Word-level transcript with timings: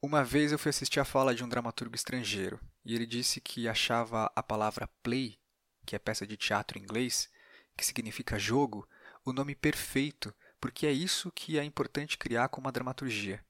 Uma 0.00 0.22
vez 0.22 0.52
eu 0.52 0.58
fui 0.60 0.70
assistir 0.70 1.00
a 1.00 1.04
fala 1.04 1.34
de 1.34 1.42
um 1.42 1.48
dramaturgo 1.48 1.96
estrangeiro 1.96 2.60
e 2.84 2.94
ele 2.94 3.04
disse 3.04 3.40
que 3.40 3.66
achava 3.66 4.30
a 4.36 4.40
palavra 4.40 4.88
play, 5.02 5.40
que 5.84 5.96
é 5.96 5.98
peça 5.98 6.24
de 6.24 6.36
teatro 6.36 6.78
em 6.78 6.82
inglês, 6.82 7.28
que 7.76 7.84
significa 7.84 8.38
jogo, 8.38 8.88
o 9.24 9.32
nome 9.32 9.56
perfeito, 9.56 10.32
porque 10.60 10.86
é 10.86 10.92
isso 10.92 11.32
que 11.32 11.58
é 11.58 11.64
importante 11.64 12.16
criar 12.16 12.48
com 12.48 12.60
uma 12.60 12.70
dramaturgia. 12.70 13.44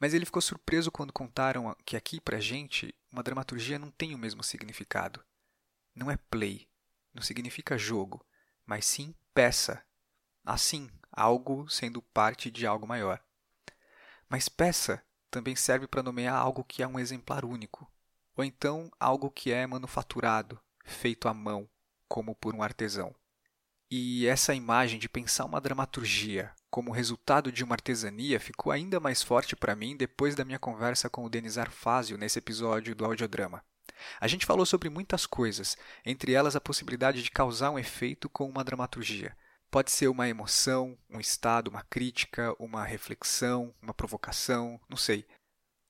Mas 0.00 0.14
ele 0.14 0.26
ficou 0.26 0.42
surpreso 0.42 0.90
quando 0.90 1.12
contaram 1.12 1.72
que 1.84 1.96
aqui 1.96 2.20
pra 2.20 2.40
gente 2.40 2.92
uma 3.12 3.22
dramaturgia 3.22 3.78
não 3.78 3.92
tem 3.92 4.16
o 4.16 4.18
mesmo 4.18 4.42
significado. 4.42 5.24
Não 5.94 6.10
é 6.10 6.16
play, 6.16 6.68
não 7.14 7.22
significa 7.22 7.78
jogo, 7.78 8.26
mas 8.66 8.84
sim 8.84 9.14
peça. 9.32 9.80
Assim, 10.44 10.90
algo 11.12 11.68
sendo 11.68 12.02
parte 12.02 12.50
de 12.50 12.66
algo 12.66 12.84
maior. 12.84 13.22
Mas 14.28 14.48
peça 14.48 15.04
também 15.30 15.56
serve 15.56 15.86
para 15.86 16.02
nomear 16.02 16.36
algo 16.36 16.64
que 16.64 16.82
é 16.82 16.86
um 16.86 16.98
exemplar 16.98 17.44
único, 17.44 17.90
ou 18.36 18.44
então 18.44 18.90
algo 18.98 19.30
que 19.30 19.52
é 19.52 19.66
manufaturado, 19.66 20.60
feito 20.84 21.28
à 21.28 21.34
mão, 21.34 21.68
como 22.08 22.34
por 22.34 22.54
um 22.54 22.62
artesão. 22.62 23.14
E 23.90 24.26
essa 24.26 24.54
imagem 24.54 24.98
de 24.98 25.08
pensar 25.08 25.46
uma 25.46 25.60
dramaturgia 25.60 26.52
como 26.70 26.92
resultado 26.92 27.50
de 27.50 27.64
uma 27.64 27.74
artesania 27.74 28.38
ficou 28.38 28.70
ainda 28.70 29.00
mais 29.00 29.22
forte 29.22 29.56
para 29.56 29.74
mim 29.74 29.96
depois 29.96 30.34
da 30.34 30.44
minha 30.44 30.58
conversa 30.58 31.08
com 31.08 31.24
o 31.24 31.30
Denizar 31.30 31.70
Fázio 31.70 32.18
nesse 32.18 32.38
episódio 32.38 32.94
do 32.94 33.04
audiodrama. 33.04 33.64
A 34.20 34.28
gente 34.28 34.46
falou 34.46 34.66
sobre 34.66 34.90
muitas 34.90 35.24
coisas, 35.26 35.76
entre 36.04 36.32
elas 36.32 36.54
a 36.54 36.60
possibilidade 36.60 37.22
de 37.22 37.30
causar 37.30 37.70
um 37.70 37.78
efeito 37.78 38.28
com 38.28 38.48
uma 38.48 38.62
dramaturgia. 38.62 39.34
Pode 39.70 39.90
ser 39.90 40.08
uma 40.08 40.28
emoção, 40.28 40.96
um 41.10 41.20
estado, 41.20 41.68
uma 41.68 41.82
crítica, 41.82 42.54
uma 42.58 42.84
reflexão, 42.84 43.74
uma 43.82 43.92
provocação, 43.92 44.80
não 44.88 44.96
sei. 44.96 45.26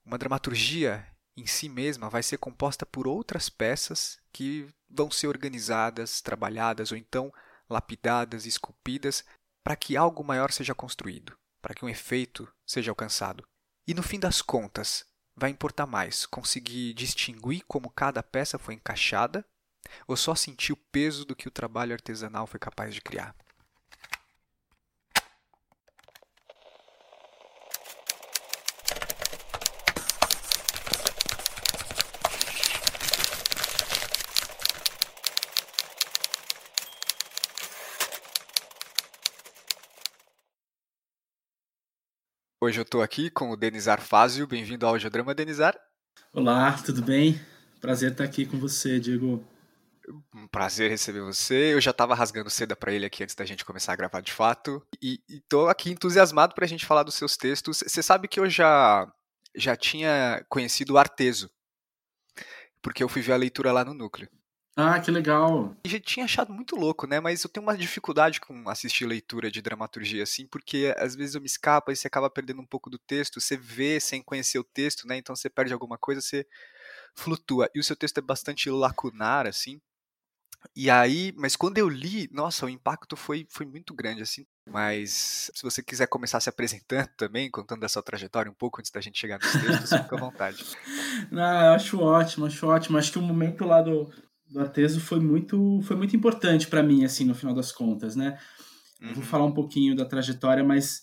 Uma 0.05 0.19
dramaturgia 0.19 1.07
em 1.37 1.47
si 1.47 1.69
mesma 1.69 2.11
vai 2.11 2.23
ser 2.23 2.39
composta 2.39 2.85
por 2.85 3.07
outras 3.07 3.49
peças 3.49 4.19
que 4.33 4.67
vão 4.91 5.11
ser 5.11 5.29
organizadas, 5.29 6.21
trabalhadas 6.21 6.91
ou 6.91 6.99
então 6.99 7.33
lapidadas, 7.71 8.47
esculpidas, 8.47 9.25
para 9.63 9.77
que 9.77 9.97
algo 9.97 10.25
maior 10.25 10.51
seja 10.51 10.75
construído, 10.75 11.37
para 11.63 11.75
que 11.75 11.85
um 11.85 11.89
efeito 11.89 12.53
seja 12.67 12.91
alcançado. 12.91 13.47
E 13.87 13.95
no 13.95 14.03
fim 14.03 14.19
das 14.19 14.43
contas, 14.43 15.07
vai 15.37 15.51
importar 15.51 15.87
mais 15.87 16.27
conseguir 16.27 16.95
distinguir 16.95 17.63
como 17.69 17.91
cada 17.91 18.23
peça 18.23 18.59
foi 18.59 18.75
encaixada 18.75 19.47
ou 20.07 20.17
só 20.17 20.35
sentir 20.35 20.73
o 20.73 20.77
peso 20.91 21.25
do 21.25 21.37
que 21.37 21.47
o 21.47 21.53
trabalho 21.53 21.93
artesanal 21.93 22.47
foi 22.47 22.59
capaz 22.59 22.93
de 22.93 23.01
criar? 23.01 23.37
Hoje 42.61 42.81
eu 42.81 42.83
estou 42.83 43.03
aqui 43.03 43.31
com 43.31 43.51
o 43.51 43.57
Denizar 43.57 44.01
Fázio. 44.01 44.45
Bem-vindo 44.45 44.85
ao 44.85 44.95
Audiodrama, 44.95 45.33
Denizar. 45.33 45.79
Olá, 46.33 46.73
tudo 46.73 47.01
bem? 47.01 47.41
Prazer 47.81 48.11
estar 48.11 48.25
aqui 48.25 48.45
com 48.45 48.59
você, 48.59 48.99
Diego. 48.99 49.47
Um 50.35 50.49
prazer 50.49 50.91
receber 50.91 51.21
você. 51.21 51.73
Eu 51.73 51.81
já 51.81 51.93
estava 51.93 52.17
rasgando 52.17 52.51
seda 52.51 52.75
para 52.75 52.93
ele 52.93 53.07
aqui 53.07 53.23
antes 53.23 53.37
da 53.37 53.45
gente 53.45 53.65
começar 53.65 53.93
a 53.93 53.97
gravar 53.97 54.21
de 54.23 54.33
fato. 54.33 54.85
E 55.01 55.21
estou 55.29 55.69
aqui 55.69 55.93
entusiasmado 55.93 56.53
para 56.53 56.65
a 56.65 56.69
gente 56.69 56.85
falar 56.85 57.05
dos 57.05 57.15
seus 57.15 57.37
textos. 57.37 57.85
Você 57.87 58.03
sabe 58.03 58.27
que 58.27 58.41
eu 58.41 58.51
já, 58.51 59.09
já 59.55 59.77
tinha 59.77 60.45
conhecido 60.49 60.95
o 60.95 60.99
Arteso, 60.99 61.49
porque 62.83 63.05
eu 63.05 63.09
fui 63.09 63.23
ver 63.23 63.35
a 63.35 63.37
leitura 63.37 63.71
lá 63.71 63.85
no 63.85 63.95
Núcleo. 63.95 64.29
Ah, 64.81 65.01
que 65.01 65.11
legal. 65.11 65.75
E 65.85 65.89
já 65.89 65.99
tinha 65.99 66.25
achado 66.25 66.53
muito 66.53 66.77
louco, 66.77 67.05
né? 67.05 67.19
Mas 67.19 67.43
eu 67.43 67.51
tenho 67.51 67.67
uma 67.67 67.77
dificuldade 67.77 68.41
com 68.41 68.69
assistir 68.69 69.07
leitura 69.07 69.51
de 69.51 69.61
dramaturgia, 69.61 70.23
assim, 70.23 70.47
porque 70.47 70.95
às 70.97 71.17
vezes 71.17 71.35
eu 71.35 71.41
me 71.41 71.49
escapa 71.49 71.91
e 71.91 71.97
você 71.97 72.07
acaba 72.07 72.31
perdendo 72.31 72.63
um 72.63 72.67
pouco 72.67 72.89
do 72.89 72.97
texto, 72.97 73.41
você 73.41 73.57
vê 73.57 73.99
sem 73.99 74.23
conhecer 74.23 74.57
o 74.57 74.63
texto, 74.63 75.05
né? 75.05 75.17
Então 75.17 75.35
você 75.35 75.51
perde 75.51 75.73
alguma 75.73 75.99
coisa, 75.99 76.21
você 76.21 76.47
flutua. 77.13 77.69
E 77.75 77.81
o 77.81 77.83
seu 77.83 77.97
texto 77.97 78.19
é 78.19 78.21
bastante 78.21 78.71
lacunar, 78.71 79.49
assim. 79.49 79.81
E 80.77 80.89
aí, 80.89 81.33
mas 81.37 81.57
quando 81.57 81.79
eu 81.79 81.89
li, 81.89 82.29
nossa, 82.33 82.65
o 82.65 82.69
impacto 82.69 83.17
foi, 83.17 83.49
foi 83.51 83.67
muito 83.67 83.93
grande, 83.93 84.23
assim. 84.23 84.47
Mas 84.71 85.51
se 85.55 85.63
você 85.63 85.83
quiser 85.83 86.07
começar 86.07 86.39
se 86.39 86.49
apresentando 86.49 87.09
também, 87.17 87.51
contando 87.51 87.81
da 87.81 87.89
sua 87.89 88.03
trajetória 88.03 88.51
um 88.51 88.55
pouco 88.55 88.81
antes 88.81 88.93
da 88.93 89.01
gente 89.01 89.19
chegar 89.19 89.41
nos 89.41 89.51
textos, 89.51 89.91
fica 89.91 90.15
à 90.15 90.21
vontade. 90.21 90.65
Não, 91.33 91.67
eu 91.67 91.73
acho 91.73 92.01
ótimo, 92.01 92.47
acho 92.47 92.67
ótimo. 92.67 92.97
Acho 92.97 93.11
que 93.11 93.19
o 93.19 93.23
momento 93.23 93.65
lá 93.65 93.83
do, 93.83 94.09
do 94.51 94.61
Arteso 94.61 95.01
foi 95.01 95.21
muito, 95.21 95.81
foi 95.83 95.97
muito 95.97 96.17
importante 96.17 96.67
para 96.67 96.83
mim, 96.83 97.05
assim, 97.05 97.25
no 97.25 97.35
final 97.35 97.55
das 97.55 97.71
contas, 97.71 98.17
né? 98.17 98.39
Uhum. 99.01 99.15
Vou 99.15 99.23
falar 99.23 99.45
um 99.45 99.53
pouquinho 99.53 99.95
da 99.95 100.05
trajetória, 100.05 100.65
mas 100.65 101.03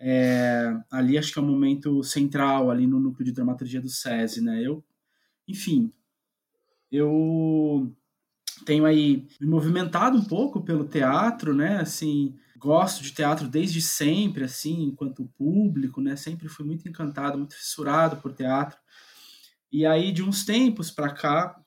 é, 0.00 0.74
ali 0.90 1.18
acho 1.18 1.32
que 1.32 1.38
é 1.38 1.42
um 1.42 1.46
momento 1.46 2.02
central 2.02 2.70
ali 2.70 2.86
no 2.86 3.00
núcleo 3.00 3.24
de 3.24 3.32
dramaturgia 3.32 3.80
do 3.80 3.88
SESI, 3.88 4.40
né? 4.40 4.62
Eu, 4.62 4.84
enfim, 5.46 5.92
eu 6.90 7.92
tenho 8.64 8.84
aí 8.84 9.26
me 9.40 9.46
movimentado 9.46 10.16
um 10.16 10.24
pouco 10.24 10.62
pelo 10.62 10.84
teatro, 10.84 11.54
né? 11.54 11.78
Assim, 11.80 12.36
gosto 12.56 13.02
de 13.02 13.12
teatro 13.12 13.48
desde 13.48 13.80
sempre, 13.80 14.44
assim, 14.44 14.84
enquanto 14.84 15.30
público, 15.36 16.00
né? 16.00 16.16
Sempre 16.16 16.48
fui 16.48 16.64
muito 16.64 16.88
encantado, 16.88 17.36
muito 17.36 17.54
fissurado 17.54 18.16
por 18.16 18.32
teatro. 18.32 18.78
E 19.70 19.84
aí, 19.84 20.12
de 20.12 20.22
uns 20.22 20.44
tempos 20.44 20.90
para 20.90 21.12
cá, 21.12 21.60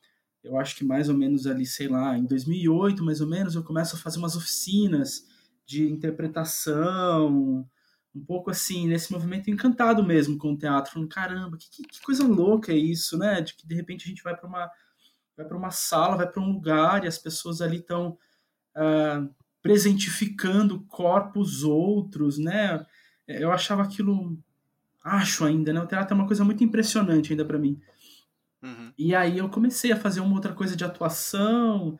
eu 0.47 0.57
acho 0.57 0.75
que 0.75 0.83
mais 0.83 1.09
ou 1.09 1.15
menos 1.15 1.45
ali, 1.45 1.65
sei 1.65 1.87
lá, 1.87 2.17
em 2.17 2.25
2008, 2.25 3.03
mais 3.03 3.21
ou 3.21 3.27
menos, 3.27 3.55
eu 3.55 3.63
começo 3.63 3.95
a 3.95 3.99
fazer 3.99 4.17
umas 4.17 4.35
oficinas 4.35 5.25
de 5.65 5.89
interpretação, 5.89 7.67
um 8.15 8.25
pouco 8.25 8.49
assim, 8.49 8.87
nesse 8.87 9.11
movimento 9.11 9.49
encantado 9.49 10.03
mesmo 10.03 10.37
com 10.37 10.53
o 10.53 10.57
teatro, 10.57 10.93
falando, 10.93 11.09
caramba, 11.09 11.57
que, 11.57 11.83
que 11.83 12.01
coisa 12.01 12.25
louca 12.25 12.71
é 12.71 12.77
isso, 12.77 13.17
né? 13.17 13.41
De 13.41 13.53
que 13.53 13.67
de 13.67 13.75
repente 13.75 14.05
a 14.05 14.07
gente 14.07 14.23
vai 14.23 14.35
para 14.35 14.47
uma 14.47 14.71
vai 15.35 15.45
para 15.45 15.57
uma 15.57 15.69
sala, 15.69 16.17
vai 16.17 16.27
para 16.27 16.41
um 16.41 16.51
lugar 16.51 17.03
e 17.03 17.07
as 17.07 17.19
pessoas 17.19 17.61
ali 17.61 17.77
estão 17.77 18.09
uh, 18.09 18.17
ah, 18.75 19.27
presentificando 19.61 20.81
corpos 20.85 21.63
outros, 21.63 22.39
né? 22.39 22.83
Eu 23.27 23.51
achava 23.51 23.83
aquilo, 23.83 24.35
acho 25.03 25.45
ainda, 25.45 25.71
né? 25.71 25.79
O 25.79 25.85
teatro 25.85 26.15
é 26.15 26.17
uma 26.19 26.25
coisa 26.25 26.43
muito 26.43 26.63
impressionante 26.63 27.31
ainda 27.31 27.45
para 27.45 27.59
mim. 27.59 27.79
Uhum. 28.67 28.91
E 28.97 29.15
aí 29.15 29.37
eu 29.37 29.49
comecei 29.49 29.91
a 29.91 29.97
fazer 29.97 30.19
uma 30.19 30.35
outra 30.35 30.53
coisa 30.53 30.75
de 30.75 30.83
atuação, 30.83 31.97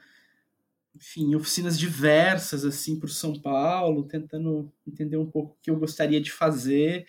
enfim, 0.94 1.34
oficinas 1.36 1.80
diversas 1.80 2.66
assim 2.66 3.00
por 3.00 3.10
São 3.10 3.40
Paulo, 3.40 4.04
tentando 4.04 4.72
entender 4.86 5.18
um 5.18 5.30
pouco 5.30 5.54
o 5.54 5.58
que 5.62 5.70
eu 5.70 5.78
gostaria 5.78 6.20
de 6.20 6.32
fazer. 6.32 7.08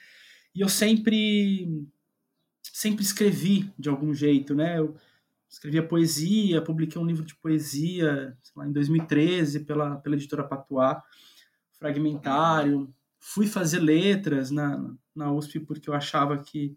E 0.55 0.61
eu 0.61 0.69
sempre 0.69 1.87
sempre 2.63 3.03
escrevi 3.03 3.73
de 3.77 3.89
algum 3.89 4.15
jeito, 4.15 4.55
né? 4.55 4.79
Eu 4.79 4.95
escrevia 5.49 5.83
poesia, 5.83 6.63
publiquei 6.63 7.01
um 7.01 7.07
livro 7.07 7.25
de 7.25 7.35
poesia 7.35 8.37
lá, 8.55 8.69
em 8.69 8.73
2013 8.73 9.61
pela, 9.61 9.97
pela 9.97 10.15
editora 10.15 10.45
Patuá, 10.45 11.03
fragmentário. 11.73 12.95
Fui 13.19 13.47
fazer 13.47 13.81
letras 13.81 14.51
na, 14.51 14.95
na 15.15 15.33
USP 15.33 15.59
porque 15.61 15.91
eu 15.91 15.95
achava 15.95 16.39
que 16.39 16.77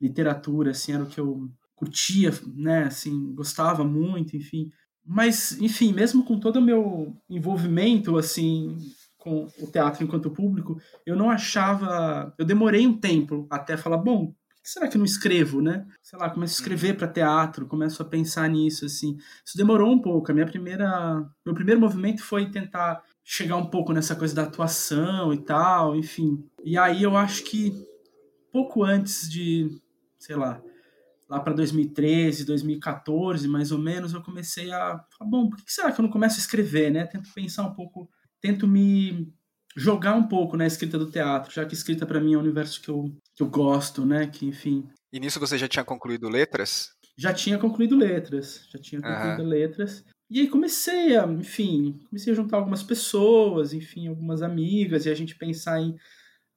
literatura 0.00 0.72
assim 0.72 0.92
era 0.92 1.04
o 1.04 1.06
que 1.06 1.18
eu 1.18 1.50
curtia, 1.78 2.32
né, 2.54 2.84
assim, 2.84 3.32
gostava 3.34 3.84
muito, 3.84 4.36
enfim. 4.36 4.70
Mas, 5.06 5.58
enfim, 5.60 5.92
mesmo 5.92 6.24
com 6.24 6.38
todo 6.38 6.56
o 6.56 6.62
meu 6.62 7.16
envolvimento, 7.30 8.18
assim, 8.18 8.76
com 9.16 9.46
o 9.60 9.66
teatro 9.70 10.04
enquanto 10.04 10.30
público, 10.30 10.76
eu 11.06 11.16
não 11.16 11.30
achava, 11.30 12.34
eu 12.36 12.44
demorei 12.44 12.86
um 12.86 12.98
tempo 12.98 13.46
até 13.48 13.76
falar, 13.76 13.98
bom, 13.98 14.26
por 14.26 14.62
que 14.62 14.68
será 14.68 14.88
que 14.88 14.96
eu 14.96 14.98
não 14.98 15.06
escrevo, 15.06 15.62
né? 15.62 15.86
Sei 16.02 16.18
lá, 16.18 16.28
começo 16.28 16.54
a 16.54 16.58
escrever 16.58 16.96
para 16.96 17.06
teatro, 17.06 17.66
começo 17.66 18.02
a 18.02 18.04
pensar 18.04 18.48
nisso, 18.50 18.84
assim. 18.84 19.16
Isso 19.44 19.56
demorou 19.56 19.90
um 19.90 20.02
pouco. 20.02 20.30
A 20.30 20.34
minha 20.34 20.46
primeira, 20.46 21.24
meu 21.46 21.54
primeiro 21.54 21.80
movimento 21.80 22.22
foi 22.22 22.50
tentar 22.50 23.02
chegar 23.24 23.56
um 23.56 23.66
pouco 23.66 23.92
nessa 23.92 24.16
coisa 24.16 24.34
da 24.34 24.42
atuação 24.42 25.32
e 25.32 25.38
tal, 25.38 25.94
enfim. 25.94 26.44
E 26.64 26.76
aí 26.76 27.02
eu 27.02 27.16
acho 27.16 27.44
que 27.44 27.72
pouco 28.52 28.82
antes 28.82 29.30
de, 29.30 29.80
sei 30.18 30.36
lá, 30.36 30.60
lá 31.28 31.40
para 31.40 31.52
2013, 31.52 32.44
2014, 32.44 33.46
mais 33.46 33.70
ou 33.70 33.78
menos, 33.78 34.14
eu 34.14 34.22
comecei 34.22 34.70
a 34.72 34.98
falar, 35.16 35.30
bom, 35.30 35.48
por 35.48 35.58
que 35.58 35.72
será 35.72 35.92
que 35.92 36.00
eu 36.00 36.02
não 36.02 36.10
começo 36.10 36.36
a 36.36 36.40
escrever, 36.40 36.90
né? 36.90 37.04
Tento 37.06 37.32
pensar 37.34 37.64
um 37.64 37.74
pouco, 37.74 38.08
tento 38.40 38.66
me 38.66 39.32
jogar 39.76 40.14
um 40.14 40.26
pouco 40.26 40.56
na 40.56 40.66
escrita 40.66 40.98
do 40.98 41.10
teatro, 41.10 41.52
já 41.52 41.66
que 41.66 41.74
escrita 41.74 42.06
para 42.06 42.20
mim 42.20 42.34
é 42.34 42.36
um 42.36 42.40
universo 42.40 42.80
que 42.80 42.88
eu, 42.88 43.12
que 43.36 43.42
eu 43.42 43.48
gosto, 43.48 44.06
né? 44.06 44.26
Que, 44.26 44.46
enfim... 44.46 44.88
E 45.12 45.20
nisso 45.20 45.38
você 45.38 45.58
já 45.58 45.68
tinha 45.68 45.84
concluído 45.84 46.28
letras? 46.28 46.90
Já 47.16 47.32
tinha 47.32 47.58
concluído 47.58 47.96
letras, 47.96 48.66
já 48.72 48.78
tinha 48.78 49.00
concluído 49.00 49.42
uhum. 49.42 49.48
letras. 49.48 50.04
E 50.30 50.40
aí 50.40 50.48
comecei 50.48 51.16
a, 51.16 51.26
enfim, 51.26 51.98
comecei 52.08 52.32
a 52.32 52.36
juntar 52.36 52.58
algumas 52.58 52.82
pessoas, 52.82 53.72
enfim, 53.72 54.08
algumas 54.08 54.42
amigas, 54.42 55.06
e 55.06 55.10
a 55.10 55.14
gente 55.14 55.36
pensar 55.36 55.80
em 55.80 55.96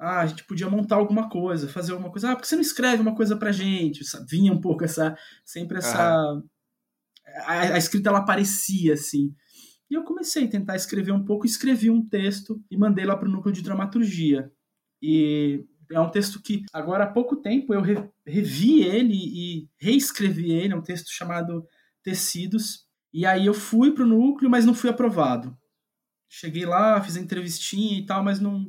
ah, 0.02 0.22
a 0.22 0.26
gente 0.26 0.44
podia 0.46 0.68
montar 0.68 0.96
alguma 0.96 1.30
coisa, 1.30 1.70
fazer 1.70 1.92
alguma 1.92 2.10
coisa. 2.10 2.32
Ah, 2.32 2.36
por 2.36 2.42
que 2.42 2.48
você 2.48 2.56
não 2.56 2.62
escreve 2.62 3.04
uma 3.04 3.16
coisa 3.16 3.38
pra 3.38 3.52
gente? 3.52 4.02
Vinha 4.28 4.52
um 4.52 4.60
pouco 4.60 4.84
essa, 4.84 5.16
sempre 5.46 5.78
essa... 5.78 6.34
Uhum. 6.34 6.44
A, 7.46 7.60
a, 7.76 7.78
escrita, 7.78 8.10
ela 8.10 8.18
aparecia, 8.18 8.96
assim. 8.96 9.32
E 9.90 9.94
eu 9.94 10.04
comecei 10.04 10.46
a 10.46 10.50
tentar 10.50 10.76
escrever 10.76 11.12
um 11.12 11.24
pouco, 11.24 11.46
escrevi 11.46 11.92
um 11.92 12.04
texto 12.04 12.60
e 12.70 12.76
mandei 12.76 13.06
lá 13.06 13.16
pro 13.16 13.30
núcleo 13.30 13.54
de 13.54 13.62
dramaturgia. 13.62 14.52
E 15.00 15.64
é 15.92 16.00
um 16.00 16.10
texto 16.10 16.42
que, 16.42 16.64
agora 16.74 17.04
há 17.04 17.12
pouco 17.12 17.36
tempo, 17.36 17.72
eu 17.72 17.82
revi 18.26 18.82
ele 18.82 19.14
e 19.14 19.70
reescrevi 19.80 20.52
ele, 20.52 20.74
é 20.74 20.76
um 20.76 20.82
texto 20.82 21.12
chamado 21.12 21.64
Tecidos. 22.02 22.88
E 23.14 23.24
aí 23.24 23.46
eu 23.46 23.54
fui 23.54 23.92
pro 23.94 24.08
núcleo, 24.08 24.50
mas 24.50 24.66
não 24.66 24.74
fui 24.74 24.90
aprovado. 24.90 25.56
Cheguei 26.28 26.66
lá, 26.66 27.00
fiz 27.04 27.18
a 27.18 27.22
entrevistinha 27.22 28.00
e 28.00 28.06
tal, 28.06 28.24
mas 28.24 28.40
não, 28.40 28.66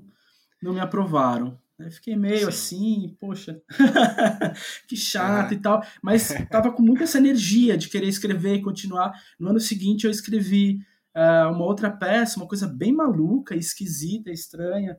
não 0.62 0.72
me 0.72 0.80
aprovaram. 0.80 1.58
Aí 1.78 1.90
fiquei 1.90 2.16
meio 2.16 2.40
Sim. 2.40 2.48
assim, 2.48 3.16
poxa, 3.20 3.60
que 4.86 4.96
chato 4.96 5.54
e 5.54 5.58
tal. 5.58 5.82
Mas 6.02 6.32
tava 6.50 6.70
com 6.70 6.82
muita 6.82 7.04
essa 7.04 7.18
energia 7.18 7.76
de 7.76 7.88
querer 7.88 8.06
escrever 8.06 8.54
e 8.54 8.62
continuar. 8.62 9.12
No 9.38 9.50
ano 9.50 9.60
seguinte 9.60 10.04
eu 10.04 10.10
escrevi 10.10 10.80
uh, 11.16 11.50
uma 11.50 11.64
outra 11.64 11.90
peça, 11.90 12.38
uma 12.38 12.46
coisa 12.46 12.66
bem 12.68 12.92
maluca, 12.92 13.56
esquisita, 13.56 14.30
estranha. 14.30 14.96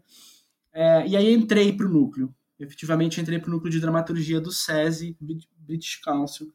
É, 0.74 1.08
e 1.08 1.16
aí 1.16 1.34
entrei 1.34 1.72
para 1.72 1.86
o 1.86 1.90
núcleo. 1.90 2.34
Efetivamente 2.60 3.20
entrei 3.20 3.40
para 3.40 3.50
o 3.50 3.52
núcleo 3.52 3.72
de 3.72 3.80
dramaturgia 3.80 4.40
do 4.40 4.52
SESI, 4.52 5.18
British 5.58 5.98
Council, 5.98 6.52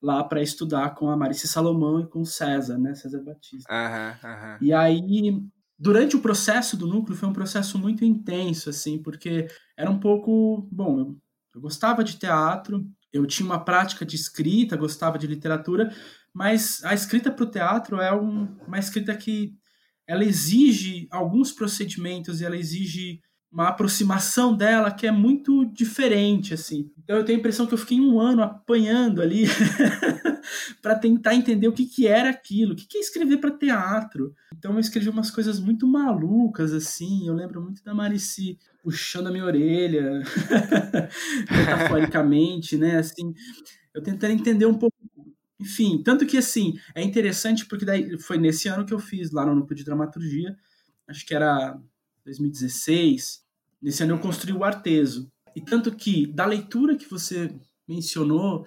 lá 0.00 0.22
para 0.24 0.42
estudar 0.42 0.94
com 0.94 1.08
a 1.08 1.16
Marice 1.16 1.48
Salomão 1.48 2.00
e 2.00 2.06
com 2.06 2.20
o 2.20 2.26
César, 2.26 2.78
né, 2.78 2.94
César 2.94 3.22
Batista. 3.22 3.72
Uhum, 3.72 4.30
uhum. 4.30 4.58
E 4.60 4.72
aí, 4.72 5.46
durante 5.78 6.16
o 6.16 6.20
processo 6.20 6.76
do 6.76 6.86
núcleo, 6.86 7.16
foi 7.16 7.28
um 7.28 7.32
processo 7.32 7.78
muito 7.78 8.04
intenso, 8.04 8.70
assim, 8.70 9.02
porque 9.02 9.46
era 9.76 9.90
um 9.90 9.98
pouco, 9.98 10.68
bom, 10.72 10.98
eu, 10.98 11.16
eu 11.54 11.60
gostava 11.60 12.02
de 12.02 12.18
teatro, 12.18 12.86
eu 13.12 13.26
tinha 13.26 13.46
uma 13.46 13.64
prática 13.64 14.04
de 14.04 14.16
escrita, 14.16 14.76
gostava 14.76 15.18
de 15.18 15.26
literatura, 15.26 15.94
mas 16.32 16.84
a 16.84 16.94
escrita 16.94 17.30
para 17.30 17.44
o 17.44 17.50
teatro 17.50 18.00
é 18.00 18.14
um, 18.14 18.56
uma 18.66 18.78
escrita 18.78 19.16
que 19.16 19.54
ela 20.06 20.24
exige 20.24 21.08
alguns 21.10 21.52
procedimentos 21.52 22.40
e 22.40 22.44
ela 22.44 22.56
exige 22.56 23.20
uma 23.50 23.68
aproximação 23.68 24.54
dela 24.54 24.90
que 24.90 25.06
é 25.06 25.10
muito 25.10 25.64
diferente, 25.66 26.52
assim. 26.52 26.90
Então 26.98 27.16
eu 27.16 27.24
tenho 27.24 27.38
a 27.38 27.40
impressão 27.40 27.66
que 27.66 27.74
eu 27.74 27.78
fiquei 27.78 28.00
um 28.00 28.20
ano 28.20 28.42
apanhando 28.42 29.22
ali 29.22 29.44
para 30.82 30.94
tentar 30.94 31.34
entender 31.34 31.68
o 31.68 31.72
que, 31.72 31.86
que 31.86 32.06
era 32.06 32.28
aquilo, 32.28 32.72
o 32.72 32.76
que, 32.76 32.86
que 32.86 32.98
é 32.98 33.00
escrever 33.00 33.38
para 33.38 33.56
teatro. 33.56 34.34
Então 34.56 34.72
eu 34.72 34.80
escrevi 34.80 35.08
umas 35.08 35.30
coisas 35.30 35.60
muito 35.60 35.86
malucas, 35.86 36.72
assim. 36.72 37.26
Eu 37.26 37.34
lembro 37.34 37.62
muito 37.62 37.82
da 37.84 37.94
Marici 37.94 38.58
puxando 38.82 39.28
a 39.28 39.30
minha 39.30 39.44
orelha, 39.44 40.22
metaforicamente, 41.50 42.76
né? 42.76 42.98
Assim, 42.98 43.32
eu 43.94 44.02
tentando 44.02 44.32
entender 44.32 44.66
um 44.66 44.74
pouco. 44.74 44.96
Enfim, 45.58 46.02
tanto 46.02 46.26
que 46.26 46.36
assim, 46.36 46.74
é 46.94 47.02
interessante 47.02 47.64
porque 47.64 47.84
daí 47.84 48.18
foi 48.18 48.36
nesse 48.36 48.68
ano 48.68 48.84
que 48.84 48.92
eu 48.92 48.98
fiz 48.98 49.32
lá 49.32 49.46
no 49.46 49.54
núcleo 49.54 49.76
de 49.76 49.84
dramaturgia, 49.84 50.54
acho 51.08 51.24
que 51.24 51.34
era 51.34 51.80
2016, 52.26 53.46
Nesse 53.80 54.02
ano 54.02 54.14
eu 54.14 54.18
construí 54.18 54.52
o 54.52 54.64
Arteso. 54.64 55.30
E 55.54 55.60
tanto 55.60 55.94
que, 55.94 56.26
da 56.26 56.44
leitura 56.44 56.96
que 56.96 57.08
você 57.08 57.54
mencionou, 57.88 58.66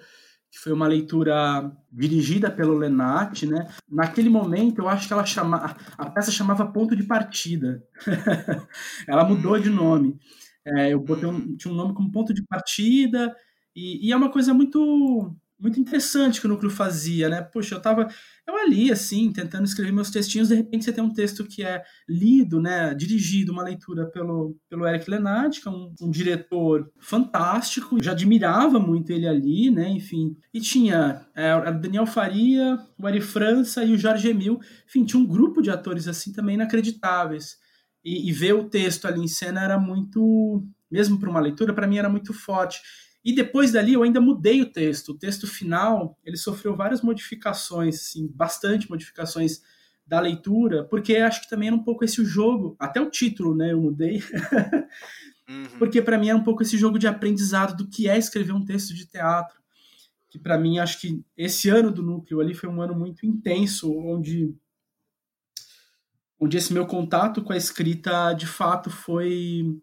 que 0.50 0.58
foi 0.58 0.72
uma 0.72 0.88
leitura 0.88 1.70
dirigida 1.92 2.50
pelo 2.50 2.76
Lenat, 2.76 3.46
né? 3.46 3.72
Naquele 3.88 4.28
momento, 4.28 4.80
eu 4.80 4.88
acho 4.88 5.06
que 5.06 5.12
ela 5.12 5.24
chama, 5.24 5.76
a 5.96 6.10
peça 6.10 6.32
chamava 6.32 6.72
Ponto 6.72 6.96
de 6.96 7.04
Partida. 7.04 7.84
ela 9.06 9.24
mudou 9.24 9.58
de 9.58 9.70
nome. 9.70 10.18
É, 10.64 10.92
eu 10.92 11.00
botei 11.00 11.28
um, 11.28 11.56
tinha 11.56 11.72
um 11.72 11.76
nome 11.76 11.94
como 11.94 12.10
Ponto 12.10 12.34
de 12.34 12.42
Partida, 12.44 13.34
e, 13.76 14.08
e, 14.08 14.12
é 14.12 14.16
uma 14.16 14.30
coisa 14.30 14.52
muito 14.52 15.36
muito 15.60 15.78
interessante 15.78 16.40
que 16.40 16.46
o 16.46 16.48
núcleo 16.48 16.70
fazia, 16.70 17.28
né? 17.28 17.42
Poxa, 17.42 17.74
eu 17.74 17.80
tava 17.82 18.08
eu 18.50 18.56
ali, 18.56 18.90
assim, 18.90 19.32
tentando 19.32 19.64
escrever 19.64 19.92
meus 19.92 20.10
textinhos, 20.10 20.48
de 20.48 20.56
repente 20.56 20.84
você 20.84 20.92
tem 20.92 21.04
um 21.04 21.12
texto 21.12 21.44
que 21.44 21.62
é 21.62 21.82
lido, 22.08 22.60
né, 22.60 22.94
dirigido, 22.94 23.52
uma 23.52 23.62
leitura 23.62 24.06
pelo, 24.06 24.56
pelo 24.68 24.86
Eric 24.86 25.08
Lenat, 25.08 25.60
que 25.60 25.68
é 25.68 25.70
um, 25.70 25.94
um 26.00 26.10
diretor 26.10 26.90
fantástico, 26.98 28.02
já 28.02 28.10
admirava 28.12 28.80
muito 28.80 29.12
ele 29.12 29.26
ali, 29.26 29.70
né, 29.70 29.88
enfim. 29.88 30.36
E 30.52 30.60
tinha 30.60 31.26
é, 31.34 31.72
Daniel 31.72 32.06
Faria, 32.06 32.78
o 32.98 33.06
Ari 33.06 33.20
França 33.20 33.84
e 33.84 33.94
o 33.94 33.98
Jorge 33.98 34.28
Emil, 34.28 34.58
enfim, 34.86 35.04
tinha 35.04 35.20
um 35.20 35.26
grupo 35.26 35.62
de 35.62 35.70
atores, 35.70 36.08
assim, 36.08 36.32
também 36.32 36.56
inacreditáveis. 36.56 37.56
E, 38.04 38.28
e 38.28 38.32
ver 38.32 38.54
o 38.54 38.68
texto 38.68 39.06
ali 39.06 39.20
em 39.20 39.28
cena 39.28 39.62
era 39.62 39.78
muito, 39.78 40.66
mesmo 40.90 41.20
para 41.20 41.30
uma 41.30 41.40
leitura, 41.40 41.74
para 41.74 41.86
mim 41.86 41.98
era 41.98 42.08
muito 42.08 42.32
forte. 42.32 42.80
E 43.24 43.34
depois 43.34 43.72
dali 43.72 43.92
eu 43.92 44.02
ainda 44.02 44.20
mudei 44.20 44.62
o 44.62 44.70
texto. 44.70 45.10
O 45.10 45.18
texto 45.18 45.46
final, 45.46 46.18
ele 46.24 46.36
sofreu 46.36 46.74
várias 46.74 47.02
modificações, 47.02 47.96
assim, 47.96 48.26
bastante 48.28 48.88
modificações 48.88 49.60
da 50.06 50.18
leitura, 50.18 50.84
porque 50.84 51.16
acho 51.16 51.42
que 51.42 51.48
também 51.48 51.68
era 51.68 51.76
um 51.76 51.84
pouco 51.84 52.04
esse 52.04 52.20
o 52.20 52.24
jogo, 52.24 52.74
até 52.80 53.00
o 53.00 53.08
título, 53.08 53.54
né, 53.54 53.72
eu 53.72 53.80
mudei. 53.80 54.20
uhum. 55.48 55.78
Porque 55.78 56.02
para 56.02 56.18
mim 56.18 56.30
era 56.30 56.38
um 56.38 56.42
pouco 56.42 56.62
esse 56.62 56.76
jogo 56.76 56.98
de 56.98 57.06
aprendizado 57.06 57.76
do 57.76 57.88
que 57.88 58.08
é 58.08 58.18
escrever 58.18 58.52
um 58.52 58.64
texto 58.64 58.92
de 58.92 59.06
teatro. 59.06 59.60
Que 60.28 60.38
para 60.38 60.58
mim 60.58 60.78
acho 60.78 61.00
que 61.00 61.24
esse 61.36 61.68
ano 61.68 61.92
do 61.92 62.02
núcleo 62.02 62.40
ali 62.40 62.54
foi 62.54 62.68
um 62.68 62.82
ano 62.82 62.94
muito 62.94 63.24
intenso, 63.24 63.96
onde 63.96 64.52
onde 66.40 66.56
esse 66.56 66.72
meu 66.72 66.86
contato 66.86 67.42
com 67.42 67.52
a 67.52 67.56
escrita 67.56 68.32
de 68.32 68.46
fato 68.46 68.88
foi 68.88 69.78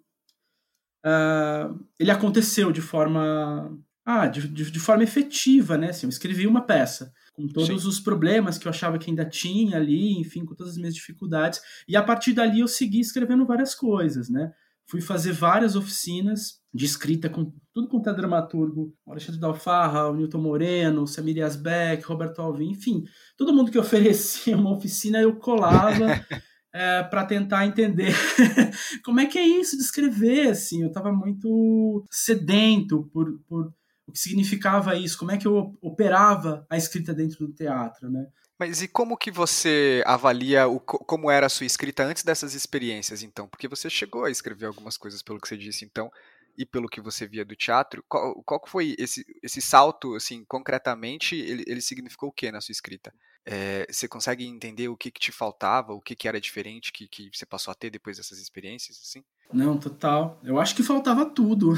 uh, 1.07 1.79
ele 1.97 2.11
aconteceu 2.11 2.71
de 2.71 2.81
forma 2.81 3.71
ah, 4.05 4.25
de, 4.27 4.47
de, 4.47 4.71
de, 4.71 4.79
forma 4.79 5.03
efetiva, 5.03 5.77
né? 5.77 5.89
Assim, 5.89 6.05
eu 6.05 6.09
escrevi 6.09 6.47
uma 6.47 6.61
peça 6.61 7.11
com 7.33 7.45
todos 7.45 7.83
Sim. 7.83 7.89
os 7.89 7.99
problemas 7.99 8.57
que 8.57 8.65
eu 8.65 8.69
achava 8.69 8.97
que 8.97 9.09
ainda 9.09 9.25
tinha 9.25 9.75
ali, 9.75 10.17
enfim, 10.17 10.45
com 10.45 10.55
todas 10.55 10.73
as 10.73 10.77
minhas 10.77 10.95
dificuldades. 10.95 11.59
E 11.87 11.95
a 11.95 12.01
partir 12.01 12.31
dali 12.31 12.61
eu 12.61 12.69
segui 12.69 13.01
escrevendo 13.01 13.45
várias 13.45 13.75
coisas, 13.75 14.29
né? 14.29 14.53
Fui 14.89 15.01
fazer 15.01 15.33
várias 15.33 15.75
oficinas 15.75 16.61
de 16.73 16.85
escrita 16.85 17.29
com 17.29 17.51
tudo 17.73 17.89
quanto 17.89 18.09
é 18.09 18.13
dramaturgo, 18.13 18.93
o 19.05 19.11
Alexandre 19.11 19.41
Dalfarra, 19.41 20.07
o 20.07 20.15
Newton 20.15 20.39
Moreno, 20.39 21.01
o 21.01 21.07
Samir 21.07 21.43
Asbeck, 21.43 22.05
Roberto 22.05 22.39
Alvim, 22.39 22.71
enfim, 22.71 23.03
todo 23.35 23.53
mundo 23.53 23.69
que 23.69 23.77
oferecia 23.77 24.55
uma 24.55 24.73
oficina 24.73 25.19
eu 25.19 25.35
colava 25.35 26.05
é, 26.77 27.03
para 27.03 27.25
tentar 27.25 27.65
entender 27.65 28.13
como 29.03 29.19
é 29.19 29.25
que 29.25 29.39
é 29.39 29.45
isso 29.45 29.75
de 29.75 29.81
escrever, 29.81 30.49
assim, 30.49 30.83
eu 30.83 30.89
estava 30.89 31.11
muito 31.11 32.05
sedento 32.11 33.09
por, 33.11 33.39
por 33.49 33.73
o 34.05 34.11
que 34.11 34.19
significava 34.19 34.95
isso, 34.95 35.17
como 35.17 35.31
é 35.31 35.37
que 35.37 35.47
eu 35.47 35.75
operava 35.81 36.65
a 36.69 36.77
escrita 36.77 37.13
dentro 37.13 37.45
do 37.45 37.51
teatro, 37.51 38.09
né? 38.09 38.27
Mas 38.59 38.81
e 38.81 38.87
como 38.87 39.17
que 39.17 39.29
você 39.29 40.03
avalia 40.05 40.67
o, 40.67 40.79
como 40.79 41.29
era 41.29 41.47
a 41.47 41.49
sua 41.49 41.65
escrita 41.65 42.03
antes 42.03 42.23
dessas 42.23 42.53
experiências, 42.53 43.21
então? 43.21 43.47
Porque 43.47 43.67
você 43.67 43.89
chegou 43.89 44.23
a 44.25 44.31
escrever 44.31 44.67
algumas 44.67 44.97
coisas 44.97 45.21
pelo 45.21 45.39
que 45.39 45.47
você 45.47 45.57
disse, 45.57 45.83
então, 45.83 46.11
e 46.57 46.65
pelo 46.65 46.89
que 46.89 46.99
você 46.99 47.27
via 47.27 47.45
do 47.45 47.55
teatro. 47.55 48.03
Qual, 48.07 48.41
qual 48.43 48.61
foi 48.65 48.95
esse, 48.97 49.25
esse 49.43 49.61
salto, 49.61 50.15
assim, 50.15 50.43
concretamente, 50.45 51.35
ele, 51.35 51.63
ele 51.67 51.81
significou 51.81 52.29
o 52.29 52.31
que 52.31 52.51
na 52.51 52.61
sua 52.61 52.71
escrita? 52.71 53.13
É, 53.45 53.85
você 53.89 54.09
consegue 54.09 54.45
entender 54.45 54.89
o 54.89 54.97
que, 54.97 55.09
que 55.09 55.21
te 55.21 55.31
faltava, 55.31 55.93
o 55.93 56.01
que, 56.01 56.15
que 56.15 56.27
era 56.27 56.41
diferente 56.41 56.91
que, 56.91 57.07
que 57.07 57.29
você 57.31 57.45
passou 57.45 57.71
a 57.71 57.75
ter 57.75 57.89
depois 57.89 58.17
dessas 58.17 58.39
experiências, 58.39 58.99
assim? 59.01 59.23
Não, 59.53 59.77
total. 59.77 60.37
Eu 60.43 60.59
acho 60.59 60.75
que 60.75 60.83
faltava 60.83 61.25
tudo. 61.25 61.73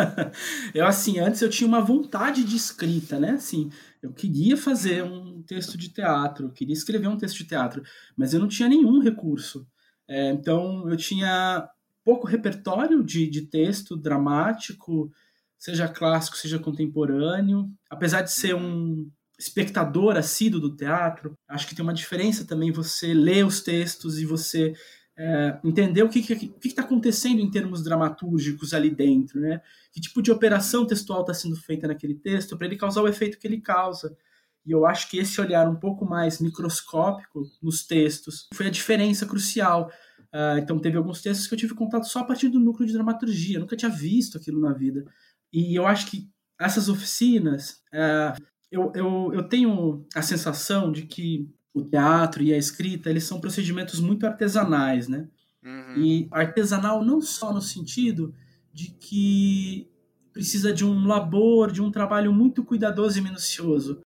eu, 0.72 0.86
assim, 0.86 1.18
antes 1.18 1.42
eu 1.42 1.50
tinha 1.50 1.68
uma 1.68 1.82
vontade 1.82 2.42
de 2.44 2.56
escrita, 2.56 3.20
né? 3.20 3.32
Assim, 3.32 3.70
eu 4.02 4.10
queria 4.12 4.56
fazer 4.56 5.02
um 5.02 5.42
texto 5.42 5.76
de 5.76 5.90
teatro, 5.90 6.46
eu 6.46 6.52
queria 6.52 6.72
escrever 6.72 7.08
um 7.08 7.18
texto 7.18 7.36
de 7.36 7.44
teatro, 7.44 7.82
mas 8.16 8.32
eu 8.32 8.40
não 8.40 8.48
tinha 8.48 8.68
nenhum 8.68 8.98
recurso. 8.98 9.68
É, 10.08 10.30
então, 10.30 10.88
eu 10.88 10.96
tinha 10.96 11.68
pouco 12.06 12.28
repertório 12.28 13.02
de, 13.02 13.26
de 13.26 13.42
texto 13.42 13.96
dramático, 13.96 15.10
seja 15.58 15.88
clássico, 15.88 16.36
seja 16.36 16.56
contemporâneo. 16.56 17.68
Apesar 17.90 18.22
de 18.22 18.30
ser 18.30 18.54
um 18.54 19.10
espectador 19.36 20.16
assíduo 20.16 20.60
do 20.60 20.76
teatro, 20.76 21.34
acho 21.48 21.66
que 21.66 21.74
tem 21.74 21.82
uma 21.82 21.92
diferença 21.92 22.46
também 22.46 22.70
você 22.70 23.12
ler 23.12 23.44
os 23.44 23.60
textos 23.60 24.20
e 24.20 24.24
você 24.24 24.72
é, 25.18 25.58
entender 25.64 26.04
o 26.04 26.08
que 26.08 26.52
está 26.64 26.82
acontecendo 26.82 27.40
em 27.40 27.50
termos 27.50 27.82
dramatúrgicos 27.82 28.72
ali 28.72 28.88
dentro, 28.88 29.40
né? 29.40 29.60
Que 29.92 30.00
tipo 30.00 30.22
de 30.22 30.30
operação 30.30 30.86
textual 30.86 31.22
está 31.22 31.34
sendo 31.34 31.56
feita 31.56 31.88
naquele 31.88 32.14
texto 32.14 32.56
para 32.56 32.68
ele 32.68 32.76
causar 32.76 33.02
o 33.02 33.08
efeito 33.08 33.36
que 33.36 33.48
ele 33.48 33.60
causa. 33.60 34.16
E 34.64 34.70
eu 34.70 34.86
acho 34.86 35.10
que 35.10 35.18
esse 35.18 35.40
olhar 35.40 35.68
um 35.68 35.76
pouco 35.76 36.04
mais 36.04 36.40
microscópico 36.40 37.42
nos 37.60 37.84
textos 37.84 38.46
foi 38.54 38.68
a 38.68 38.70
diferença 38.70 39.26
crucial. 39.26 39.90
Uh, 40.36 40.58
então, 40.58 40.78
teve 40.78 40.98
alguns 40.98 41.22
textos 41.22 41.46
que 41.46 41.54
eu 41.54 41.58
tive 41.58 41.74
contato 41.74 42.06
só 42.06 42.18
a 42.18 42.24
partir 42.24 42.48
do 42.48 42.60
núcleo 42.60 42.86
de 42.86 42.92
dramaturgia, 42.92 43.56
eu 43.56 43.60
nunca 43.60 43.76
tinha 43.76 43.90
visto 43.90 44.36
aquilo 44.36 44.60
na 44.60 44.74
vida. 44.74 45.02
E 45.50 45.74
eu 45.74 45.86
acho 45.86 46.10
que 46.10 46.28
essas 46.60 46.90
oficinas 46.90 47.82
uh, 47.94 48.38
eu, 48.70 48.92
eu, 48.94 49.30
eu 49.32 49.42
tenho 49.48 50.06
a 50.14 50.20
sensação 50.20 50.92
de 50.92 51.02
que 51.06 51.48
o 51.72 51.82
teatro 51.82 52.42
e 52.42 52.52
a 52.52 52.58
escrita 52.58 53.08
eles 53.08 53.24
são 53.24 53.40
procedimentos 53.40 54.00
muito 54.00 54.26
artesanais, 54.26 55.08
né? 55.08 55.28
Uhum. 55.64 55.96
E 55.96 56.28
artesanal 56.30 57.04
não 57.04 57.20
só 57.20 57.52
no 57.52 57.62
sentido 57.62 58.34
de 58.72 58.90
que 58.90 59.88
precisa 60.32 60.72
de 60.72 60.84
um 60.84 61.06
labor, 61.06 61.72
de 61.72 61.80
um 61.80 61.90
trabalho 61.90 62.32
muito 62.32 62.62
cuidadoso 62.62 63.18
e 63.18 63.22
minucioso, 63.22 64.00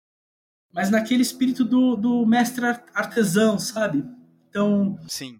mas 0.73 0.89
naquele 0.89 1.21
espírito 1.21 1.63
do, 1.63 1.95
do 1.95 2.25
mestre 2.25 2.65
artesão, 2.93 3.57
sabe? 3.57 4.03
Então, 4.49 4.97
Sim. 5.07 5.37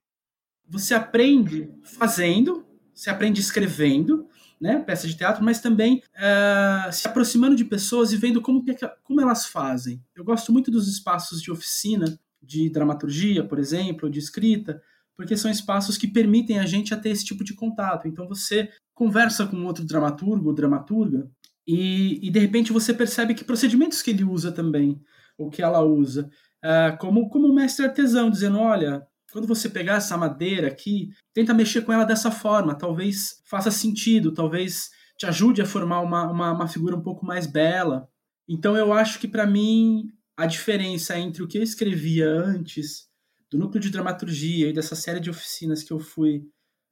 Você 0.69 0.93
aprende 0.93 1.69
fazendo, 1.83 2.65
você 2.93 3.09
aprende 3.09 3.39
escrevendo, 3.39 4.27
né, 4.59 4.79
peça 4.79 5.07
de 5.07 5.15
teatro, 5.15 5.43
mas 5.43 5.61
também 5.61 6.01
uh, 6.15 6.91
se 6.91 7.07
aproximando 7.07 7.55
de 7.55 7.63
pessoas 7.63 8.11
e 8.11 8.17
vendo 8.17 8.41
como, 8.41 8.63
que, 8.63 8.75
como 9.03 9.21
elas 9.21 9.45
fazem. 9.45 10.01
Eu 10.15 10.23
gosto 10.23 10.51
muito 10.51 10.71
dos 10.71 10.87
espaços 10.87 11.41
de 11.41 11.51
oficina, 11.51 12.17
de 12.41 12.69
dramaturgia, 12.69 13.43
por 13.43 13.59
exemplo, 13.59 14.09
de 14.09 14.19
escrita, 14.19 14.81
porque 15.15 15.37
são 15.37 15.49
espaços 15.49 15.97
que 15.97 16.07
permitem 16.07 16.59
a 16.59 16.65
gente 16.65 16.93
a 16.93 16.97
ter 16.97 17.09
esse 17.09 17.25
tipo 17.25 17.43
de 17.43 17.53
contato. 17.53 18.07
Então 18.07 18.27
você 18.27 18.69
conversa 18.93 19.45
com 19.45 19.63
outro 19.65 19.85
dramaturgo 19.85 20.49
ou 20.49 20.55
dramaturga 20.55 21.29
e, 21.67 22.19
e 22.25 22.31
de 22.31 22.39
repente 22.39 22.71
você 22.71 22.93
percebe 22.93 23.33
que 23.33 23.43
procedimentos 23.43 24.01
que 24.01 24.11
ele 24.11 24.23
usa 24.23 24.51
também, 24.51 24.99
ou 25.37 25.49
que 25.49 25.61
ela 25.61 25.81
usa, 25.81 26.29
uh, 26.63 26.97
como, 26.97 27.29
como 27.29 27.47
um 27.47 27.53
mestre 27.53 27.85
artesão, 27.85 28.29
dizendo, 28.29 28.57
olha, 28.57 29.05
quando 29.31 29.47
você 29.47 29.69
pegar 29.69 29.95
essa 29.95 30.17
madeira 30.17 30.67
aqui, 30.67 31.09
tenta 31.33 31.53
mexer 31.53 31.81
com 31.81 31.91
ela 31.91 32.05
dessa 32.05 32.31
forma, 32.31 32.75
talvez 32.75 33.41
faça 33.45 33.69
sentido, 33.69 34.33
talvez 34.33 34.89
te 35.17 35.25
ajude 35.25 35.61
a 35.61 35.65
formar 35.65 36.01
uma, 36.01 36.29
uma, 36.29 36.51
uma 36.51 36.67
figura 36.67 36.95
um 36.95 37.01
pouco 37.01 37.25
mais 37.25 37.47
bela. 37.47 38.07
Então 38.47 38.77
eu 38.77 38.93
acho 38.93 39.19
que 39.19 39.27
para 39.27 39.45
mim 39.45 40.11
a 40.37 40.45
diferença 40.45 41.17
entre 41.17 41.43
o 41.43 41.47
que 41.47 41.57
eu 41.57 41.63
escrevia 41.63 42.29
antes 42.29 43.09
do 43.49 43.57
núcleo 43.57 43.81
de 43.81 43.89
dramaturgia 43.89 44.69
e 44.69 44.73
dessa 44.73 44.95
série 44.95 45.19
de 45.19 45.29
oficinas 45.29 45.83
que 45.83 45.91
eu 45.91 45.99
fui 45.99 46.47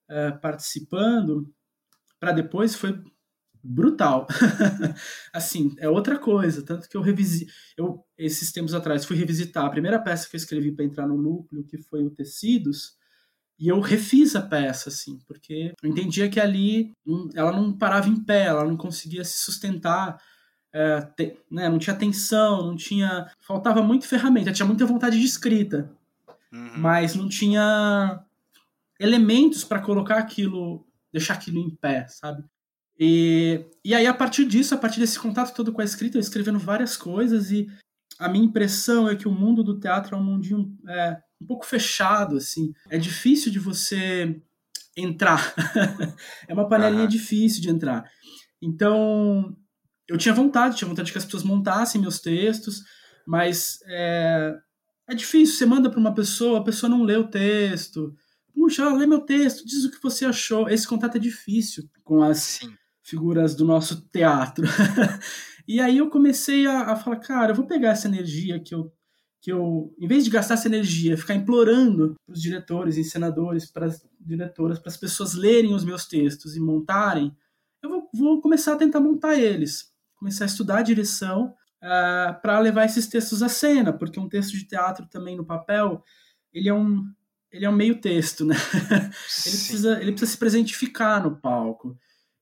uh, 0.10 0.40
participando 0.42 1.54
para 2.20 2.32
depois 2.32 2.76
foi 2.76 3.00
brutal. 3.66 4.28
assim, 5.34 5.76
é 5.80 5.90
outra 5.90 6.20
coisa. 6.20 6.62
Tanto 6.62 6.88
que 6.88 6.96
eu 6.96 7.02
revisei. 7.02 7.48
Eu, 7.76 8.06
esses 8.18 8.52
tempos 8.52 8.74
atrás, 8.74 9.06
fui 9.06 9.18
revisitar 9.18 9.66
a 9.66 9.70
primeira 9.70 10.00
peça 10.00 10.30
que 10.30 10.36
eu 10.36 10.40
escrevi 10.40 10.72
para 10.72 10.86
entrar 10.86 11.08
no 11.08 11.18
núcleo, 11.18 11.64
que 11.64 11.78
foi 11.78 12.04
o 12.04 12.12
Tecidos, 12.12 12.96
e 13.58 13.68
eu 13.70 13.80
refiz 13.80 14.36
a 14.36 14.42
peça, 14.42 14.90
assim, 14.90 15.20
porque 15.26 15.74
eu 15.82 15.90
entendia 15.90 16.30
que 16.30 16.40
ali 16.40 16.92
ela 17.34 17.52
não 17.52 17.72
parava 17.72 18.10
em 18.10 18.22
pé, 18.22 18.46
ela 18.46 18.66
não 18.66 18.78
conseguia 18.78 19.24
se 19.24 19.40
sustentar. 19.40 20.22
É, 20.74 21.02
te, 21.02 21.38
né, 21.50 21.70
não 21.70 21.80
tinha 21.80 21.96
tensão, 21.96 22.68
não 22.68 22.76
tinha. 22.76 23.32
Faltava 23.40 23.82
muito 23.82 24.08
ferramenta, 24.08 24.52
tinha 24.52 24.66
muita 24.66 24.86
vontade 24.86 25.18
de 25.18 25.26
escrita, 25.26 25.90
uhum. 26.52 26.78
mas 26.78 27.16
não 27.16 27.30
tinha 27.30 28.22
elementos 29.00 29.64
para 29.64 29.82
colocar 29.82 30.18
aquilo, 30.18 30.86
deixar 31.14 31.36
aquilo 31.36 31.60
em 31.60 31.70
pé, 31.70 32.08
sabe? 32.10 32.44
E, 32.98 33.66
e 33.84 33.94
aí, 33.94 34.08
a 34.08 34.14
partir 34.14 34.46
disso, 34.46 34.74
a 34.74 34.78
partir 34.78 35.00
desse 35.00 35.20
contato 35.20 35.54
todo 35.54 35.74
com 35.74 35.82
a 35.82 35.86
escrita, 35.86 36.18
eu 36.18 36.22
escrevendo 36.22 36.60
várias 36.60 36.96
coisas 36.96 37.52
e 37.52 37.68
a 38.18 38.30
minha 38.30 38.46
impressão 38.46 39.10
é 39.10 39.16
que 39.16 39.28
o 39.28 39.32
mundo 39.32 39.64
do 39.64 39.80
teatro 39.80 40.16
é 40.16 40.20
um 40.20 40.24
mundinho 40.24 40.74
é, 40.88 41.18
um 41.42 41.46
pouco 41.46 41.66
fechado, 41.66 42.38
assim. 42.38 42.74
É 42.90 42.98
difícil 42.98 43.52
de 43.52 43.60
você 43.60 44.42
entrar. 44.96 45.54
é 46.48 46.54
uma 46.54 46.70
panelinha 46.70 47.04
uhum. 47.04 47.10
difícil 47.10 47.62
de 47.62 47.70
entrar. 47.70 48.10
Então, 48.62 49.56
eu 50.08 50.18
tinha 50.18 50.34
vontade, 50.34 50.78
tinha 50.78 50.88
vontade 50.88 51.12
que 51.12 51.18
as 51.18 51.26
pessoas 51.26 51.44
montassem 51.44 52.00
meus 52.00 52.20
textos, 52.20 52.82
mas 53.28 53.80
é, 53.88 54.56
é 55.10 55.14
difícil. 55.14 55.58
Você 55.58 55.66
manda 55.66 55.90
para 55.90 56.00
uma 56.00 56.14
pessoa, 56.14 56.60
a 56.60 56.64
pessoa 56.64 56.90
não 56.90 57.04
lê 57.04 57.18
o 57.18 57.28
texto. 57.28 58.16
Puxa, 58.54 58.88
lê 58.94 59.06
meu 59.06 59.20
texto, 59.20 59.66
diz 59.66 59.84
o 59.84 59.92
que 59.92 60.02
você 60.02 60.24
achou. 60.24 60.70
Esse 60.70 60.88
contato 60.88 61.18
é 61.18 61.20
difícil 61.20 61.84
com 62.06 62.24
as 62.24 62.38
Sim 62.38 62.74
figuras 63.06 63.56
do 63.56 63.64
nosso 63.64 64.02
teatro. 64.10 64.66
e 65.68 65.80
aí 65.80 66.00
eu 66.00 66.10
comecei 66.10 66.66
a, 66.66 66.92
a, 66.92 66.96
falar, 66.96 67.18
cara, 67.18 67.52
eu 67.52 67.56
vou 67.56 67.68
pegar 67.68 67.92
essa 67.92 68.08
energia 68.08 68.60
que 68.60 68.74
eu, 68.74 68.92
que 69.40 69.52
eu, 69.52 69.94
em 70.00 70.08
vez 70.08 70.26
de 70.26 70.32
gastar 70.32 70.56
essa 70.56 70.68
energia, 70.68 71.16
ficar 71.16 71.36
implorando 71.36 72.16
para 72.26 72.34
os 72.34 72.42
diretores, 72.42 72.98
encenadores, 72.98 73.72
para 73.72 73.86
as 73.86 74.04
diretoras, 74.20 74.80
para 74.80 74.90
as 74.90 74.98
pessoas 74.98 75.36
lerem 75.36 75.76
os 75.76 75.86
meus 75.86 76.08
textos 76.08 76.58
e 76.58 76.60
montarem, 76.60 77.32
eu 77.84 77.90
vou, 77.90 78.10
vou 78.12 78.42
começar 78.42 78.74
a 78.74 78.78
tentar 78.78 79.00
montar 79.00 79.36
eles, 79.36 79.94
começar 80.16 80.46
a 80.46 80.48
estudar 80.48 80.80
a 80.80 80.82
direção 80.84 81.54
uh, 81.84 81.84
ah, 81.84 82.40
para 82.42 82.60
levar 82.60 82.86
esses 82.86 83.06
textos 83.06 83.44
à 83.44 83.50
cena, 83.50 83.94
porque 83.94 84.20
um 84.20 84.28
texto 84.28 84.54
de 84.54 84.66
teatro 84.66 85.06
também 85.08 85.38
no 85.38 85.46
papel, 85.46 86.04
ele 86.52 86.68
é 86.68 86.74
um 86.74 87.08
ele 87.52 87.64
é 87.64 87.70
um 87.70 87.76
meio 87.76 88.02
texto, 88.02 88.44
né? 88.44 88.56
ele, 88.84 89.10
precisa, 89.10 90.02
ele 90.02 90.12
precisa 90.12 90.32
se 90.32 90.38
presentificar 90.38 91.24
no 91.24 91.38
palco. 91.38 91.98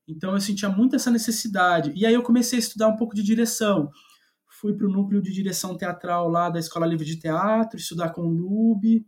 Então 0.06 0.32
eu 0.32 0.40
sentia 0.40 0.68
muito 0.68 0.96
essa 0.96 1.10
necessidade. 1.10 1.92
E 1.94 2.04
aí 2.04 2.14
eu 2.14 2.22
comecei 2.22 2.58
a 2.58 2.60
estudar 2.60 2.88
um 2.88 2.96
pouco 2.96 3.14
de 3.14 3.22
direção. 3.22 3.90
Fui 4.48 4.72
para 4.74 4.86
o 4.86 4.90
núcleo 4.90 5.20
de 5.20 5.32
direção 5.32 5.76
teatral 5.76 6.28
lá 6.28 6.48
da 6.48 6.58
Escola 6.58 6.86
Livre 6.86 7.04
de 7.04 7.16
Teatro, 7.16 7.78
estudar 7.78 8.10
com 8.10 8.22
o 8.22 8.32
Lube. 8.32 9.06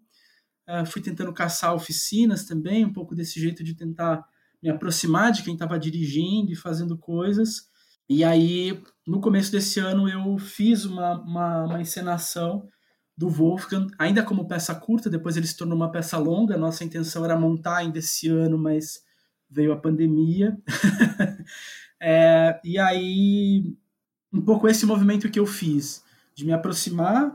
Uh, 0.69 0.85
fui 0.85 1.01
tentando 1.01 1.33
caçar 1.33 1.75
oficinas 1.75 2.45
também, 2.45 2.85
um 2.85 2.93
pouco 2.93 3.15
desse 3.15 3.41
jeito 3.41 3.63
de 3.63 3.75
tentar 3.75 4.25
me 4.63 4.69
aproximar 4.69 5.31
de 5.31 5.43
quem 5.43 5.55
estava 5.55 5.79
dirigindo 5.79 6.51
e 6.51 6.57
fazendo 6.57 6.99
coisas. 6.99 7.69
E 8.09 8.25
aí, 8.25 8.83
no 9.07 9.21
começo 9.21 9.53
desse 9.53 9.79
ano, 9.81 10.09
eu 10.09 10.39
fiz 10.39 10.85
uma, 10.85 11.21
uma, 11.21 11.65
uma 11.65 11.81
encenação 11.81 12.69
do 13.17 13.29
Wolfgang, 13.29 13.87
ainda 13.99 14.23
como 14.23 14.47
peça 14.47 14.75
curta, 14.75 15.09
depois 15.09 15.37
ele 15.37 15.47
se 15.47 15.57
tornou 15.57 15.77
uma 15.77 15.91
peça 15.91 16.19
longa. 16.19 16.57
Nossa 16.57 16.85
intenção 16.85 17.25
era 17.25 17.39
montar 17.39 17.79
ainda 17.79 17.99
esse 17.99 18.29
ano, 18.29 18.59
mas 18.59 19.01
veio 19.51 19.73
a 19.73 19.77
pandemia. 19.77 20.57
é, 22.01 22.61
e 22.65 22.79
aí, 22.79 23.77
um 24.33 24.41
pouco 24.41 24.69
esse 24.69 24.85
movimento 24.87 25.31
que 25.31 25.39
eu 25.39 25.47
fiz, 25.47 26.05
de 26.35 26.45
me 26.45 26.53
aproximar 26.53 27.33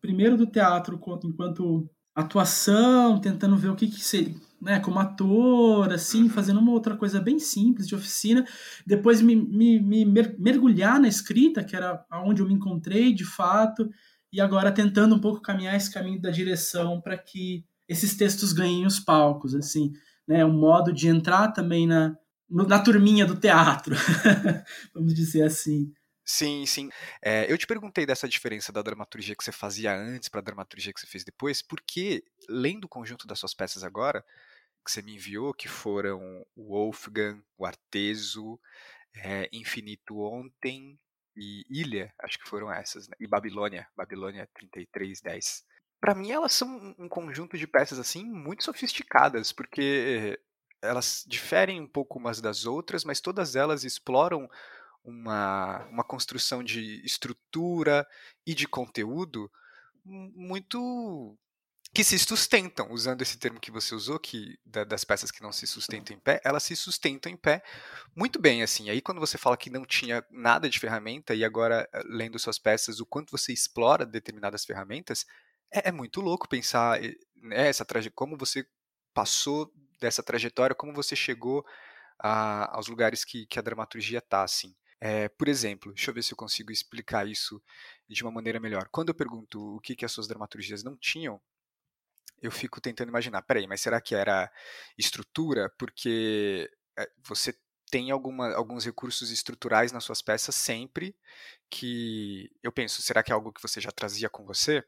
primeiro 0.00 0.36
do 0.36 0.46
teatro 0.46 1.00
enquanto 1.24 1.88
atuação, 2.14 3.20
tentando 3.20 3.56
ver 3.56 3.68
o 3.68 3.74
que, 3.74 3.88
que 3.88 4.00
seria, 4.00 4.34
né, 4.60 4.80
como 4.80 4.98
ator, 4.98 5.92
assim, 5.92 6.22
uhum. 6.22 6.30
fazendo 6.30 6.60
uma 6.60 6.72
outra 6.72 6.96
coisa 6.96 7.20
bem 7.20 7.38
simples 7.38 7.86
de 7.86 7.94
oficina, 7.94 8.46
depois 8.86 9.20
me, 9.20 9.36
me, 9.36 9.80
me 9.80 10.04
mergulhar 10.38 10.98
na 10.98 11.08
escrita, 11.08 11.62
que 11.62 11.76
era 11.76 12.04
onde 12.24 12.40
eu 12.40 12.46
me 12.46 12.54
encontrei 12.54 13.12
de 13.12 13.24
fato, 13.24 13.90
e 14.32 14.40
agora 14.40 14.72
tentando 14.72 15.14
um 15.14 15.20
pouco 15.20 15.42
caminhar 15.42 15.76
esse 15.76 15.92
caminho 15.92 16.20
da 16.20 16.30
direção 16.30 17.00
para 17.00 17.18
que 17.18 17.64
esses 17.88 18.16
textos 18.16 18.52
ganhem 18.52 18.86
os 18.86 18.98
palcos, 18.98 19.54
assim 19.54 19.92
né, 20.26 20.44
um 20.44 20.52
modo 20.52 20.92
de 20.92 21.08
entrar 21.08 21.48
também 21.52 21.86
na, 21.86 22.16
na 22.48 22.78
turminha 22.78 23.24
do 23.24 23.38
teatro, 23.38 23.94
vamos 24.94 25.14
dizer 25.14 25.42
assim. 25.42 25.92
Sim, 26.24 26.66
sim. 26.66 26.90
É, 27.22 27.50
eu 27.50 27.56
te 27.56 27.68
perguntei 27.68 28.04
dessa 28.04 28.28
diferença 28.28 28.72
da 28.72 28.82
dramaturgia 28.82 29.36
que 29.36 29.44
você 29.44 29.52
fazia 29.52 29.94
antes 29.94 30.28
para 30.28 30.40
a 30.40 30.44
dramaturgia 30.44 30.92
que 30.92 31.00
você 31.00 31.06
fez 31.06 31.24
depois, 31.24 31.62
porque, 31.62 32.24
lendo 32.48 32.86
o 32.86 32.88
conjunto 32.88 33.28
das 33.28 33.38
suas 33.38 33.54
peças 33.54 33.84
agora, 33.84 34.24
que 34.84 34.90
você 34.90 35.02
me 35.02 35.14
enviou, 35.14 35.54
que 35.54 35.68
foram 35.68 36.44
o 36.56 36.74
Wolfgang, 36.74 37.40
o 37.56 37.64
Arteso, 37.64 38.58
é, 39.14 39.48
Infinito 39.52 40.18
Ontem 40.18 40.98
e 41.36 41.64
Ilha, 41.70 42.12
acho 42.20 42.38
que 42.38 42.48
foram 42.48 42.72
essas, 42.72 43.08
né? 43.08 43.14
e 43.20 43.26
Babilônia, 43.26 43.86
Babilônia 43.96 44.48
3310 44.54 45.64
para 46.00 46.14
mim 46.14 46.30
elas 46.30 46.52
são 46.52 46.94
um 46.98 47.08
conjunto 47.08 47.56
de 47.56 47.66
peças 47.66 47.98
assim 47.98 48.24
muito 48.24 48.64
sofisticadas, 48.64 49.52
porque 49.52 50.38
elas 50.82 51.24
diferem 51.26 51.80
um 51.80 51.86
pouco 51.86 52.18
umas 52.18 52.40
das 52.40 52.66
outras, 52.66 53.04
mas 53.04 53.20
todas 53.20 53.56
elas 53.56 53.84
exploram 53.84 54.48
uma, 55.02 55.84
uma 55.86 56.04
construção 56.04 56.62
de 56.62 57.04
estrutura 57.04 58.06
e 58.46 58.54
de 58.54 58.66
conteúdo 58.66 59.50
muito 60.04 61.36
que 61.94 62.04
se 62.04 62.18
sustentam, 62.18 62.92
usando 62.92 63.22
esse 63.22 63.38
termo 63.38 63.58
que 63.58 63.70
você 63.70 63.94
usou, 63.94 64.18
que 64.18 64.58
das 64.66 65.02
peças 65.02 65.30
que 65.30 65.42
não 65.42 65.50
se 65.50 65.66
sustentam 65.66 66.14
em 66.14 66.20
pé, 66.20 66.42
elas 66.44 66.62
se 66.62 66.76
sustentam 66.76 67.32
em 67.32 67.36
pé 67.36 67.62
muito 68.14 68.38
bem, 68.38 68.62
assim. 68.62 68.90
Aí 68.90 69.00
quando 69.00 69.18
você 69.18 69.38
fala 69.38 69.56
que 69.56 69.70
não 69.70 69.82
tinha 69.84 70.22
nada 70.30 70.68
de 70.68 70.78
ferramenta 70.78 71.34
e 71.34 71.42
agora 71.42 71.88
eh, 71.90 72.02
lendo 72.04 72.38
suas 72.38 72.58
peças, 72.58 73.00
o 73.00 73.06
quanto 73.06 73.30
você 73.30 73.50
explora 73.50 74.04
determinadas 74.04 74.64
ferramentas, 74.64 75.24
é, 75.72 75.88
é 75.88 75.92
muito 75.92 76.20
louco 76.20 76.48
pensar 76.48 77.00
né, 77.00 77.68
essa 77.68 77.86
como 78.14 78.36
você 78.36 78.66
passou 79.14 79.72
dessa 80.00 80.22
trajetória, 80.22 80.74
como 80.74 80.92
você 80.92 81.16
chegou 81.16 81.64
a, 82.18 82.76
aos 82.76 82.86
lugares 82.88 83.24
que, 83.24 83.46
que 83.46 83.58
a 83.58 83.62
dramaturgia 83.62 84.18
está, 84.18 84.42
assim. 84.42 84.74
É, 85.00 85.28
por 85.28 85.48
exemplo, 85.48 85.92
deixa 85.92 86.10
eu 86.10 86.14
ver 86.14 86.22
se 86.22 86.32
eu 86.32 86.36
consigo 86.36 86.72
explicar 86.72 87.26
isso 87.26 87.62
de 88.08 88.22
uma 88.22 88.30
maneira 88.32 88.58
melhor. 88.58 88.88
Quando 88.90 89.10
eu 89.10 89.14
pergunto 89.14 89.76
o 89.76 89.80
que, 89.80 89.94
que 89.94 90.04
as 90.04 90.12
suas 90.12 90.26
dramaturgias 90.26 90.82
não 90.82 90.96
tinham, 90.96 91.40
eu 92.40 92.50
fico 92.50 92.80
tentando 92.80 93.08
imaginar, 93.08 93.42
peraí, 93.42 93.66
mas 93.66 93.80
será 93.80 94.00
que 94.00 94.14
era 94.14 94.50
estrutura? 94.98 95.70
Porque 95.78 96.70
é, 96.98 97.10
você 97.22 97.54
tem 97.90 98.10
alguma, 98.10 98.52
alguns 98.54 98.84
recursos 98.84 99.30
estruturais 99.30 99.92
nas 99.92 100.04
suas 100.04 100.20
peças 100.20 100.54
sempre 100.54 101.16
que 101.70 102.50
eu 102.62 102.72
penso, 102.72 103.00
será 103.02 103.22
que 103.22 103.30
é 103.30 103.34
algo 103.34 103.52
que 103.52 103.62
você 103.62 103.80
já 103.80 103.90
trazia 103.90 104.28
com 104.28 104.44
você? 104.44 104.84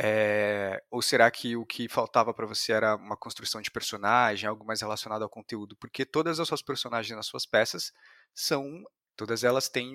É... 0.00 0.80
Ou 0.90 1.02
será 1.02 1.30
que 1.30 1.56
o 1.56 1.66
que 1.66 1.88
faltava 1.88 2.32
para 2.32 2.46
você 2.46 2.72
era 2.72 2.94
uma 2.94 3.16
construção 3.16 3.60
de 3.60 3.70
personagem, 3.70 4.48
algo 4.48 4.64
mais 4.64 4.80
relacionado 4.80 5.22
ao 5.22 5.28
conteúdo? 5.28 5.76
Porque 5.76 6.06
todas 6.06 6.38
as 6.38 6.46
suas 6.46 6.62
personagens 6.62 7.16
nas 7.16 7.26
suas 7.26 7.44
peças 7.44 7.92
são. 8.34 8.84
Todas 9.16 9.42
elas 9.42 9.68
têm, 9.68 9.90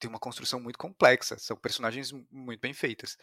têm 0.00 0.10
uma 0.10 0.18
construção 0.18 0.58
muito 0.58 0.78
complexa, 0.78 1.38
são 1.38 1.56
personagens 1.56 2.10
muito 2.30 2.60
bem 2.60 2.74
feitas. 2.74 3.16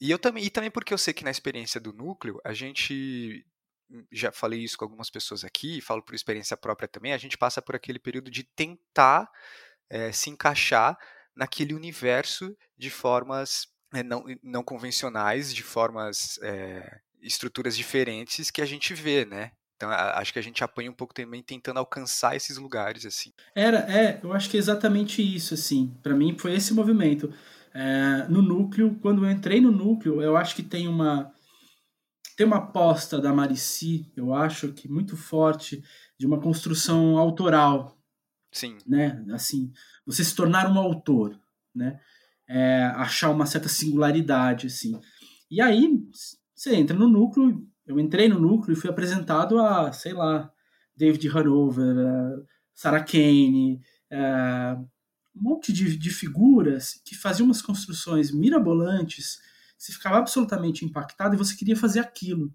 E 0.00 0.10
eu 0.10 0.18
também, 0.18 0.44
e 0.44 0.50
também 0.50 0.70
porque 0.70 0.92
eu 0.92 0.98
sei 0.98 1.14
que 1.14 1.24
na 1.24 1.30
experiência 1.30 1.80
do 1.80 1.92
núcleo, 1.92 2.38
a 2.44 2.52
gente 2.52 3.46
hum, 3.90 4.04
já 4.12 4.30
falei 4.30 4.62
isso 4.62 4.76
com 4.76 4.84
algumas 4.84 5.08
pessoas 5.08 5.42
aqui, 5.44 5.80
falo 5.80 6.02
por 6.02 6.14
experiência 6.14 6.56
própria 6.56 6.86
também, 6.86 7.14
a 7.14 7.18
gente 7.18 7.38
passa 7.38 7.62
por 7.62 7.74
aquele 7.74 7.98
período 7.98 8.30
de 8.30 8.44
tentar 8.44 9.26
é, 9.88 10.12
se 10.12 10.28
encaixar 10.28 10.98
naquele 11.34 11.74
universo 11.74 12.54
de 12.76 12.90
formas 12.90 13.66
não, 14.02 14.24
não 14.42 14.62
convencionais, 14.62 15.54
de 15.54 15.62
formas, 15.62 16.38
é, 16.42 17.00
estruturas 17.22 17.76
diferentes 17.76 18.50
que 18.50 18.62
a 18.62 18.66
gente 18.66 18.94
vê, 18.94 19.24
né? 19.24 19.52
Então 19.76 19.90
acho 19.90 20.32
que 20.32 20.38
a 20.38 20.42
gente 20.42 20.64
apanha 20.64 20.90
um 20.90 20.94
pouco 20.94 21.12
também 21.12 21.42
tentando 21.42 21.78
alcançar 21.78 22.34
esses 22.34 22.56
lugares 22.56 23.04
assim. 23.04 23.30
Era, 23.54 23.80
é, 23.92 24.20
eu 24.22 24.32
acho 24.32 24.48
que 24.48 24.56
é 24.56 24.60
exatamente 24.60 25.22
isso 25.22 25.52
assim. 25.52 25.94
Para 26.02 26.14
mim 26.14 26.36
foi 26.38 26.54
esse 26.54 26.72
movimento. 26.72 27.32
É, 27.74 28.26
no 28.28 28.40
núcleo, 28.40 28.98
quando 29.02 29.24
eu 29.24 29.30
entrei 29.30 29.60
no 29.60 29.70
núcleo, 29.70 30.22
eu 30.22 30.34
acho 30.34 30.56
que 30.56 30.62
tem 30.62 30.88
uma 30.88 31.30
tem 32.36 32.46
uma 32.46 32.56
aposta 32.56 33.18
da 33.18 33.32
Marici, 33.32 34.10
eu 34.14 34.34
acho 34.34 34.72
que 34.72 34.88
muito 34.88 35.16
forte 35.16 35.82
de 36.18 36.26
uma 36.26 36.40
construção 36.40 37.16
autoral. 37.18 37.98
Sim. 38.52 38.78
Né? 38.86 39.24
Assim, 39.32 39.72
você 40.06 40.22
se 40.22 40.34
tornar 40.34 40.70
um 40.70 40.78
autor, 40.78 41.38
né? 41.74 42.00
É, 42.48 42.84
achar 42.96 43.30
uma 43.30 43.46
certa 43.46 43.68
singularidade, 43.68 44.66
assim. 44.66 44.98
E 45.50 45.60
aí, 45.60 45.88
você 46.54 46.74
entra 46.74 46.96
no 46.96 47.08
núcleo, 47.08 47.66
eu 47.86 48.00
entrei 48.00 48.28
no 48.28 48.40
núcleo 48.40 48.72
e 48.72 48.80
fui 48.80 48.90
apresentado 48.90 49.58
a, 49.58 49.92
sei 49.92 50.12
lá, 50.12 50.50
David 50.96 51.28
Hanover, 51.28 51.96
Sarah 52.74 53.04
Kane, 53.04 53.80
um 55.34 55.42
monte 55.42 55.72
de, 55.72 55.96
de 55.96 56.10
figuras 56.10 57.00
que 57.04 57.14
faziam 57.14 57.46
umas 57.46 57.60
construções 57.60 58.32
mirabolantes, 58.32 59.38
você 59.76 59.92
ficava 59.92 60.16
absolutamente 60.16 60.84
impactado 60.84 61.34
e 61.34 61.38
você 61.38 61.54
queria 61.54 61.76
fazer 61.76 62.00
aquilo. 62.00 62.52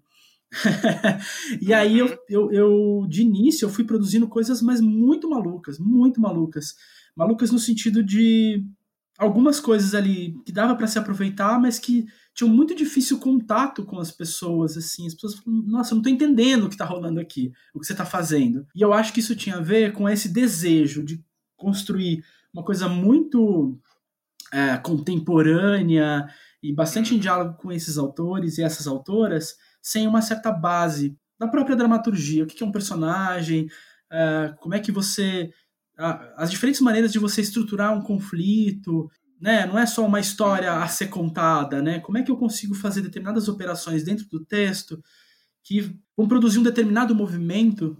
e 1.62 1.72
aí 1.72 1.98
eu, 1.98 2.06
uhum. 2.06 2.16
eu, 2.28 2.52
eu, 2.52 3.06
de 3.08 3.22
início, 3.22 3.64
eu 3.64 3.70
fui 3.70 3.84
produzindo 3.84 4.28
coisas, 4.28 4.60
mas 4.60 4.80
muito 4.80 5.30
malucas, 5.30 5.78
muito 5.78 6.20
malucas. 6.20 6.74
Malucas 7.16 7.50
no 7.50 7.58
sentido 7.58 8.02
de 8.02 8.66
algumas 9.22 9.60
coisas 9.60 9.94
ali 9.94 10.34
que 10.44 10.50
dava 10.50 10.74
para 10.74 10.88
se 10.88 10.98
aproveitar, 10.98 11.60
mas 11.60 11.78
que 11.78 12.06
tinham 12.34 12.52
muito 12.52 12.74
difícil 12.74 13.20
contato 13.20 13.84
com 13.84 13.98
as 14.00 14.10
pessoas, 14.10 14.76
assim. 14.76 15.06
As 15.06 15.14
pessoas 15.14 15.36
falam, 15.36 15.62
nossa, 15.62 15.92
eu 15.92 15.96
não 15.96 16.02
tô 16.02 16.08
entendendo 16.08 16.64
o 16.64 16.68
que 16.68 16.76
tá 16.76 16.84
rolando 16.84 17.20
aqui, 17.20 17.52
o 17.72 17.78
que 17.78 17.86
você 17.86 17.94
tá 17.94 18.04
fazendo. 18.04 18.66
E 18.74 18.82
eu 18.82 18.92
acho 18.92 19.12
que 19.12 19.20
isso 19.20 19.36
tinha 19.36 19.56
a 19.56 19.60
ver 19.60 19.92
com 19.92 20.08
esse 20.08 20.28
desejo 20.28 21.04
de 21.04 21.22
construir 21.56 22.24
uma 22.52 22.64
coisa 22.64 22.88
muito 22.88 23.78
é, 24.52 24.76
contemporânea 24.78 26.26
e 26.60 26.74
bastante 26.74 27.14
em 27.14 27.18
diálogo 27.18 27.56
com 27.58 27.70
esses 27.70 27.96
autores 27.96 28.58
e 28.58 28.62
essas 28.62 28.88
autoras, 28.88 29.56
sem 29.80 30.06
uma 30.06 30.20
certa 30.20 30.50
base 30.50 31.16
da 31.38 31.46
própria 31.46 31.76
dramaturgia. 31.76 32.42
O 32.42 32.46
que 32.46 32.62
é 32.62 32.66
um 32.66 32.72
personagem, 32.72 33.68
é, 34.10 34.52
como 34.58 34.74
é 34.74 34.80
que 34.80 34.90
você 34.90 35.52
as 35.96 36.50
diferentes 36.50 36.80
maneiras 36.80 37.12
de 37.12 37.18
você 37.18 37.40
estruturar 37.40 37.96
um 37.96 38.02
conflito, 38.02 39.10
né? 39.40 39.66
Não 39.66 39.78
é 39.78 39.86
só 39.86 40.06
uma 40.06 40.20
história 40.20 40.72
a 40.72 40.86
ser 40.88 41.08
contada, 41.08 41.82
né? 41.82 42.00
Como 42.00 42.18
é 42.18 42.22
que 42.22 42.30
eu 42.30 42.36
consigo 42.36 42.74
fazer 42.74 43.02
determinadas 43.02 43.48
operações 43.48 44.04
dentro 44.04 44.26
do 44.28 44.44
texto 44.44 45.02
que 45.62 45.94
vão 46.16 46.26
produzir 46.28 46.58
um 46.58 46.62
determinado 46.62 47.14
movimento 47.14 47.96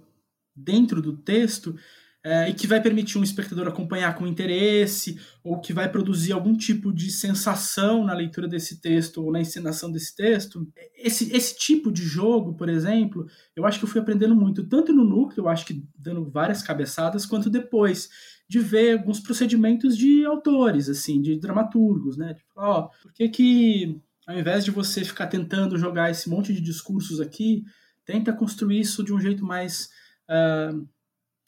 dentro 0.55 1.01
do 1.01 1.17
texto 1.17 1.75
é, 2.25 2.49
e 2.49 2.55
que 2.55 2.67
vai 2.67 2.81
permitir 2.81 3.19
um 3.19 3.23
espectador 3.23 3.67
acompanhar 3.67 4.15
com 4.15 4.27
interesse, 4.27 5.19
ou 5.43 5.61
que 5.61 5.73
vai 5.73 5.91
produzir 5.91 6.33
algum 6.33 6.57
tipo 6.57 6.93
de 6.93 7.11
sensação 7.11 8.05
na 8.05 8.15
leitura 8.15 8.47
desse 8.47 8.81
texto 8.81 9.23
ou 9.23 9.33
na 9.33 9.41
encenação 9.41 9.91
desse 9.91 10.15
texto. 10.15 10.67
Esse, 10.97 11.35
esse 11.35 11.59
tipo 11.59 11.91
de 11.91 12.03
jogo, 12.03 12.55
por 12.55 12.69
exemplo, 12.69 13.27
eu 13.57 13.67
acho 13.67 13.79
que 13.79 13.85
eu 13.85 13.89
fui 13.89 14.01
aprendendo 14.01 14.37
muito, 14.37 14.69
tanto 14.69 14.93
no 14.93 15.05
núcleo, 15.05 15.45
eu 15.45 15.49
acho 15.49 15.67
que 15.67 15.85
dando 15.99 16.31
várias 16.31 16.63
cabeçadas, 16.63 17.27
quanto 17.27 17.51
depois 17.51 18.09
de 18.49 18.61
ver 18.61 18.99
alguns 18.99 19.19
procedimentos 19.19 19.97
de 19.97 20.25
autores, 20.25 20.89
assim, 20.89 21.21
de 21.21 21.41
dramaturgos, 21.41 22.17
né? 22.17 22.35
Tipo, 22.35 22.51
ó, 22.57 22.83
por 23.03 23.13
que 23.13 23.29
que 23.29 24.01
ao 24.27 24.39
invés 24.39 24.65
de 24.65 24.71
você 24.71 25.05
ficar 25.05 25.27
tentando 25.27 25.77
jogar 25.77 26.11
esse 26.11 26.29
monte 26.29 26.53
de 26.53 26.61
discursos 26.61 27.21
aqui, 27.21 27.65
tenta 28.05 28.33
construir 28.33 28.81
isso 28.81 29.03
de 29.03 29.13
um 29.13 29.21
jeito 29.21 29.45
mais 29.45 29.89
uh, 30.29 30.89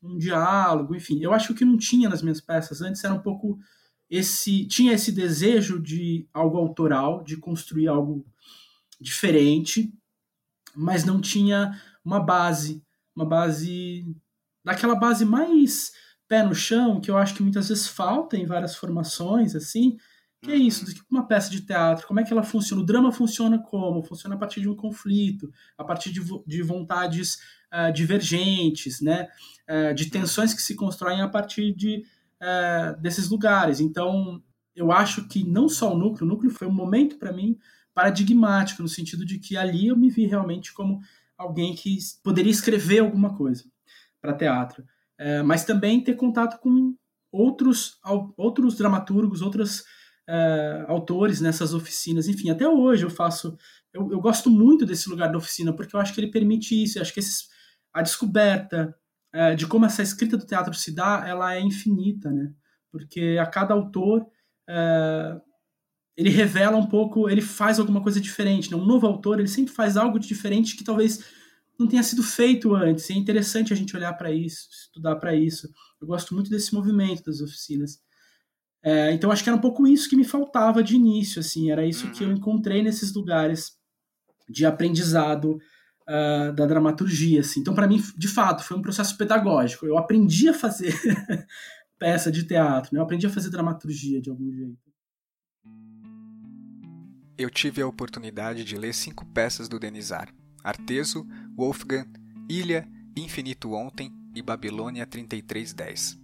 um 0.05 0.19
diálogo, 0.19 0.95
enfim. 0.95 1.19
Eu 1.21 1.33
acho 1.33 1.49
que 1.49 1.53
o 1.53 1.57
que 1.57 1.65
não 1.65 1.77
tinha 1.77 2.09
nas 2.09 2.23
minhas 2.23 2.41
peças 2.41 2.81
antes 2.83 3.03
era 3.03 3.15
um 3.15 3.21
pouco 3.21 3.59
esse 4.11 4.67
tinha 4.67 4.93
esse 4.93 5.11
desejo 5.11 5.81
de 5.81 6.29
algo 6.33 6.59
autoral, 6.59 7.25
de 7.25 7.37
construir 7.37 7.89
algo 7.89 8.25
diferente, 9.01 9.93
mas 10.75 11.05
não 11.05 11.21
tinha 11.21 11.81
uma 12.05 12.21
base, 12.21 12.83
uma 13.17 13.25
base 13.25 14.05
daquela 14.65 14.95
base 14.95 15.25
mais 15.25 15.93
pé 16.29 16.43
no 16.43 16.55
chão, 16.55 17.01
que 17.01 17.11
eu 17.11 17.17
acho 17.17 17.35
que 17.35 17.43
muitas 17.43 17.69
vezes 17.69 17.87
falta 17.87 18.37
em 18.37 18.47
várias 18.47 18.77
formações 18.77 19.55
assim, 19.55 19.97
que 20.45 20.53
é 20.53 20.57
isso, 20.57 20.85
uhum. 20.85 20.93
uma 21.11 21.27
peça 21.27 21.51
de 21.51 21.63
teatro, 21.63 22.07
como 22.07 22.21
é 22.21 22.23
que 22.23 22.33
ela 22.33 22.43
funciona? 22.43 22.83
O 22.83 22.85
drama 22.85 23.11
funciona 23.11 23.59
como? 23.59 24.03
Funciona 24.03 24.35
a 24.35 24.39
partir 24.39 24.61
de 24.61 24.69
um 24.69 24.77
conflito, 24.77 25.51
a 25.77 25.83
partir 25.83 26.13
de, 26.13 26.21
de 26.47 26.63
vontades 26.63 27.39
uh, 27.73 27.93
divergentes, 27.93 29.01
né? 29.01 29.29
Uh, 29.69 29.95
de 29.95 30.11
tensões 30.11 30.53
que 30.53 30.61
se 30.61 30.77
constroem 30.77 31.23
a 31.23 31.29
partir 31.29 31.75
de, 31.75 32.05
uh, 32.43 33.01
desses 33.01 33.31
lugares. 33.31 33.81
Então, 33.81 34.43
eu 34.77 34.93
acho 34.93 35.27
que 35.27 35.43
não 35.43 35.69
só 35.69 35.93
o 35.93 35.99
núcleo, 35.99 36.27
o 36.27 36.31
núcleo 36.31 36.53
foi 36.53 36.69
um 36.69 36.75
momento 36.75 37.17
para 37.17 37.33
mim 37.33 37.57
paradigmático, 37.95 38.83
no 38.83 38.89
sentido 38.89 39.25
de 39.25 39.39
que 39.39 39.57
ali 39.57 39.87
eu 39.87 39.97
me 39.97 40.11
vi 40.11 40.27
realmente 40.27 40.75
como 40.75 41.01
alguém 41.39 41.75
que 41.75 41.97
poderia 42.23 42.51
escrever 42.51 42.99
alguma 42.99 43.35
coisa 43.35 43.65
para 44.21 44.35
teatro, 44.35 44.85
mas 45.45 45.65
também 45.65 46.03
ter 46.03 46.15
contato 46.15 46.59
com 46.61 46.97
outros, 47.31 48.01
outros 48.37 48.77
dramaturgos, 48.77 49.43
outras 49.43 49.85
uh, 50.29 50.91
autores 50.91 51.41
nessas 51.41 51.75
oficinas. 51.75 52.29
Enfim, 52.29 52.51
até 52.51 52.69
hoje 52.69 53.05
eu 53.05 53.11
faço. 53.11 53.57
Eu, 53.93 54.11
eu, 54.11 54.21
gosto 54.21 54.51
muito 54.51 54.85
desse 54.85 55.09
lugar 55.09 55.31
da 55.31 55.39
oficina, 55.39 55.73
porque 55.73 55.95
eu 55.95 56.01
acho 56.01 56.13
que 56.13 56.21
ele 56.21 56.31
permite 56.31 56.83
isso. 56.83 56.99
Eu 56.99 57.03
acho 57.03 57.13
que 57.13 57.21
esses, 57.21 57.49
a 57.93 58.03
descoberta 58.03 58.95
uh, 59.35 59.57
de 59.57 59.67
como 59.67 59.87
essa 59.87 60.03
escrita 60.03 60.37
do 60.37 60.47
teatro 60.47 60.75
se 60.75 60.95
dá, 60.95 61.25
ela 61.27 61.55
é 61.55 61.61
infinita, 61.61 62.31
né? 62.31 62.53
Porque 62.91 63.39
a 63.41 63.47
cada 63.47 63.75
autor. 63.75 64.27
Uh, 64.69 65.41
ele 66.17 66.31
revela 66.31 66.77
um 66.77 66.87
pouco, 66.87 67.29
ele 67.29 67.41
faz 67.41 67.81
alguma 67.81 68.01
coisa 68.01 68.21
diferente. 68.21 68.71
Né? 68.71 68.77
Um 68.77 68.85
novo 68.85 69.05
autor, 69.05 69.41
ele 69.41 69.49
sempre 69.49 69.75
faz 69.75 69.97
algo 69.97 70.19
de 70.19 70.29
diferente 70.29 70.77
que 70.77 70.85
talvez 70.85 71.25
não 71.79 71.89
tenha 71.89 72.03
sido 72.03 72.23
feito 72.23 72.75
antes. 72.75 73.11
é 73.11 73.15
interessante 73.15 73.73
a 73.73 73.77
gente 73.77 73.97
olhar 73.97 74.13
para 74.15 74.31
isso, 74.33 74.69
estudar 74.71 75.17
para 75.17 75.35
isso. 75.35 75.69
Eu 76.01 76.07
gosto 76.07 76.35
muito 76.35 76.51
desse 76.51 76.73
movimento 76.75 77.25
das 77.25 77.41
oficinas. 77.41 78.01
É, 78.85 79.13
então 79.13 79.31
acho 79.31 79.43
que 79.43 79.49
era 79.49 79.57
um 79.57 79.61
pouco 79.63 79.87
isso 79.87 80.11
que 80.11 80.17
me 80.17 80.25
faltava 80.25 80.83
de 80.83 80.95
início, 80.95 81.41
assim, 81.41 81.71
era 81.71 81.87
isso 81.87 82.11
que 82.11 82.23
eu 82.23 82.29
uhum. 82.29 82.35
encontrei 82.35 82.83
nesses 82.83 83.15
lugares 83.15 83.79
de 84.47 84.67
aprendizado 84.67 85.59
uh, 86.07 86.53
da 86.53 86.67
dramaturgia, 86.67 87.41
assim. 87.41 87.61
Então 87.61 87.75
para 87.75 87.89
mim, 87.89 88.03
de 88.15 88.29
fato, 88.29 88.63
foi 88.63 88.77
um 88.77 88.83
processo 88.83 89.17
pedagógico. 89.17 89.87
Eu 89.87 89.97
aprendi 89.97 90.51
a 90.51 90.55
fazer 90.55 90.95
peça 91.99 92.31
de 92.31 92.45
teatro, 92.45 92.91
né? 92.93 93.01
eu 93.01 93.05
aprendi 93.05 93.27
a 93.27 93.31
fazer 93.31 93.49
dramaturgia 93.49 94.21
de 94.21 94.29
algum 94.29 94.53
jeito. 94.53 94.85
Eu 97.39 97.49
tive 97.49 97.81
a 97.81 97.87
oportunidade 97.87 98.65
de 98.65 98.77
ler 98.77 98.93
cinco 98.93 99.25
peças 99.25 99.67
do 99.67 99.81
Denizar: 99.81 100.29
Arteso, 100.63 101.27
Wolfgang, 101.57 102.07
Ilha, 102.51 102.87
Infinito 103.17 103.73
Ontem 103.73 104.13
e 104.35 104.43
Babilônia 104.43 105.07
3310. 105.07 106.24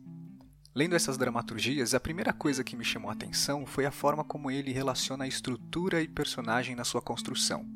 Lendo 0.72 0.94
essas 0.94 1.18
dramaturgias, 1.18 1.94
a 1.94 2.00
primeira 2.00 2.32
coisa 2.32 2.62
que 2.62 2.76
me 2.76 2.84
chamou 2.84 3.10
a 3.10 3.12
atenção 3.12 3.66
foi 3.66 3.84
a 3.86 3.90
forma 3.90 4.22
como 4.22 4.52
ele 4.52 4.72
relaciona 4.72 5.24
a 5.24 5.28
estrutura 5.28 6.00
e 6.00 6.06
personagem 6.06 6.76
na 6.76 6.84
sua 6.84 7.02
construção. 7.02 7.66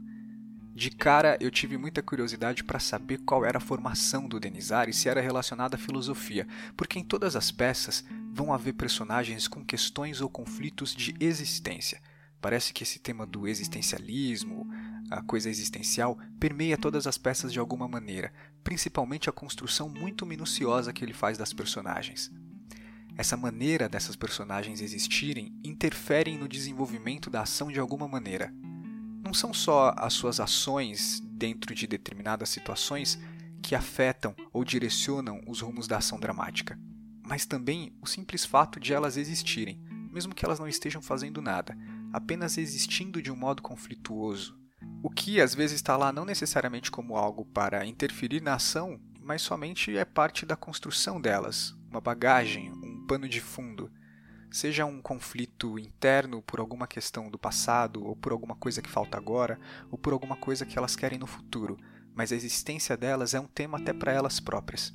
De 0.73 0.91
cara, 0.91 1.37
eu 1.41 1.51
tive 1.51 1.77
muita 1.77 2.03
curiosidade 2.03 2.63
para 2.63 2.79
saber 2.79 3.19
qual 3.19 3.45
era 3.45 3.59
a 3.59 3.61
formação 3.61 4.29
do 4.29 4.39
Denizar 4.39 4.89
e 4.89 4.93
se 4.93 5.09
era 5.09 5.21
relacionada 5.21 5.75
à 5.75 5.79
filosofia, 5.79 6.47
porque 6.77 6.99
em 6.99 7.05
todas 7.05 7.35
as 7.35 7.51
peças 7.51 8.05
vão 8.33 8.53
haver 8.53 8.75
personagens 8.75 9.49
com 9.49 9.65
questões 9.65 10.21
ou 10.21 10.29
conflitos 10.29 10.95
de 10.95 11.17
existência. 11.19 12.01
Parece 12.41 12.73
que 12.73 12.85
esse 12.85 13.01
tema 13.01 13.27
do 13.27 13.49
existencialismo, 13.49 14.69
a 15.11 15.21
coisa 15.21 15.51
existencial, 15.51 16.17
permeia 16.39 16.79
todas 16.79 17.09
as 17.09 17.19
peças 17.19 17.53
de 17.53 17.59
alguma 17.59 17.89
maneira, 17.89 18.33
principalmente 18.63 19.29
a 19.29 19.33
construção 19.33 19.89
muito 19.89 20.25
minuciosa 20.25 20.93
que 20.93 21.05
ele 21.05 21.13
faz 21.13 21.37
das 21.37 21.53
personagens. 21.53 22.31
Essa 23.17 23.37
maneira 23.37 23.89
dessas 23.89 24.17
personagens 24.17 24.81
existirem 24.81 25.55
interferem 25.63 26.37
no 26.37 26.49
desenvolvimento 26.49 27.31
da 27.31 27.43
ação 27.43 27.71
de 27.71 27.79
alguma 27.79 28.09
maneira. 28.09 28.53
não 29.25 29.33
são 29.33 29.55
só 29.55 29.95
as 29.97 30.13
suas 30.13 30.39
ações 30.39 31.21
dentro 31.25 31.75
de 31.75 31.87
determinadas 31.87 32.51
situações 32.51 33.19
que 33.63 33.75
afetam 33.75 34.35
ou 34.53 34.63
direcionam 34.63 35.41
os 35.47 35.63
rumos 35.63 35.89
da 35.89 35.97
ação 35.97 36.21
dramática, 36.21 36.79
mas 37.23 37.47
também 37.47 37.97
o 38.03 38.07
simples 38.07 38.45
fato 38.45 38.79
de 38.79 38.93
elas 38.93 39.17
existirem, 39.17 39.81
mesmo 40.13 40.35
que 40.35 40.45
elas 40.45 40.59
não 40.59 40.69
estejam 40.69 41.01
fazendo 41.01 41.41
nada, 41.41 41.75
apenas 42.13 42.59
existindo 42.59 43.23
de 43.23 43.33
um 43.33 43.37
modo 43.37 43.63
conflituoso. 43.63 44.55
O 45.03 45.09
que 45.09 45.41
às 45.41 45.55
vezes 45.55 45.77
está 45.77 45.97
lá 45.97 46.13
não 46.13 46.27
necessariamente 46.27 46.91
como 46.91 47.17
algo 47.17 47.47
para 47.47 47.87
interferir 47.87 48.43
na 48.43 48.55
ação, 48.55 49.01
mas 49.23 49.41
somente 49.41 49.97
é 49.97 50.05
parte 50.05 50.45
da 50.45 50.55
construção 50.55 51.19
delas, 51.19 51.75
uma 51.89 52.01
bagagem, 52.01 52.71
pano 53.07 53.29
de 53.29 53.41
fundo. 53.41 53.91
Seja 54.51 54.85
um 54.85 55.03
conflito 55.03 55.79
interno 55.79 56.41
por 56.43 56.61
alguma 56.61 56.87
questão 56.87 57.31
do 57.31 57.39
passado, 57.39 58.05
ou 58.05 58.15
por 58.15 58.33
alguma 58.33 58.55
coisa 58.55 58.81
que 58.81 58.89
falta 58.89 59.17
agora, 59.17 59.59
ou 59.91 59.99
por 59.99 60.13
alguma 60.13 60.37
coisa 60.37 60.65
que 60.65 60.79
elas 60.79 60.95
querem 60.95 61.19
no 61.19 61.27
futuro, 61.27 61.77
mas 62.15 62.31
a 62.31 62.37
existência 62.37 62.97
delas 62.97 63.35
é 63.35 63.41
um 63.41 63.47
tema 63.47 63.79
até 63.79 63.93
para 63.93 64.13
elas 64.13 64.39
próprias. 64.39 64.93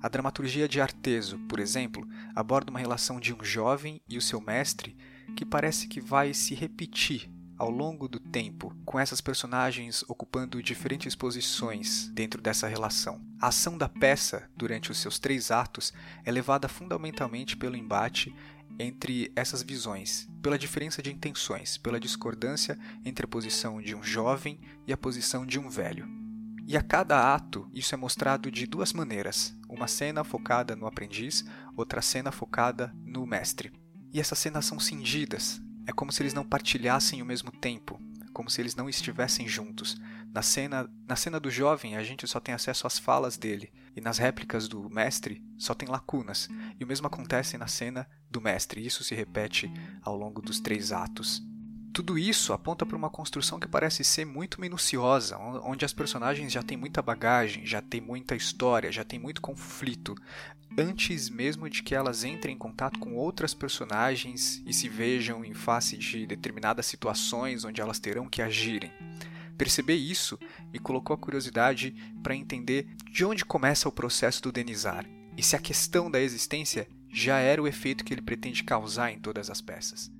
A 0.00 0.08
dramaturgia 0.08 0.68
de 0.68 0.80
Arteso, 0.80 1.38
por 1.48 1.58
exemplo, 1.58 2.06
aborda 2.34 2.70
uma 2.70 2.80
relação 2.80 3.20
de 3.20 3.34
um 3.34 3.44
jovem 3.44 4.00
e 4.08 4.16
o 4.16 4.22
seu 4.22 4.40
mestre 4.40 4.96
que 5.36 5.44
parece 5.44 5.88
que 5.88 6.00
vai 6.00 6.32
se 6.32 6.54
repetir 6.54 7.35
ao 7.58 7.70
longo 7.70 8.08
do 8.08 8.18
tempo, 8.18 8.74
com 8.84 8.98
essas 8.98 9.20
personagens 9.20 10.04
ocupando 10.08 10.62
diferentes 10.62 11.14
posições 11.14 12.08
dentro 12.08 12.40
dessa 12.40 12.68
relação. 12.68 13.20
A 13.40 13.48
ação 13.48 13.78
da 13.78 13.88
peça, 13.88 14.48
durante 14.56 14.90
os 14.90 14.98
seus 14.98 15.18
três 15.18 15.50
atos, 15.50 15.92
é 16.24 16.30
levada 16.30 16.68
fundamentalmente 16.68 17.56
pelo 17.56 17.76
embate 17.76 18.34
entre 18.78 19.32
essas 19.34 19.62
visões, 19.62 20.28
pela 20.42 20.58
diferença 20.58 21.02
de 21.02 21.12
intenções, 21.12 21.78
pela 21.78 22.00
discordância 22.00 22.78
entre 23.04 23.24
a 23.24 23.28
posição 23.28 23.80
de 23.80 23.94
um 23.94 24.02
jovem 24.02 24.60
e 24.86 24.92
a 24.92 24.96
posição 24.96 25.46
de 25.46 25.58
um 25.58 25.68
velho. 25.68 26.06
E 26.68 26.76
a 26.76 26.82
cada 26.82 27.32
ato, 27.32 27.70
isso 27.72 27.94
é 27.94 27.98
mostrado 27.98 28.50
de 28.50 28.66
duas 28.66 28.92
maneiras: 28.92 29.56
uma 29.68 29.86
cena 29.86 30.24
focada 30.24 30.74
no 30.74 30.86
aprendiz, 30.86 31.44
outra 31.76 32.02
cena 32.02 32.32
focada 32.32 32.94
no 33.04 33.24
mestre. 33.24 33.72
E 34.12 34.20
essas 34.20 34.38
cenas 34.38 34.64
são 34.64 34.80
cingidas, 34.80 35.60
é 35.86 35.92
como 35.92 36.12
se 36.12 36.22
eles 36.22 36.34
não 36.34 36.44
partilhassem 36.44 37.22
o 37.22 37.26
mesmo 37.26 37.50
tempo, 37.50 38.00
como 38.32 38.50
se 38.50 38.60
eles 38.60 38.74
não 38.74 38.88
estivessem 38.88 39.48
juntos. 39.48 39.96
Na 40.32 40.42
cena, 40.42 40.90
na 41.08 41.16
cena 41.16 41.40
do 41.40 41.50
jovem, 41.50 41.96
a 41.96 42.02
gente 42.02 42.26
só 42.26 42.38
tem 42.38 42.54
acesso 42.54 42.86
às 42.86 42.98
falas 42.98 43.36
dele, 43.38 43.72
e 43.94 44.00
nas 44.00 44.18
réplicas 44.18 44.68
do 44.68 44.90
mestre 44.90 45.42
só 45.56 45.72
tem 45.72 45.88
lacunas. 45.88 46.48
E 46.78 46.84
o 46.84 46.86
mesmo 46.86 47.06
acontece 47.06 47.56
na 47.56 47.66
cena 47.66 48.06
do 48.30 48.40
mestre, 48.40 48.84
isso 48.84 49.02
se 49.02 49.14
repete 49.14 49.72
ao 50.02 50.16
longo 50.16 50.42
dos 50.42 50.60
três 50.60 50.92
atos. 50.92 51.42
Tudo 51.96 52.18
isso 52.18 52.52
aponta 52.52 52.84
para 52.84 52.94
uma 52.94 53.08
construção 53.08 53.58
que 53.58 53.66
parece 53.66 54.04
ser 54.04 54.26
muito 54.26 54.60
minuciosa, 54.60 55.38
onde 55.38 55.82
as 55.82 55.94
personagens 55.94 56.52
já 56.52 56.62
têm 56.62 56.76
muita 56.76 57.00
bagagem, 57.00 57.64
já 57.64 57.80
têm 57.80 58.02
muita 58.02 58.36
história, 58.36 58.92
já 58.92 59.02
têm 59.02 59.18
muito 59.18 59.40
conflito, 59.40 60.14
antes 60.76 61.30
mesmo 61.30 61.70
de 61.70 61.82
que 61.82 61.94
elas 61.94 62.22
entrem 62.22 62.54
em 62.54 62.58
contato 62.58 62.98
com 62.98 63.14
outras 63.14 63.54
personagens 63.54 64.62
e 64.66 64.74
se 64.74 64.90
vejam 64.90 65.42
em 65.42 65.54
face 65.54 65.96
de 65.96 66.26
determinadas 66.26 66.84
situações 66.84 67.64
onde 67.64 67.80
elas 67.80 67.98
terão 67.98 68.28
que 68.28 68.42
agirem. 68.42 68.92
Perceber 69.56 69.96
isso 69.96 70.38
me 70.70 70.78
colocou 70.78 71.14
a 71.14 71.18
curiosidade 71.18 71.96
para 72.22 72.36
entender 72.36 72.94
de 73.10 73.24
onde 73.24 73.42
começa 73.42 73.88
o 73.88 73.92
processo 73.92 74.42
do 74.42 74.52
Denizar 74.52 75.06
e 75.34 75.42
se 75.42 75.56
a 75.56 75.58
questão 75.58 76.10
da 76.10 76.20
existência 76.20 76.86
já 77.10 77.38
era 77.38 77.62
o 77.62 77.66
efeito 77.66 78.04
que 78.04 78.12
ele 78.12 78.20
pretende 78.20 78.64
causar 78.64 79.10
em 79.12 79.18
todas 79.18 79.48
as 79.48 79.62
peças. 79.62 80.14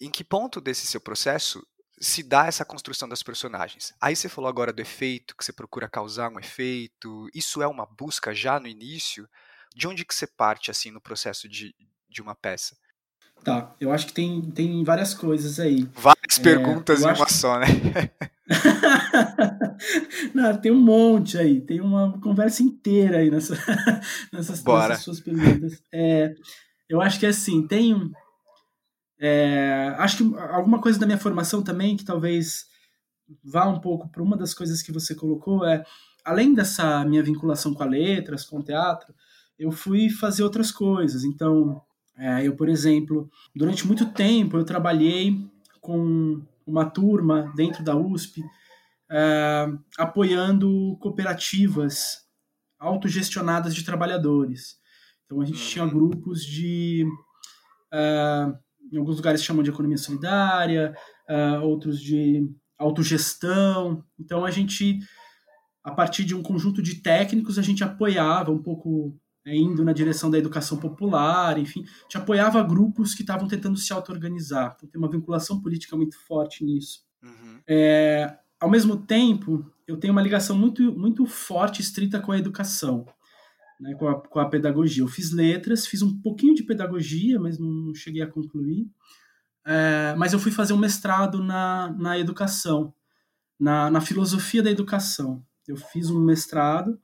Em 0.00 0.10
que 0.10 0.22
ponto 0.22 0.60
desse 0.60 0.86
seu 0.86 1.00
processo 1.00 1.66
se 2.00 2.22
dá 2.22 2.46
essa 2.46 2.64
construção 2.64 3.08
das 3.08 3.22
personagens? 3.22 3.92
Aí 4.00 4.14
você 4.14 4.28
falou 4.28 4.48
agora 4.48 4.72
do 4.72 4.80
efeito, 4.80 5.36
que 5.36 5.44
você 5.44 5.52
procura 5.52 5.88
causar 5.88 6.30
um 6.30 6.38
efeito. 6.38 7.28
Isso 7.34 7.60
é 7.62 7.66
uma 7.66 7.84
busca 7.86 8.32
já 8.34 8.60
no 8.60 8.68
início? 8.68 9.28
De 9.74 9.88
onde 9.88 10.04
que 10.04 10.14
você 10.14 10.26
parte 10.26 10.70
assim 10.70 10.90
no 10.90 11.00
processo 11.00 11.48
de, 11.48 11.74
de 12.08 12.22
uma 12.22 12.34
peça? 12.34 12.76
Tá, 13.44 13.74
eu 13.80 13.92
acho 13.92 14.06
que 14.06 14.12
tem, 14.12 14.50
tem 14.50 14.82
várias 14.84 15.14
coisas 15.14 15.60
aí. 15.60 15.88
Várias 15.94 16.38
é, 16.38 16.42
perguntas 16.42 17.02
em 17.02 17.04
uma 17.04 17.26
que... 17.26 17.32
só, 17.32 17.58
né? 17.58 17.66
Não, 20.34 20.56
tem 20.60 20.72
um 20.72 20.80
monte 20.80 21.38
aí, 21.38 21.60
tem 21.60 21.80
uma 21.80 22.18
conversa 22.20 22.62
inteira 22.62 23.18
aí 23.18 23.30
nessa, 23.30 23.54
nessas, 24.32 24.62
nessas 24.64 25.02
suas 25.02 25.20
perguntas. 25.20 25.80
É, 25.92 26.34
eu 26.88 27.00
acho 27.00 27.20
que 27.20 27.26
assim, 27.26 27.66
tem 27.66 28.10
é, 29.20 29.94
acho 29.98 30.18
que 30.18 30.38
alguma 30.38 30.80
coisa 30.80 30.98
da 30.98 31.06
minha 31.06 31.18
formação 31.18 31.62
também, 31.62 31.96
que 31.96 32.04
talvez 32.04 32.66
vá 33.42 33.66
um 33.66 33.80
pouco 33.80 34.08
para 34.08 34.22
uma 34.22 34.36
das 34.36 34.54
coisas 34.54 34.82
que 34.82 34.92
você 34.92 35.14
colocou, 35.14 35.66
é 35.66 35.84
além 36.24 36.54
dessa 36.54 37.04
minha 37.04 37.22
vinculação 37.22 37.74
com 37.74 37.82
a 37.82 37.86
letras, 37.86 38.44
com 38.44 38.58
o 38.58 38.62
teatro, 38.62 39.14
eu 39.58 39.72
fui 39.72 40.08
fazer 40.08 40.42
outras 40.42 40.70
coisas. 40.70 41.24
Então, 41.24 41.82
é, 42.16 42.46
eu, 42.46 42.54
por 42.54 42.68
exemplo, 42.68 43.30
durante 43.54 43.86
muito 43.86 44.06
tempo 44.06 44.56
eu 44.56 44.64
trabalhei 44.64 45.36
com 45.80 46.42
uma 46.66 46.84
turma 46.84 47.52
dentro 47.56 47.82
da 47.82 47.96
USP, 47.96 48.44
é, 49.10 49.66
apoiando 49.98 50.96
cooperativas 51.00 52.26
autogestionadas 52.78 53.74
de 53.74 53.84
trabalhadores. 53.84 54.78
Então, 55.24 55.40
a 55.40 55.44
gente 55.44 55.66
tinha 55.66 55.84
uhum. 55.84 55.90
grupos 55.90 56.44
de. 56.44 57.04
Uh, 57.92 58.56
em 58.92 58.98
alguns 58.98 59.16
lugares 59.16 59.42
chamam 59.42 59.62
de 59.62 59.70
economia 59.70 59.98
solidária, 59.98 60.94
uh, 61.28 61.64
outros 61.64 62.00
de 62.00 62.48
autogestão. 62.78 64.04
Então 64.18 64.44
a 64.44 64.50
gente, 64.50 64.98
a 65.82 65.90
partir 65.90 66.24
de 66.24 66.34
um 66.34 66.42
conjunto 66.42 66.82
de 66.82 66.96
técnicos, 66.96 67.58
a 67.58 67.62
gente 67.62 67.84
apoiava 67.84 68.50
um 68.50 68.62
pouco 68.62 69.16
é, 69.46 69.56
indo 69.56 69.84
na 69.84 69.92
direção 69.92 70.30
da 70.30 70.38
educação 70.38 70.78
popular, 70.78 71.58
enfim, 71.58 71.84
a 71.84 72.02
gente 72.02 72.18
apoiava 72.18 72.62
grupos 72.62 73.14
que 73.14 73.22
estavam 73.22 73.48
tentando 73.48 73.76
se 73.76 73.92
auto-organizar. 73.92 74.74
Então 74.76 74.88
tem 74.88 74.98
uma 74.98 75.10
vinculação 75.10 75.60
política 75.60 75.96
muito 75.96 76.18
forte 76.26 76.64
nisso. 76.64 77.02
Uhum. 77.22 77.60
É, 77.66 78.36
ao 78.60 78.70
mesmo 78.70 78.96
tempo, 78.96 79.70
eu 79.86 79.96
tenho 79.96 80.12
uma 80.12 80.22
ligação 80.22 80.56
muito, 80.56 80.92
muito 80.92 81.24
forte, 81.26 81.80
estrita 81.80 82.20
com 82.20 82.32
a 82.32 82.38
educação 82.38 83.06
né, 83.80 83.94
com, 83.94 84.08
a, 84.08 84.20
com 84.20 84.38
a 84.40 84.48
pedagogia. 84.48 85.02
Eu 85.02 85.08
fiz 85.08 85.32
letras, 85.32 85.86
fiz 85.86 86.02
um 86.02 86.20
pouquinho 86.20 86.54
de 86.54 86.62
pedagogia, 86.62 87.38
mas 87.38 87.58
não 87.58 87.94
cheguei 87.94 88.22
a 88.22 88.26
concluir. 88.26 88.90
É, 89.66 90.14
mas 90.16 90.32
eu 90.32 90.38
fui 90.38 90.50
fazer 90.50 90.72
um 90.72 90.78
mestrado 90.78 91.42
na, 91.42 91.94
na 91.98 92.18
educação, 92.18 92.94
na, 93.58 93.90
na 93.90 94.00
filosofia 94.00 94.62
da 94.62 94.70
educação. 94.70 95.44
Eu 95.66 95.76
fiz 95.76 96.10
um 96.10 96.20
mestrado 96.20 96.98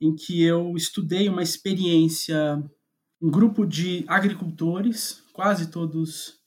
em 0.00 0.14
que 0.14 0.42
eu 0.42 0.74
estudei 0.76 1.28
uma 1.28 1.42
experiência, 1.42 2.62
um 3.20 3.30
grupo 3.30 3.64
de 3.64 4.04
agricultores, 4.08 5.22
quase 5.32 5.70
todos, 5.70 6.40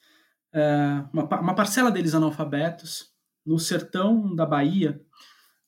é, 0.53 1.05
uma, 1.13 1.23
uma 1.39 1.55
parcela 1.55 1.89
deles 1.89 2.13
analfabetos, 2.13 3.13
no 3.45 3.57
sertão 3.57 4.35
da 4.35 4.45
Bahia, 4.45 4.99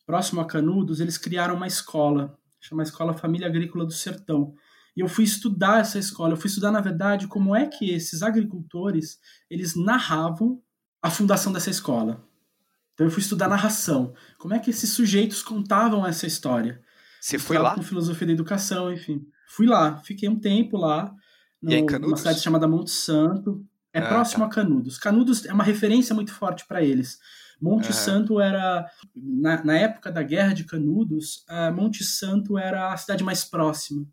próximo 0.05 0.41
a 0.41 0.45
Canudos, 0.45 0.99
eles 0.99 1.17
criaram 1.17 1.55
uma 1.55 1.67
escola 1.67 2.38
chama 2.67 2.84
Escola 2.84 3.13
Família 3.13 3.47
Agrícola 3.47 3.86
do 3.86 3.93
Sertão. 3.93 4.53
E 4.95 4.99
eu 4.99 5.08
fui 5.08 5.23
estudar 5.23 5.82
essa 5.82 5.99
escola, 5.99 6.34
eu 6.34 6.38
fui 6.38 6.47
estudar, 6.47 6.71
na 6.71 6.82
verdade, 6.82 7.27
como 7.27 7.56
é 7.56 7.67
que 7.67 7.91
esses 7.91 8.23
agricultores, 8.23 9.19
eles 9.49 9.75
narravam 9.75 10.62
a 11.01 11.10
fundação 11.10 11.53
dessa 11.53 11.69
escola. 11.69 12.23
Então 12.93 13.06
eu 13.06 13.12
fui 13.12 13.21
estudar 13.21 13.47
narração. 13.47 14.13
Como 14.39 14.53
é 14.56 14.60
que 14.60 14.71
esses 14.71 14.89
sujeitos 14.89 15.43
contavam 15.43 16.06
essa 16.06 16.25
história? 16.25 16.82
Você 17.21 17.38
foi 17.38 17.58
lá? 17.58 17.75
Com 17.75 17.84
filosofia 17.84 18.25
da 18.25 18.34
educação, 18.34 18.91
enfim. 18.91 19.21
Fui 19.47 19.67
lá, 19.67 19.97
fiquei 19.99 20.27
um 20.27 20.39
tempo 20.39 20.77
lá, 20.77 21.13
no, 21.62 21.99
numa 21.99 22.17
cidade 22.17 22.41
chamada 22.41 22.67
Monte 22.67 22.91
Santo. 22.91 23.63
É 23.93 23.99
ah, 23.99 24.08
próximo 24.08 24.43
tá. 24.43 24.45
a 24.45 24.49
Canudos. 24.49 24.97
Canudos 24.97 25.45
é 25.45 25.53
uma 25.53 25.63
referência 25.63 26.13
muito 26.13 26.34
forte 26.34 26.65
para 26.67 26.84
eles. 26.84 27.19
Monte 27.60 27.88
uhum. 27.88 27.93
Santo 27.93 28.39
era, 28.39 28.89
na, 29.15 29.63
na, 29.63 29.78
época 29.78 30.12
da 30.12 30.22
Guerra 30.22 30.54
de 30.54 30.63
Canudos, 30.63 31.46
uh, 31.50 31.74
Monte 31.74 32.04
Santo 32.04 32.58
era 32.58 32.93
a 32.93 32.98
cidade 32.98 33.24
mais 33.24 33.43
próxima. 33.43 34.04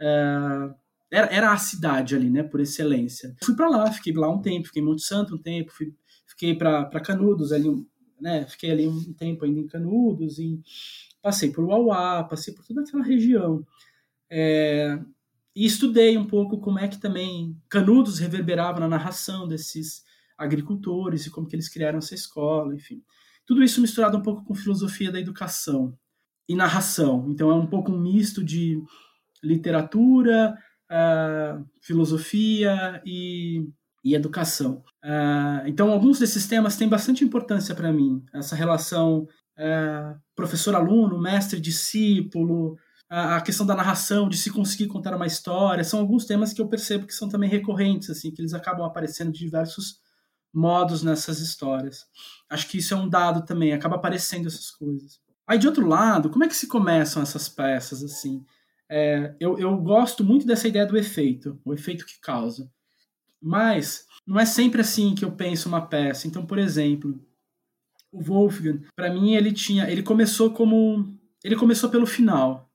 Uh, 0.00 0.74
era, 1.10 1.26
era 1.34 1.52
a 1.52 1.58
cidade 1.58 2.14
ali, 2.14 2.30
né, 2.30 2.42
por 2.42 2.60
excelência. 2.60 3.34
Fui 3.44 3.54
para 3.54 3.68
lá, 3.68 3.92
fiquei 3.92 4.12
lá 4.12 4.30
um 4.30 4.40
tempo, 4.40 4.68
fiquei 4.68 4.80
em 4.80 4.84
Monte 4.84 5.02
Santo 5.02 5.34
um 5.34 5.38
tempo, 5.38 5.72
fui, 5.72 5.92
fiquei 6.26 6.54
para 6.54 7.00
Canudos 7.00 7.52
ali, 7.52 7.68
né, 8.20 8.46
fiquei 8.46 8.70
ali 8.70 8.86
um 8.86 9.12
tempo 9.12 9.44
ainda 9.44 9.60
em 9.60 9.66
Canudos, 9.66 10.38
e 10.38 10.60
passei 11.20 11.50
por 11.50 11.64
Uauá, 11.64 12.24
passei 12.24 12.54
por 12.54 12.64
toda 12.64 12.82
aquela 12.82 13.04
região. 13.04 13.66
É, 14.30 14.98
e 15.54 15.66
estudei 15.66 16.16
um 16.16 16.24
pouco 16.24 16.58
como 16.58 16.78
é 16.78 16.86
que 16.86 16.98
também 16.98 17.56
Canudos 17.68 18.18
reverberava 18.18 18.78
na 18.78 18.88
narração 18.88 19.48
desses 19.48 20.04
agricultores 20.40 21.26
e 21.26 21.30
como 21.30 21.46
que 21.46 21.54
eles 21.54 21.68
criaram 21.68 21.98
essa 21.98 22.14
escola, 22.14 22.74
enfim. 22.74 23.02
Tudo 23.46 23.62
isso 23.62 23.80
misturado 23.80 24.16
um 24.16 24.22
pouco 24.22 24.44
com 24.44 24.54
filosofia 24.54 25.12
da 25.12 25.20
educação 25.20 25.96
e 26.48 26.54
narração. 26.54 27.26
Então 27.28 27.50
é 27.50 27.54
um 27.54 27.66
pouco 27.66 27.92
um 27.92 28.00
misto 28.00 28.42
de 28.42 28.80
literatura, 29.42 30.56
uh, 30.90 31.64
filosofia 31.80 33.02
e 33.04 33.68
e 34.04 34.14
educação. 34.14 34.82
Uh, 35.04 35.66
então, 35.66 35.90
alguns 35.90 36.18
desses 36.18 36.46
temas 36.46 36.76
têm 36.76 36.88
bastante 36.88 37.24
importância 37.24 37.74
para 37.74 37.92
mim. 37.92 38.24
Essa 38.32 38.56
relação 38.56 39.26
uh, 39.58 40.18
professor-aluno, 40.34 41.20
mestre-discípulo, 41.20 42.76
a 43.08 43.40
questão 43.40 43.66
da 43.66 43.74
narração, 43.74 44.28
de 44.28 44.36
se 44.36 44.50
conseguir 44.50 44.86
contar 44.86 45.14
uma 45.16 45.26
história, 45.26 45.82
são 45.82 45.98
alguns 45.98 46.24
temas 46.24 46.52
que 46.52 46.62
eu 46.62 46.68
percebo 46.68 47.06
que 47.06 47.14
são 47.14 47.28
também 47.28 47.50
recorrentes, 47.50 48.08
assim, 48.08 48.30
que 48.30 48.40
eles 48.40 48.54
acabam 48.54 48.86
aparecendo 48.86 49.32
de 49.32 49.40
diversos 49.40 49.98
modos 50.52 51.02
nessas 51.02 51.40
histórias. 51.40 52.06
Acho 52.48 52.68
que 52.68 52.78
isso 52.78 52.94
é 52.94 52.96
um 52.96 53.08
dado 53.08 53.44
também, 53.44 53.72
acaba 53.72 53.96
aparecendo 53.96 54.46
essas 54.46 54.70
coisas. 54.70 55.20
Aí, 55.46 55.58
de 55.58 55.66
outro 55.66 55.86
lado, 55.86 56.30
como 56.30 56.44
é 56.44 56.48
que 56.48 56.56
se 56.56 56.66
começam 56.66 57.22
essas 57.22 57.48
peças, 57.48 58.02
assim? 58.02 58.44
É, 58.88 59.34
eu, 59.38 59.58
eu 59.58 59.76
gosto 59.76 60.24
muito 60.24 60.46
dessa 60.46 60.68
ideia 60.68 60.86
do 60.86 60.96
efeito, 60.96 61.60
o 61.64 61.72
efeito 61.72 62.06
que 62.06 62.20
causa. 62.20 62.70
Mas 63.40 64.06
não 64.26 64.38
é 64.38 64.44
sempre 64.44 64.80
assim 64.80 65.14
que 65.14 65.24
eu 65.24 65.32
penso 65.32 65.68
uma 65.68 65.86
peça. 65.86 66.26
Então, 66.26 66.44
por 66.44 66.58
exemplo, 66.58 67.20
o 68.12 68.22
Wolfgang, 68.22 68.84
para 68.94 69.12
mim 69.12 69.34
ele 69.34 69.52
tinha, 69.52 69.90
ele 69.90 70.02
começou 70.02 70.50
como, 70.50 71.16
ele 71.42 71.56
começou 71.56 71.88
pelo 71.88 72.06
final. 72.06 72.70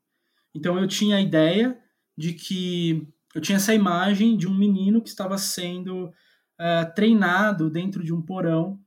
Então 0.54 0.80
eu 0.80 0.88
tinha 0.88 1.18
a 1.18 1.22
ideia 1.22 1.78
de 2.18 2.34
que 2.34 3.08
eu 3.34 3.42
tinha 3.42 3.58
essa 3.58 3.74
imagem 3.74 4.38
de 4.38 4.48
um 4.48 4.54
menino 4.54 5.02
que 5.02 5.10
estava 5.10 5.38
sendo 5.38 6.12
uh, 6.60 6.94
treinado 6.94 7.70
dentro 7.70 8.04
de 8.04 8.14
um 8.14 8.22
porão 8.22 8.80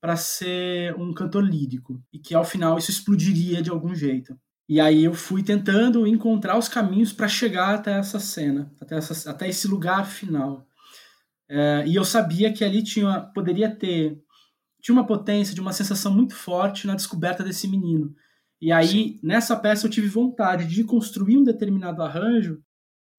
para 0.00 0.16
ser 0.16 0.94
um 0.96 1.12
cantor 1.12 1.44
lírico 1.44 2.02
e 2.12 2.18
que 2.18 2.34
ao 2.34 2.44
final 2.44 2.78
isso 2.78 2.90
explodiria 2.90 3.62
de 3.62 3.70
algum 3.70 3.94
jeito. 3.94 4.38
E 4.68 4.80
aí 4.80 5.04
eu 5.04 5.12
fui 5.12 5.42
tentando 5.42 6.06
encontrar 6.06 6.56
os 6.56 6.68
caminhos 6.68 7.12
para 7.12 7.28
chegar 7.28 7.74
até 7.74 7.98
essa 7.98 8.20
cena, 8.20 8.72
até, 8.80 8.96
essa, 8.96 9.30
até 9.30 9.48
esse 9.48 9.66
lugar 9.66 10.06
final. 10.06 10.66
Uh, 11.50 11.86
e 11.86 11.96
eu 11.96 12.04
sabia 12.04 12.52
que 12.52 12.64
ali 12.64 12.82
tinha, 12.82 13.20
poderia 13.34 13.68
ter 13.74 14.16
tinha 14.80 14.94
uma 14.94 15.06
potência, 15.06 15.54
de 15.54 15.60
uma 15.60 15.72
sensação 15.72 16.12
muito 16.12 16.34
forte 16.34 16.86
na 16.86 16.94
descoberta 16.94 17.44
desse 17.44 17.68
menino. 17.68 18.14
E 18.60 18.72
aí, 18.72 18.88
Sim. 18.88 19.20
nessa 19.22 19.56
peça, 19.56 19.86
eu 19.86 19.90
tive 19.90 20.08
vontade 20.08 20.66
de 20.66 20.84
construir 20.84 21.38
um 21.38 21.44
determinado 21.44 22.02
arranjo 22.02 22.62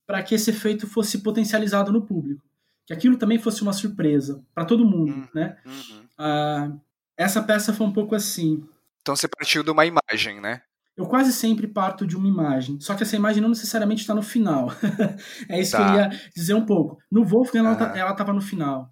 para 0.05 0.21
que 0.21 0.35
esse 0.35 0.49
efeito 0.49 0.87
fosse 0.87 1.19
potencializado 1.19 1.91
no 1.91 2.05
público. 2.05 2.43
Que 2.85 2.93
aquilo 2.93 3.17
também 3.17 3.39
fosse 3.39 3.61
uma 3.61 3.73
surpresa 3.73 4.43
para 4.53 4.65
todo 4.65 4.85
mundo, 4.85 5.13
uhum, 5.13 5.27
né? 5.33 5.57
Uhum. 5.65 6.03
Ah, 6.17 6.71
essa 7.17 7.41
peça 7.41 7.73
foi 7.73 7.85
um 7.85 7.93
pouco 7.93 8.15
assim. 8.15 8.67
Então 9.01 9.15
você 9.15 9.27
partiu 9.27 9.63
de 9.63 9.71
uma 9.71 9.85
imagem, 9.85 10.41
né? 10.41 10.61
Eu 10.95 11.05
quase 11.05 11.31
sempre 11.31 11.67
parto 11.67 12.05
de 12.05 12.17
uma 12.17 12.27
imagem, 12.27 12.79
só 12.79 12.93
que 12.93 13.03
essa 13.03 13.15
imagem 13.15 13.41
não 13.41 13.49
necessariamente 13.49 14.01
está 14.01 14.13
no 14.13 14.21
final. 14.21 14.67
é 15.47 15.59
isso 15.59 15.71
tá. 15.71 15.77
que 15.77 15.83
eu 15.83 15.95
tá. 15.95 16.15
ia 16.15 16.31
dizer 16.35 16.53
um 16.53 16.65
pouco. 16.65 17.01
No 17.09 17.23
Wolfgang, 17.23 17.65
ela 17.65 18.09
ah. 18.09 18.11
estava 18.11 18.33
no 18.33 18.41
final. 18.41 18.89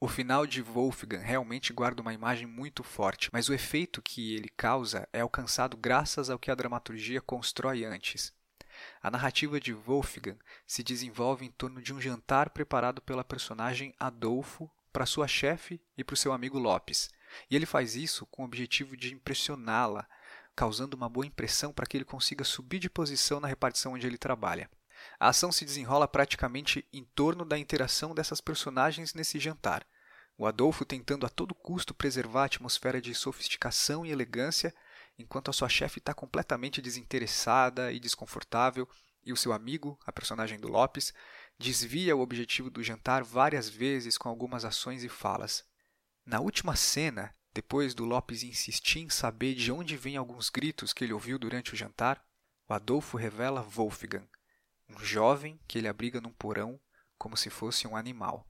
O 0.00 0.06
final 0.06 0.46
de 0.46 0.62
Wolfgang 0.62 1.24
realmente 1.24 1.72
guarda 1.72 2.00
uma 2.00 2.14
imagem 2.14 2.46
muito 2.46 2.84
forte, 2.84 3.28
mas 3.32 3.48
o 3.48 3.52
efeito 3.52 4.00
que 4.00 4.32
ele 4.34 4.48
causa 4.56 5.08
é 5.12 5.20
alcançado 5.20 5.76
graças 5.76 6.30
ao 6.30 6.38
que 6.38 6.52
a 6.52 6.54
dramaturgia 6.54 7.20
constrói 7.20 7.84
antes. 7.84 8.32
A 9.02 9.10
narrativa 9.10 9.60
de 9.60 9.72
Wolfgang 9.72 10.38
se 10.66 10.82
desenvolve 10.82 11.44
em 11.44 11.50
torno 11.50 11.80
de 11.80 11.92
um 11.94 12.00
jantar 12.00 12.50
preparado 12.50 13.00
pela 13.00 13.24
personagem 13.24 13.94
Adolfo 13.98 14.70
para 14.92 15.06
sua 15.06 15.28
chefe 15.28 15.80
e 15.96 16.02
para 16.02 16.14
o 16.14 16.16
seu 16.16 16.32
amigo 16.32 16.58
Lopes. 16.58 17.10
E 17.50 17.54
ele 17.54 17.66
faz 17.66 17.94
isso 17.94 18.26
com 18.26 18.42
o 18.42 18.44
objetivo 18.44 18.96
de 18.96 19.14
impressioná-la, 19.14 20.08
causando 20.56 20.96
uma 20.96 21.08
boa 21.08 21.26
impressão 21.26 21.72
para 21.72 21.86
que 21.86 21.96
ele 21.96 22.04
consiga 22.04 22.42
subir 22.42 22.78
de 22.78 22.90
posição 22.90 23.38
na 23.38 23.46
repartição 23.46 23.92
onde 23.92 24.06
ele 24.06 24.18
trabalha. 24.18 24.68
A 25.20 25.28
ação 25.28 25.52
se 25.52 25.64
desenrola 25.64 26.08
praticamente 26.08 26.84
em 26.92 27.04
torno 27.04 27.44
da 27.44 27.58
interação 27.58 28.14
dessas 28.14 28.40
personagens 28.40 29.14
nesse 29.14 29.38
jantar. 29.38 29.86
O 30.36 30.46
Adolfo 30.46 30.84
tentando 30.84 31.26
a 31.26 31.28
todo 31.28 31.54
custo 31.54 31.94
preservar 31.94 32.42
a 32.42 32.46
atmosfera 32.46 33.00
de 33.00 33.14
sofisticação 33.14 34.06
e 34.06 34.10
elegância, 34.10 34.74
enquanto 35.18 35.50
a 35.50 35.52
sua 35.52 35.68
chefe 35.68 35.98
está 35.98 36.14
completamente 36.14 36.80
desinteressada 36.80 37.92
e 37.92 37.98
desconfortável, 37.98 38.88
e 39.24 39.32
o 39.32 39.36
seu 39.36 39.52
amigo, 39.52 39.98
a 40.06 40.12
personagem 40.12 40.58
do 40.58 40.68
Lopes, 40.68 41.12
desvia 41.58 42.16
o 42.16 42.20
objetivo 42.20 42.70
do 42.70 42.82
jantar 42.82 43.24
várias 43.24 43.68
vezes 43.68 44.16
com 44.16 44.28
algumas 44.28 44.64
ações 44.64 45.02
e 45.02 45.08
falas. 45.08 45.64
Na 46.24 46.40
última 46.40 46.76
cena, 46.76 47.34
depois 47.52 47.94
do 47.94 48.04
Lopes 48.04 48.42
insistir 48.42 49.00
em 49.00 49.10
saber 49.10 49.54
de 49.54 49.72
onde 49.72 49.96
vêm 49.96 50.16
alguns 50.16 50.48
gritos 50.48 50.92
que 50.92 51.04
ele 51.04 51.12
ouviu 51.12 51.38
durante 51.38 51.74
o 51.74 51.76
jantar, 51.76 52.22
o 52.68 52.72
Adolfo 52.72 53.16
revela 53.16 53.62
Wolfgang, 53.62 54.26
um 54.88 54.98
jovem 55.00 55.58
que 55.66 55.78
ele 55.78 55.88
abriga 55.88 56.20
num 56.20 56.32
porão 56.32 56.78
como 57.18 57.36
se 57.36 57.50
fosse 57.50 57.86
um 57.86 57.96
animal. 57.96 58.46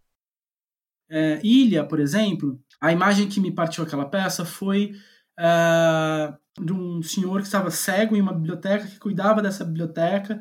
É, 1.09 1.41
Ilha, 1.43 1.87
por 1.87 2.01
exemplo, 2.01 2.63
a 2.81 2.93
imagem 2.93 3.29
que 3.29 3.41
me 3.41 3.51
partiu 3.51 3.83
aquela 3.83 4.09
peça 4.09 4.45
foi 4.45 4.93
é, 5.39 6.35
de 6.61 6.73
um 6.73 7.03
senhor 7.03 7.41
que 7.41 7.47
estava 7.47 7.71
cego 7.71 8.17
em 8.17 8.21
uma 8.21 8.33
biblioteca, 8.33 8.87
que 8.87 8.99
cuidava 8.99 9.41
dessa 9.41 9.65
biblioteca 9.65 10.41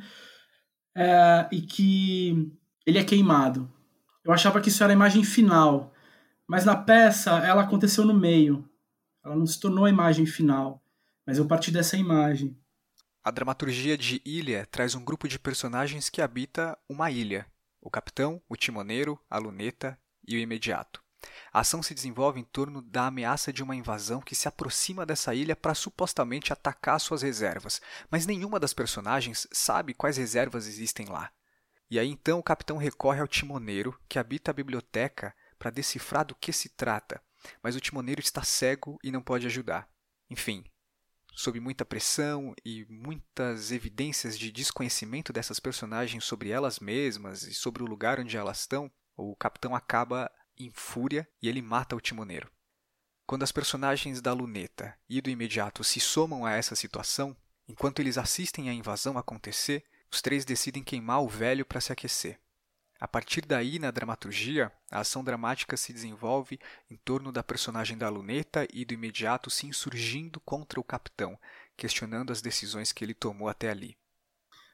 é, 0.96 1.48
e 1.52 1.62
que 1.62 2.52
ele 2.86 2.98
é 2.98 3.04
queimado. 3.04 3.72
Eu 4.26 4.34
achava 4.34 4.60
que 4.60 4.70
isso 4.70 4.84
era 4.84 4.92
a 4.92 4.96
imagem 4.96 5.24
final, 5.24 5.94
mas 6.48 6.66
na 6.66 6.76
peça 6.76 7.32
ela 7.40 7.62
aconteceu 7.62 8.04
no 8.04 8.14
meio. 8.14 8.68
Ela 9.24 9.36
não 9.36 9.46
se 9.46 9.60
tornou 9.60 9.86
a 9.86 9.90
imagem 9.90 10.26
final, 10.26 10.84
mas 11.26 11.38
eu 11.38 11.48
parti 11.48 11.70
dessa 11.70 11.96
imagem. 11.96 12.58
A 13.24 13.30
dramaturgia 13.30 13.98
de 13.98 14.22
Ilha 14.26 14.66
traz 14.66 14.96
um 14.96 15.04
grupo 15.04 15.28
de 15.28 15.38
personagens 15.38 16.10
que 16.10 16.22
habita 16.22 16.78
uma 16.90 17.12
ilha: 17.12 17.46
o 17.82 17.90
capitão, 17.90 18.42
o 18.50 18.56
timoneiro, 18.56 19.20
a 19.30 19.38
luneta 19.38 20.00
e 20.26 20.36
o 20.36 20.40
imediato. 20.40 21.04
A 21.52 21.62
ação 21.62 21.82
se 21.82 21.94
desenvolve 21.94 22.40
em 22.40 22.44
torno 22.44 22.82
da 22.82 23.08
ameaça 23.08 23.52
de 23.52 23.64
uma 23.64 23.76
invasão 23.76 24.22
que 24.22 24.36
se 24.36 24.48
aproxima 24.48 25.06
dessa 25.06 25.34
ilha 25.34 25.56
para 25.56 25.74
supostamente 25.74 26.54
atacar 26.54 27.00
suas 27.00 27.22
reservas, 27.22 27.82
mas 28.10 28.26
nenhuma 28.26 28.60
das 28.60 28.74
personagens 28.74 29.48
sabe 29.52 29.94
quais 29.94 30.18
reservas 30.18 30.68
existem 30.68 31.08
lá. 31.08 31.32
E 31.90 31.98
aí 31.98 32.10
então 32.10 32.40
o 32.40 32.44
capitão 32.44 32.78
recorre 32.78 33.22
ao 33.22 33.28
timoneiro, 33.28 33.98
que 34.10 34.20
habita 34.20 34.52
a 34.52 34.54
biblioteca, 34.54 35.34
para 35.58 35.72
decifrar 35.72 36.26
do 36.26 36.36
que 36.36 36.54
se 36.54 36.70
trata, 36.70 37.22
mas 37.64 37.76
o 37.76 37.80
timoneiro 37.80 38.22
está 38.22 38.44
cego 38.44 39.00
e 39.04 39.12
não 39.12 39.22
pode 39.22 39.46
ajudar. 39.48 39.90
Enfim, 40.30 40.64
sob 41.34 41.60
muita 41.60 41.86
pressão 41.86 42.54
e 42.66 42.86
muitas 42.90 43.72
evidências 43.72 44.38
de 44.38 44.52
desconhecimento 44.52 45.32
dessas 45.32 45.60
personagens 45.60 46.24
sobre 46.26 46.50
elas 46.50 46.80
mesmas 46.80 47.44
e 47.44 47.54
sobre 47.54 47.84
o 47.84 47.86
lugar 47.86 48.20
onde 48.20 48.36
elas 48.36 48.62
estão, 48.62 48.92
o 49.16 49.36
capitão 49.36 49.76
acaba 49.76 50.32
em 50.66 50.72
fúria 50.72 51.28
e 51.42 51.48
ele 51.48 51.62
mata 51.62 51.96
o 51.96 52.02
timoneiro. 52.02 52.50
Quando 53.26 53.44
as 53.44 53.52
personagens 53.52 54.22
da 54.22 54.32
luneta 54.32 54.98
e 55.10 55.20
do 55.20 55.30
imediato 55.30 55.84
se 55.84 56.00
somam 56.00 56.46
a 56.46 56.54
essa 56.54 56.76
situação, 56.76 57.36
enquanto 57.68 58.00
eles 58.00 58.18
assistem 58.18 58.70
a 58.70 58.74
invasão 58.74 59.18
acontecer, 59.18 59.84
os 60.12 60.22
três 60.22 60.46
decidem 60.46 60.84
queimar 60.84 61.22
o 61.22 61.28
velho 61.28 61.66
para 61.66 61.82
se 61.82 61.92
aquecer. 61.92 62.40
A 63.00 63.08
partir 63.08 63.46
daí, 63.46 63.78
na 63.78 63.92
dramaturgia, 63.92 64.72
a 64.90 65.02
ação 65.02 65.24
dramática 65.24 65.78
se 65.78 65.94
desenvolve 65.94 66.60
em 66.90 66.96
torno 66.96 67.32
da 67.32 67.44
personagem 67.44 67.98
da 67.98 68.10
luneta 68.10 68.68
e 68.74 68.84
do 68.84 68.94
imediato 68.94 69.52
se 69.52 69.68
insurgindo 69.68 70.40
contra 70.40 70.80
o 70.80 70.84
capitão, 70.84 71.38
questionando 71.76 72.32
as 72.32 72.42
decisões 72.42 72.92
que 72.92 73.04
ele 73.04 73.14
tomou 73.14 73.50
até 73.50 73.70
ali. 73.70 73.96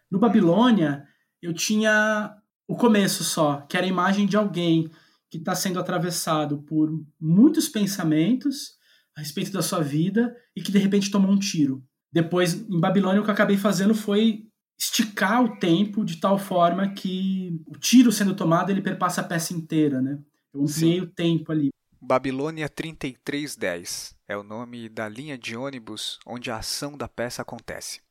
No 0.09 0.19
Babilônia, 0.19 1.05
eu 1.41 1.53
tinha 1.53 2.37
o 2.65 2.77
começo 2.77 3.23
só, 3.23 3.61
que 3.61 3.75
era 3.75 3.85
a 3.85 3.89
imagem 3.89 4.25
de 4.25 4.37
alguém 4.37 4.89
que 5.33 5.39
está 5.39 5.55
sendo 5.55 5.79
atravessado 5.79 6.61
por 6.61 6.91
muitos 7.19 7.67
pensamentos 7.67 8.75
a 9.17 9.19
respeito 9.19 9.51
da 9.51 9.63
sua 9.63 9.81
vida 9.81 10.31
e 10.55 10.61
que 10.61 10.71
de 10.71 10.77
repente 10.77 11.09
tomou 11.09 11.31
um 11.31 11.39
tiro. 11.39 11.83
Depois, 12.11 12.53
em 12.53 12.79
Babilônia, 12.79 13.19
o 13.19 13.23
que 13.23 13.31
eu 13.31 13.33
acabei 13.33 13.57
fazendo 13.57 13.95
foi 13.95 14.45
esticar 14.79 15.43
o 15.43 15.57
tempo 15.57 16.05
de 16.05 16.17
tal 16.17 16.37
forma 16.37 16.93
que 16.93 17.59
o 17.65 17.79
tiro 17.79 18.11
sendo 18.11 18.35
tomado 18.35 18.69
ele 18.69 18.79
perpassa 18.79 19.21
a 19.21 19.23
peça 19.23 19.55
inteira, 19.55 20.03
né? 20.03 20.19
Eu 20.53 20.61
ampliei 20.61 21.01
o 21.01 21.09
tempo 21.09 21.51
ali. 21.51 21.69
Babilônia 21.99 22.69
3310 22.69 24.15
é 24.27 24.37
o 24.37 24.43
nome 24.43 24.87
da 24.87 25.09
linha 25.09 25.35
de 25.35 25.57
ônibus 25.57 26.19
onde 26.27 26.51
a 26.51 26.57
ação 26.57 26.95
da 26.95 27.07
peça 27.07 27.41
acontece. 27.41 28.01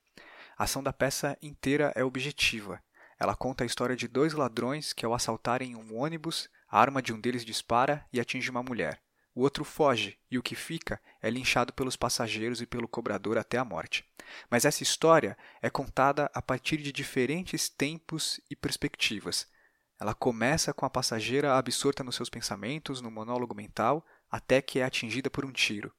A 0.59 0.65
ação 0.65 0.83
da 0.83 0.93
peça 0.93 1.39
inteira 1.41 1.93
é 1.95 2.03
objetiva. 2.03 2.81
Ela 3.17 3.37
conta 3.37 3.63
a 3.63 3.67
história 3.67 3.95
de 3.95 4.09
dois 4.09 4.33
ladrões 4.33 4.93
que, 4.93 5.07
ao 5.07 5.15
assaltarem 5.15 5.77
um 5.77 5.97
ônibus, 5.97 6.49
a 6.73 6.81
arma 6.81 7.03
de 7.03 7.13
um 7.13 7.21
deles 7.21 7.45
dispara 7.45 8.03
e 8.11 8.19
atinge 8.19 8.51
uma 8.51 8.63
mulher. 8.63 8.99
O 9.35 9.43
outro 9.43 9.63
foge 9.63 10.19
e 10.31 10.39
o 10.39 10.43
que 10.43 10.55
fica 10.55 10.99
é 11.21 11.29
linchado 11.29 11.71
pelos 11.75 11.97
passageiros 11.97 12.63
e 12.63 12.67
pelo 12.67 12.89
cobrador 12.89 13.37
até 13.37 13.59
a 13.59 13.65
morte. 13.65 14.07
Mas 14.51 14.65
essa 14.65 14.83
história 14.83 15.37
é 15.61 15.69
contada 15.69 16.31
a 16.33 16.41
partir 16.41 16.79
de 16.79 16.91
diferentes 16.91 17.69
tempos 17.69 18.41
e 18.51 18.57
perspectivas. 18.57 19.47
Ela 20.01 20.15
começa 20.15 20.73
com 20.73 20.87
a 20.87 20.91
passageira 20.91 21.57
absorta 21.57 22.03
nos 22.03 22.17
seus 22.17 22.31
pensamentos, 22.31 23.03
no 23.03 23.11
monólogo 23.11 23.55
mental, 23.55 24.05
até 24.31 24.63
que 24.63 24.81
é 24.81 24.85
atingida 24.85 25.29
por 25.29 25.45
um 25.45 25.53
tiro. 25.53 25.93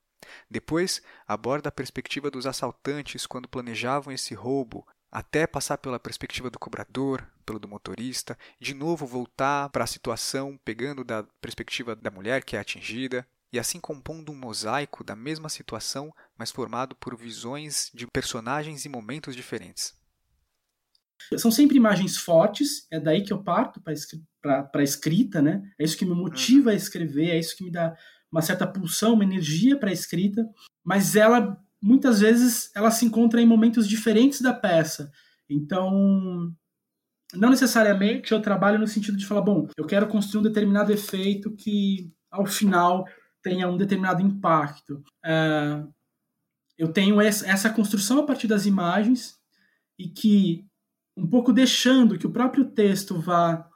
Depois, 0.50 1.04
aborda 1.28 1.70
a 1.70 1.72
perspectiva 1.72 2.32
dos 2.32 2.48
assaltantes 2.48 3.28
quando 3.28 3.48
planejavam 3.48 4.12
esse 4.12 4.34
roubo, 4.34 4.88
até 5.14 5.46
passar 5.46 5.78
pela 5.78 6.00
perspectiva 6.00 6.50
do 6.50 6.58
cobrador, 6.58 7.24
pelo 7.46 7.60
do 7.60 7.68
motorista, 7.68 8.36
de 8.60 8.74
novo 8.74 9.06
voltar 9.06 9.70
para 9.70 9.84
a 9.84 9.88
situação 9.88 10.60
pegando 10.66 11.04
da 11.04 11.22
perspectiva 11.40 11.96
da 11.96 12.10
mulher 12.10 12.44
que 12.44 12.56
é 12.56 12.60
atingida, 12.60 13.24
e 13.52 13.60
assim 13.60 13.80
compondo 13.80 14.32
um 14.32 14.36
mosaico 14.36 15.04
da 15.04 15.16
mesma 15.16 15.50
situação, 15.50 16.12
mas 16.36 16.50
formado 16.50 16.96
por 16.96 17.16
visões 17.16 17.92
de 17.94 18.08
personagens 18.08 18.86
e 18.86 18.90
momentos 18.90 19.36
diferentes. 19.36 19.94
São 21.38 21.52
sempre 21.52 21.78
imagens 21.78 22.18
fortes, 22.18 22.88
é 22.92 23.00
daí 23.00 23.24
que 23.24 23.32
eu 23.32 23.44
parto 23.44 23.80
para 23.80 24.68
a 24.74 24.84
escrita, 24.84 25.44
né? 25.44 25.62
É 25.80 25.84
isso 25.84 25.96
que 25.96 26.06
me 26.06 26.16
motiva 26.16 26.72
a 26.72 26.76
escrever, 26.76 27.30
é 27.30 27.38
isso 27.38 27.56
que 27.56 27.64
me 27.64 27.72
dá 27.72 27.96
uma 28.32 28.42
certa 28.42 28.66
pulsão, 28.66 29.14
uma 29.14 29.24
energia 29.24 29.78
para 29.78 29.92
a 29.92 29.94
escrita, 29.94 30.44
mas 30.84 31.16
ela 31.16 31.63
muitas 31.84 32.22
vezes 32.22 32.72
ela 32.74 32.90
se 32.90 33.06
encontra 33.06 33.42
em 33.42 33.46
momentos 33.46 33.88
diferentes 33.88 34.40
da 34.40 34.54
peça. 34.54 35.12
Então, 35.50 36.52
não 37.34 37.50
necessariamente 37.50 38.32
eu 38.32 38.42
trabalho 38.42 38.80
no 38.80 38.88
sentido 38.88 39.18
de 39.18 39.26
falar, 39.26 39.42
bom, 39.42 39.68
eu 39.78 39.86
quero 39.86 40.08
construir 40.08 40.40
um 40.40 40.44
determinado 40.44 40.94
efeito 40.94 41.52
que 41.52 42.10
ao 42.32 42.46
final 42.46 43.06
tenha 43.42 43.68
um 43.68 43.76
determinado 43.76 44.22
impacto. 44.22 45.04
É, 45.26 45.84
eu 46.78 46.88
tenho 46.88 47.20
essa 47.20 47.70
construção 47.70 48.20
a 48.20 48.24
partir 48.24 48.48
das 48.48 48.66
imagens 48.66 49.38
e 50.00 50.08
que 50.08 50.66
um 51.18 51.28
pouco 51.28 51.52
deixando 51.52 52.18
que 52.18 52.26
o 52.26 52.32
próprio 52.32 52.66
texto 52.66 53.20
vá 53.20 53.68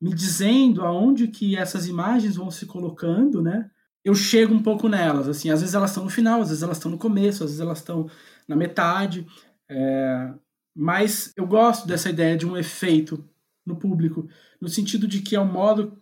me 0.00 0.14
dizendo 0.14 0.82
aonde 0.82 1.28
que 1.28 1.56
essas 1.56 1.86
imagens 1.86 2.36
vão 2.36 2.50
se 2.50 2.64
colocando, 2.64 3.42
né? 3.42 3.70
Eu 4.04 4.14
chego 4.14 4.54
um 4.54 4.62
pouco 4.62 4.88
nelas, 4.88 5.28
assim, 5.28 5.50
às 5.50 5.60
vezes 5.60 5.74
elas 5.74 5.90
estão 5.90 6.04
no 6.04 6.10
final, 6.10 6.40
às 6.40 6.48
vezes 6.48 6.62
elas 6.62 6.78
estão 6.78 6.90
no 6.90 6.98
começo, 6.98 7.44
às 7.44 7.50
vezes 7.50 7.60
elas 7.60 7.78
estão 7.78 8.08
na 8.48 8.56
metade, 8.56 9.26
é... 9.68 10.32
mas 10.74 11.32
eu 11.36 11.46
gosto 11.46 11.86
dessa 11.86 12.08
ideia 12.08 12.36
de 12.36 12.46
um 12.46 12.56
efeito 12.56 13.28
no 13.66 13.76
público, 13.76 14.28
no 14.60 14.68
sentido 14.68 15.06
de 15.06 15.20
que 15.20 15.36
é 15.36 15.40
um 15.40 15.50
modo 15.50 15.98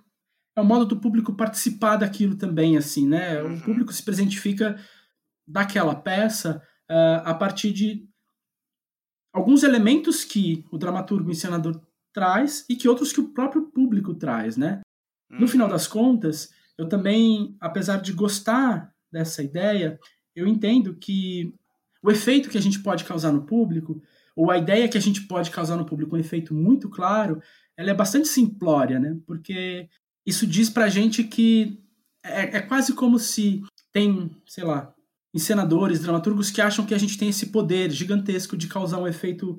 é 0.56 0.60
um 0.60 0.64
modo 0.64 0.84
do 0.84 1.00
público 1.00 1.34
participar 1.34 1.96
daquilo 1.96 2.34
também, 2.34 2.76
assim, 2.76 3.06
né? 3.06 3.40
O 3.40 3.46
uhum. 3.46 3.60
público 3.60 3.92
se 3.92 4.02
presentifica 4.02 4.76
daquela 5.46 5.94
peça 5.94 6.60
uh, 6.90 7.22
a 7.24 7.32
partir 7.32 7.72
de 7.72 8.08
alguns 9.32 9.62
elementos 9.62 10.24
que 10.24 10.64
o 10.72 10.76
dramaturgo 10.76 11.28
e 11.28 11.30
o 11.30 11.32
encenador 11.32 11.80
traz 12.12 12.64
e 12.68 12.74
que 12.74 12.88
outros 12.88 13.12
que 13.12 13.20
o 13.20 13.28
próprio 13.32 13.70
público 13.70 14.14
traz, 14.14 14.56
né? 14.56 14.80
No 15.30 15.46
final 15.46 15.68
uhum. 15.68 15.72
das 15.72 15.86
contas, 15.86 16.50
eu 16.78 16.88
também, 16.88 17.56
apesar 17.60 18.00
de 18.00 18.12
gostar 18.12 18.94
dessa 19.12 19.42
ideia, 19.42 19.98
eu 20.34 20.46
entendo 20.46 20.94
que 20.94 21.52
o 22.02 22.10
efeito 22.10 22.48
que 22.48 22.56
a 22.56 22.62
gente 22.62 22.78
pode 22.80 23.04
causar 23.04 23.32
no 23.32 23.44
público, 23.44 24.00
ou 24.36 24.50
a 24.50 24.56
ideia 24.58 24.88
que 24.88 24.96
a 24.96 25.00
gente 25.00 25.26
pode 25.26 25.50
causar 25.50 25.76
no 25.76 25.84
público, 25.84 26.14
um 26.14 26.20
efeito 26.20 26.54
muito 26.54 26.88
claro, 26.88 27.42
ela 27.76 27.90
é 27.90 27.94
bastante 27.94 28.28
simplória, 28.28 29.00
né? 29.00 29.18
Porque 29.26 29.88
isso 30.24 30.46
diz 30.46 30.70
pra 30.70 30.88
gente 30.88 31.24
que 31.24 31.82
é, 32.24 32.58
é 32.58 32.60
quase 32.60 32.92
como 32.92 33.18
se 33.18 33.62
tem, 33.92 34.30
sei 34.46 34.62
lá, 34.64 34.94
encenadores, 35.34 36.00
dramaturgos 36.00 36.50
que 36.50 36.60
acham 36.60 36.86
que 36.86 36.94
a 36.94 36.98
gente 36.98 37.18
tem 37.18 37.28
esse 37.28 37.46
poder 37.46 37.90
gigantesco 37.90 38.56
de 38.56 38.68
causar 38.68 38.98
um 38.98 39.08
efeito, 39.08 39.52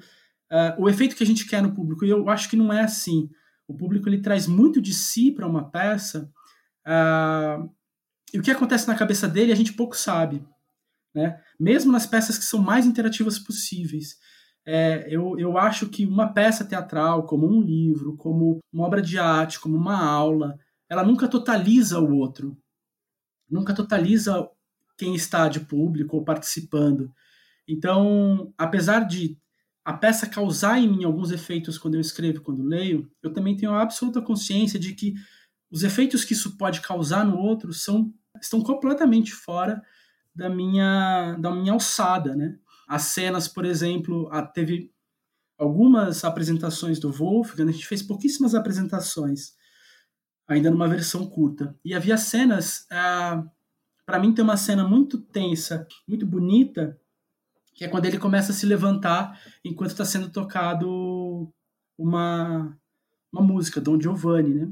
uh, 0.52 0.82
o 0.82 0.90
efeito 0.90 1.16
que 1.16 1.24
a 1.24 1.28
gente 1.28 1.46
quer 1.46 1.62
no 1.62 1.74
público. 1.74 2.06
E 2.06 2.10
eu 2.10 2.30
acho 2.30 2.50
que 2.50 2.56
não 2.56 2.72
é 2.72 2.82
assim. 2.82 3.30
O 3.68 3.74
público 3.74 4.08
ele 4.08 4.22
traz 4.22 4.48
muito 4.48 4.82
de 4.82 4.94
si 4.94 5.32
para 5.32 5.48
uma 5.48 5.70
peça. 5.70 6.32
Uh, 6.90 7.70
e 8.34 8.40
o 8.40 8.42
que 8.42 8.50
acontece 8.50 8.88
na 8.88 8.96
cabeça 8.96 9.28
dele 9.28 9.52
a 9.52 9.56
gente 9.56 9.74
pouco 9.74 9.96
sabe, 9.96 10.44
né? 11.14 11.40
Mesmo 11.60 11.92
nas 11.92 12.08
peças 12.08 12.38
que 12.38 12.46
são 12.46 12.60
mais 12.60 12.88
interativas 12.88 13.38
possíveis. 13.38 14.18
É, 14.66 15.08
eu, 15.10 15.38
eu 15.40 15.58
acho 15.58 15.88
que 15.90 16.06
uma 16.06 16.34
peça 16.34 16.66
teatral, 16.66 17.26
como 17.26 17.48
um 17.48 17.62
livro, 17.62 18.16
como 18.18 18.60
uma 18.74 18.86
obra 18.86 19.02
de 19.02 19.18
arte, 19.18 19.60
como 19.60 19.76
uma 19.76 20.04
aula, 20.04 20.58
ela 20.90 21.04
nunca 21.04 21.28
totaliza 21.28 22.00
o 22.00 22.16
outro. 22.16 22.58
Nunca 23.50 23.74
totaliza 23.74 24.48
quem 24.98 25.16
está 25.16 25.48
de 25.48 25.60
público 25.62 26.18
ou 26.18 26.24
participando. 26.24 27.12
Então, 27.68 28.54
apesar 28.58 29.02
de 29.02 29.38
a 29.84 29.94
peça 29.94 30.28
causar 30.28 30.78
em 30.80 30.88
mim 30.88 31.04
alguns 31.04 31.32
efeitos 31.32 31.78
quando 31.78 31.96
eu 31.96 32.02
escrevo, 32.02 32.42
quando 32.42 32.64
leio, 32.64 33.10
eu 33.24 33.32
também 33.32 33.56
tenho 33.56 33.72
a 33.72 33.82
absoluta 33.82 34.22
consciência 34.22 34.80
de 34.80 34.94
que 34.94 35.14
os 35.72 35.84
efeitos 35.84 36.24
que 36.24 36.34
isso 36.34 36.58
pode 36.58 36.82
causar 36.82 37.26
no 37.26 37.38
outro 37.38 37.74
são 37.74 38.14
estão 38.42 38.62
completamente 38.62 39.34
fora 39.34 39.82
da 40.34 40.50
minha 40.50 41.36
da 41.40 41.52
minha 41.52 41.74
alçada, 41.74 42.36
né? 42.36 42.58
As 42.88 43.04
cenas, 43.04 43.48
por 43.48 43.66
exemplo, 43.66 44.30
teve 44.54 44.92
algumas 45.58 46.24
apresentações 46.24 47.00
do 47.00 47.12
Wolfgang, 47.12 47.70
a 47.70 47.74
gente 47.74 47.86
fez 47.86 48.02
pouquíssimas 48.02 48.56
apresentações, 48.56 49.54
ainda 50.48 50.72
numa 50.72 50.88
versão 50.88 51.28
curta. 51.28 51.78
E 51.84 51.94
havia 51.94 52.18
cenas 52.18 52.88
ah, 52.92 53.44
para 54.10 54.18
mim 54.18 54.34
tem 54.34 54.44
uma 54.44 54.58
cena 54.58 54.88
muito 54.88 55.20
tensa, 55.20 55.88
muito 56.08 56.26
bonita, 56.26 57.00
que 57.76 57.86
é 57.86 57.88
quando 57.88 58.06
ele 58.06 58.18
começa 58.18 58.52
a 58.52 58.56
se 58.56 58.66
levantar 58.66 59.40
enquanto 59.64 59.92
está 59.92 60.04
sendo 60.04 60.32
tocado 60.32 61.54
uma, 61.96 62.76
uma 63.32 63.42
música, 63.44 63.80
Don 63.80 64.02
Giovanni, 64.02 64.56
né? 64.56 64.72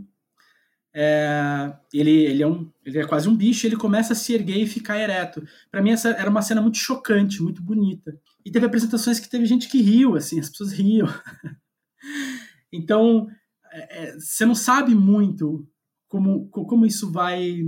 É, 0.99 1.73
ele, 1.93 2.25
ele, 2.25 2.41
é 2.41 2.47
um, 2.47 2.67
ele 2.83 2.97
é 2.97 3.05
quase 3.05 3.29
um 3.29 3.35
bicho, 3.35 3.67
ele 3.67 3.75
começa 3.75 4.13
a 4.13 4.15
se 4.15 4.33
erguer 4.33 4.57
e 4.57 4.65
ficar 4.65 4.97
ereto. 4.97 5.45
Para 5.69 5.79
mim 5.79 5.91
essa 5.91 6.09
era 6.09 6.27
uma 6.27 6.41
cena 6.41 6.59
muito 6.59 6.79
chocante, 6.79 7.43
muito 7.43 7.61
bonita. 7.61 8.19
E 8.43 8.49
teve 8.49 8.65
apresentações 8.65 9.19
que 9.19 9.29
teve 9.29 9.45
gente 9.45 9.69
que 9.69 9.79
riu, 9.79 10.15
assim, 10.15 10.39
as 10.39 10.49
pessoas 10.49 10.71
riam. 10.71 11.07
então, 12.73 13.27
é, 13.71 14.05
é, 14.05 14.19
você 14.19 14.43
não 14.43 14.55
sabe 14.55 14.95
muito 14.95 15.67
como, 16.07 16.49
como 16.49 16.83
isso 16.83 17.11
vai 17.11 17.61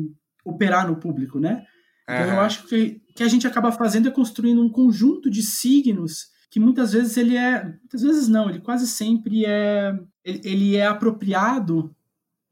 operar 0.44 0.88
no 0.88 0.96
público, 0.96 1.40
né? 1.40 1.66
Então 2.10 2.34
eu 2.34 2.40
acho 2.40 2.66
que 2.66 3.00
que 3.20 3.24
a 3.24 3.28
gente 3.28 3.46
acaba 3.46 3.70
fazendo 3.70 4.08
é 4.08 4.12
construindo 4.12 4.64
um 4.64 4.70
conjunto 4.70 5.30
de 5.30 5.44
signos 5.44 6.30
que 6.50 6.58
muitas 6.58 6.94
vezes 6.94 7.18
ele 7.18 7.36
é, 7.36 7.66
muitas 7.66 8.02
vezes 8.02 8.30
não, 8.30 8.50
ele 8.50 8.62
quase 8.62 8.88
sempre 8.88 9.46
é, 9.46 9.94
ele, 10.24 10.42
ele 10.46 10.76
é 10.78 10.88
apropriado 10.88 11.94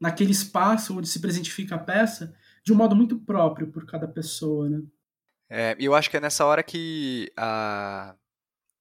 naquele 0.00 0.32
espaço 0.32 0.96
onde 0.96 1.08
se 1.08 1.20
presentifica 1.20 1.74
a 1.74 1.78
peça 1.78 2.34
de 2.64 2.72
um 2.72 2.76
modo 2.76 2.94
muito 2.94 3.18
próprio 3.18 3.70
por 3.70 3.86
cada 3.86 4.06
pessoa, 4.06 4.68
né? 4.68 4.82
É, 5.50 5.76
eu 5.80 5.94
acho 5.94 6.10
que 6.10 6.16
é 6.16 6.20
nessa 6.20 6.44
hora 6.44 6.62
que 6.62 7.32
a, 7.36 8.14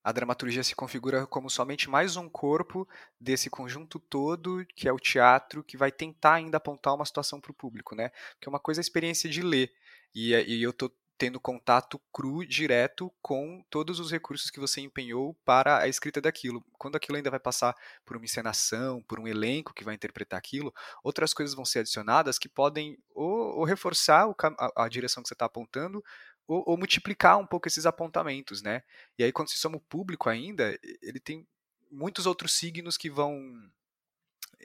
a 0.04 0.12
dramaturgia 0.12 0.64
se 0.64 0.76
configura 0.76 1.26
como 1.26 1.50
somente 1.50 1.90
mais 1.90 2.18
um 2.18 2.28
corpo 2.28 2.88
desse 3.20 3.50
conjunto 3.50 4.00
todo, 4.00 4.66
que 4.76 4.88
é 4.88 4.92
o 4.92 5.00
teatro, 5.00 5.64
que 5.64 5.78
vai 5.78 5.92
tentar 5.92 6.36
ainda 6.36 6.58
apontar 6.58 6.94
uma 6.94 7.06
situação 7.06 7.40
para 7.40 7.52
o 7.52 7.56
público, 7.56 7.96
né? 7.96 8.12
Porque 8.34 8.50
uma 8.50 8.60
coisa 8.60 8.80
é 8.80 8.82
a 8.82 8.88
experiência 8.88 9.30
de 9.30 9.42
ler, 9.42 9.72
e, 10.14 10.34
e 10.34 10.62
eu 10.62 10.72
estou 10.72 10.92
tendo 11.18 11.40
contato 11.40 12.00
cru, 12.14 12.46
direto 12.46 13.12
com 13.22 13.64
todos 13.70 14.00
os 14.00 14.12
recursos 14.12 14.52
que 14.52 14.60
você 14.60 14.82
empenhou 14.82 15.34
para 15.44 15.80
a 15.80 15.88
escrita 15.88 16.22
daquilo. 16.22 16.64
Quando 16.78 16.96
aquilo 16.96 17.18
ainda 17.18 17.32
vai 17.32 17.40
passar 17.40 17.76
por 18.06 18.16
uma 18.16 18.26
encenação, 18.26 19.02
por 19.04 19.20
um 19.20 19.28
elenco 19.28 19.74
que 19.74 19.84
vai 19.84 19.96
interpretar 19.96 20.38
aquilo, 20.38 20.74
outras 21.04 21.34
coisas 21.34 21.56
vão 21.56 21.66
ser 21.66 21.80
adicionadas 21.80 22.38
que 22.38 22.48
podem 22.48 22.98
ou, 23.16 23.58
ou 23.60 23.64
reforçar 23.64 24.28
o, 24.28 24.36
a, 24.40 24.86
a, 24.86 24.90
direção 24.90 25.24
que 25.24 25.30
você 25.30 25.34
está 25.34 25.46
apontando, 25.46 26.04
ou, 26.48 26.64
ou, 26.68 26.78
multiplicar 26.78 27.38
um 27.38 27.46
pouco 27.46 27.68
esses 27.68 27.86
apontamentos, 27.86 28.62
né? 28.62 28.84
E 29.18 29.24
aí, 29.24 29.32
quando 29.32 29.50
se 29.50 29.58
soma 29.58 29.78
o 29.78 29.82
público 29.82 30.30
ainda, 30.30 30.78
ele 31.02 31.20
tem 31.20 31.46
muitos 31.92 32.26
outros 32.26 32.54
signos 32.54 32.96
que 32.96 33.10
vão 33.10 33.38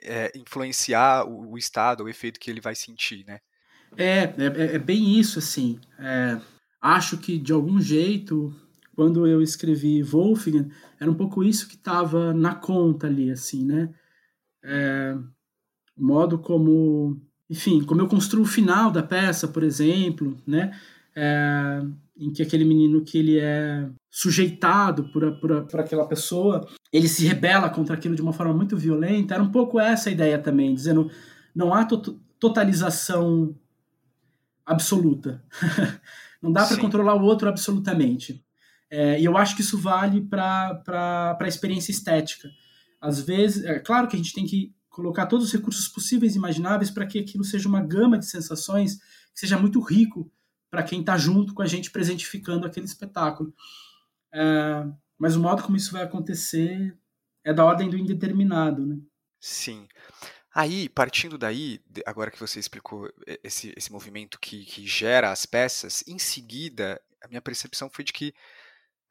é, 0.01 0.31
influenciar 0.35 1.25
o, 1.25 1.51
o 1.51 1.57
estado, 1.57 2.03
o 2.03 2.09
efeito 2.09 2.39
que 2.39 2.49
ele 2.49 2.61
vai 2.61 2.75
sentir, 2.75 3.25
né? 3.25 3.41
É, 3.97 4.23
é, 4.23 4.75
é 4.75 4.79
bem 4.79 5.19
isso, 5.19 5.39
assim. 5.39 5.79
É, 5.99 6.39
acho 6.81 7.17
que, 7.17 7.37
de 7.37 7.51
algum 7.53 7.79
jeito, 7.79 8.53
quando 8.95 9.25
eu 9.27 9.41
escrevi 9.41 10.01
Wolfgang, 10.03 10.69
era 10.99 11.09
um 11.09 11.15
pouco 11.15 11.43
isso 11.43 11.67
que 11.67 11.75
estava 11.75 12.33
na 12.33 12.55
conta 12.55 13.07
ali, 13.07 13.31
assim, 13.31 13.65
né? 13.65 13.89
É, 14.63 15.17
modo 15.97 16.39
como, 16.39 17.19
enfim, 17.49 17.83
como 17.83 18.01
eu 18.01 18.07
construo 18.07 18.43
o 18.43 18.47
final 18.47 18.91
da 18.91 19.03
peça, 19.03 19.47
por 19.47 19.63
exemplo, 19.63 20.37
né? 20.45 20.77
É, 21.15 21.81
em 22.17 22.31
que 22.31 22.41
aquele 22.41 22.63
menino 22.63 23.03
que 23.03 23.17
ele 23.17 23.39
é 23.39 23.89
sujeitado 24.09 25.11
por, 25.11 25.39
por, 25.39 25.63
por 25.65 25.79
aquela 25.79 26.05
pessoa, 26.07 26.67
ele 26.91 27.07
se 27.07 27.25
rebela 27.25 27.69
contra 27.69 27.95
aquilo 27.95 28.15
de 28.15 28.21
uma 28.21 28.33
forma 28.33 28.53
muito 28.53 28.77
violenta. 28.77 29.33
Era 29.33 29.43
um 29.43 29.51
pouco 29.51 29.79
essa 29.79 30.09
a 30.09 30.11
ideia 30.11 30.37
também, 30.37 30.73
dizendo 30.73 31.09
não 31.55 31.73
há 31.73 31.85
to 31.85 32.19
totalização 32.39 33.55
absoluta. 34.65 35.43
não 36.41 36.51
dá 36.51 36.65
para 36.65 36.77
controlar 36.77 37.15
o 37.15 37.23
outro 37.23 37.47
absolutamente. 37.47 38.43
É, 38.89 39.19
e 39.19 39.25
eu 39.25 39.37
acho 39.37 39.55
que 39.55 39.61
isso 39.61 39.77
vale 39.77 40.21
para 40.21 41.37
a 41.39 41.47
experiência 41.47 41.91
estética. 41.91 42.49
Às 43.01 43.19
vezes, 43.19 43.63
é 43.63 43.79
claro 43.79 44.07
que 44.07 44.15
a 44.15 44.19
gente 44.19 44.33
tem 44.33 44.45
que 44.45 44.73
colocar 44.89 45.25
todos 45.25 45.47
os 45.47 45.51
recursos 45.51 45.87
possíveis 45.87 46.35
e 46.35 46.37
imagináveis 46.37 46.91
para 46.91 47.05
que 47.07 47.17
aquilo 47.17 47.43
seja 47.43 47.67
uma 47.67 47.81
gama 47.81 48.19
de 48.19 48.27
sensações 48.27 48.97
que 49.33 49.39
seja 49.39 49.57
muito 49.57 49.81
rico 49.81 50.31
para 50.69 50.83
quem 50.83 50.99
está 50.99 51.17
junto 51.17 51.53
com 51.53 51.61
a 51.61 51.65
gente 51.65 51.89
presentificando 51.91 52.67
aquele 52.67 52.85
espetáculo. 52.85 53.53
É, 54.31 54.85
mas 55.17 55.35
o 55.35 55.39
modo 55.39 55.63
como 55.63 55.77
isso 55.77 55.91
vai 55.91 56.03
acontecer 56.03 56.95
é 57.43 57.53
da 57.53 57.65
ordem 57.65 57.89
do 57.89 57.97
indeterminado, 57.97 58.85
né? 58.85 58.97
Sim. 59.39 59.87
Aí, 60.53 60.87
partindo 60.87 61.35
daí, 61.35 61.81
agora 62.05 62.29
que 62.29 62.39
você 62.39 62.59
explicou 62.59 63.11
esse, 63.43 63.73
esse 63.75 63.91
movimento 63.91 64.39
que, 64.39 64.63
que 64.65 64.85
gera 64.85 65.31
as 65.31 65.47
peças, 65.47 66.03
em 66.07 66.19
seguida, 66.19 67.01
a 67.23 67.27
minha 67.27 67.41
percepção 67.41 67.89
foi 67.89 68.03
de 68.03 68.13
que 68.13 68.35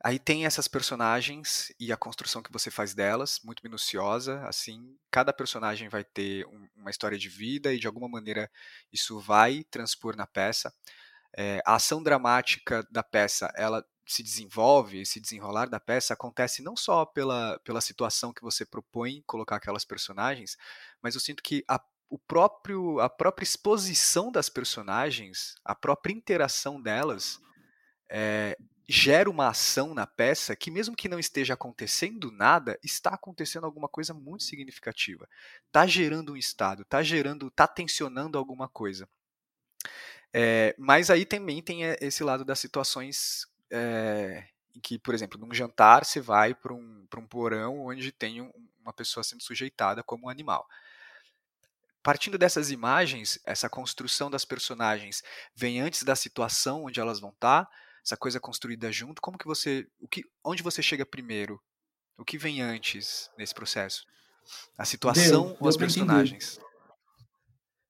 aí 0.05 0.19
tem 0.21 0.47
essas 0.47 0.69
personagens 0.69 1.73
e 1.81 1.93
a 1.93 1.97
construção 1.97 2.43
que 2.43 2.53
você 2.53 2.71
faz 2.71 2.95
delas, 2.95 3.41
muito 3.43 3.61
minuciosa, 3.65 4.45
assim, 4.47 4.97
cada 5.11 5.33
personagem 5.33 5.89
vai 5.89 6.05
ter 6.05 6.47
um, 6.47 6.69
uma 6.77 6.91
história 6.91 7.19
de 7.19 7.29
vida 7.29 7.73
e 7.75 7.79
de 7.79 7.89
alguma 7.89 8.09
maneira 8.09 8.49
isso 8.93 9.19
vai 9.19 9.65
transpor 9.71 10.17
na 10.17 10.27
peça. 10.27 10.73
É, 11.37 11.61
a 11.67 11.77
ação 11.77 12.03
dramática 12.03 12.87
da 12.91 13.03
peça, 13.03 13.53
ela 13.57 13.85
se 14.13 14.23
desenvolve, 14.23 15.01
esse 15.01 15.21
desenrolar 15.21 15.69
da 15.69 15.81
peça 15.81 16.15
acontece 16.15 16.63
não 16.63 16.77
só 16.77 17.05
pela, 17.05 17.59
pela 17.65 17.81
situação 17.81 18.33
que 18.33 18.43
você 18.43 18.65
propõe 18.65 19.23
colocar 19.27 19.57
aquelas 19.57 19.85
personagens, 19.85 20.57
mas 21.01 21.15
eu 21.15 21.21
sinto 21.21 21.43
que 21.43 21.65
a, 21.69 21.83
o 22.09 22.19
próprio, 22.19 23.01
a 23.01 23.09
própria 23.09 23.45
exposição 23.45 24.31
das 24.31 24.49
personagens, 24.49 25.55
a 25.65 25.75
própria 25.75 26.13
interação 26.13 26.81
delas, 26.81 27.41
é, 28.09 28.57
gera 28.89 29.31
uma 29.31 29.49
ação 29.49 29.95
na 29.95 30.07
peça 30.07 30.55
que, 30.55 30.71
mesmo 30.71 30.95
que 30.95 31.09
não 31.09 31.19
esteja 31.19 31.55
acontecendo 31.55 32.31
nada, 32.31 32.79
está 32.83 33.11
acontecendo 33.11 33.65
alguma 33.65 33.89
coisa 33.89 34.13
muito 34.13 34.45
significativa. 34.45 35.27
Está 35.67 35.87
gerando 35.87 36.35
um 36.35 36.37
estado, 36.37 36.83
está 36.83 37.03
gerando, 37.03 37.49
está 37.49 37.67
tensionando 37.67 38.37
alguma 38.37 38.69
coisa. 38.69 39.09
É, 40.35 40.75
mas 40.79 41.11
aí 41.11 41.25
também 41.25 41.63
tem 41.63 41.83
esse 42.01 42.23
lado 42.25 42.45
das 42.45 42.59
situações 42.59 43.47
é, 43.73 44.47
em 44.77 44.81
que, 44.81 44.99
por 44.99 45.15
exemplo, 45.15 45.41
num 45.41 45.53
jantar 45.53 46.05
você 46.05 46.21
vai 46.21 46.55
para 46.55 46.73
um, 46.73 47.07
um 47.17 47.27
porão 47.27 47.87
onde 47.87 48.13
tem 48.13 48.41
um, 48.41 48.53
uma 48.81 48.93
pessoa 48.93 49.25
sendo 49.25 49.43
sujeitada 49.43 50.03
como 50.03 50.27
um 50.27 50.29
animal. 50.29 50.69
Partindo 52.03 52.37
dessas 52.37 52.71
imagens, 52.71 53.39
essa 53.47 53.69
construção 53.69 54.31
das 54.31 54.45
personagens 54.45 55.23
vem 55.55 55.81
antes 55.81 56.03
da 56.03 56.17
situação 56.17 56.85
onde 56.85 57.01
elas 57.01 57.21
vão 57.21 57.31
estar, 57.31 57.65
tá, 57.65 57.71
essa 58.05 58.17
coisa 58.17 58.41
construída 58.41 58.91
junto. 58.91 59.23
Como 59.23 59.39
que 59.39 59.47
você, 59.47 59.87
o 60.01 60.09
que, 60.09 60.25
onde 60.45 60.63
você 60.63 60.83
chega 60.83 61.07
primeiro? 61.07 61.63
O 62.19 62.25
que 62.25 62.37
vem 62.37 62.61
antes 62.61 63.31
nesse 63.39 63.55
processo? 63.55 64.05
A 64.77 64.85
situação 64.85 65.49
deu, 65.49 65.57
ou 65.61 65.69
as 65.69 65.77
personagens? 65.77 66.57
Entender. 66.57 66.73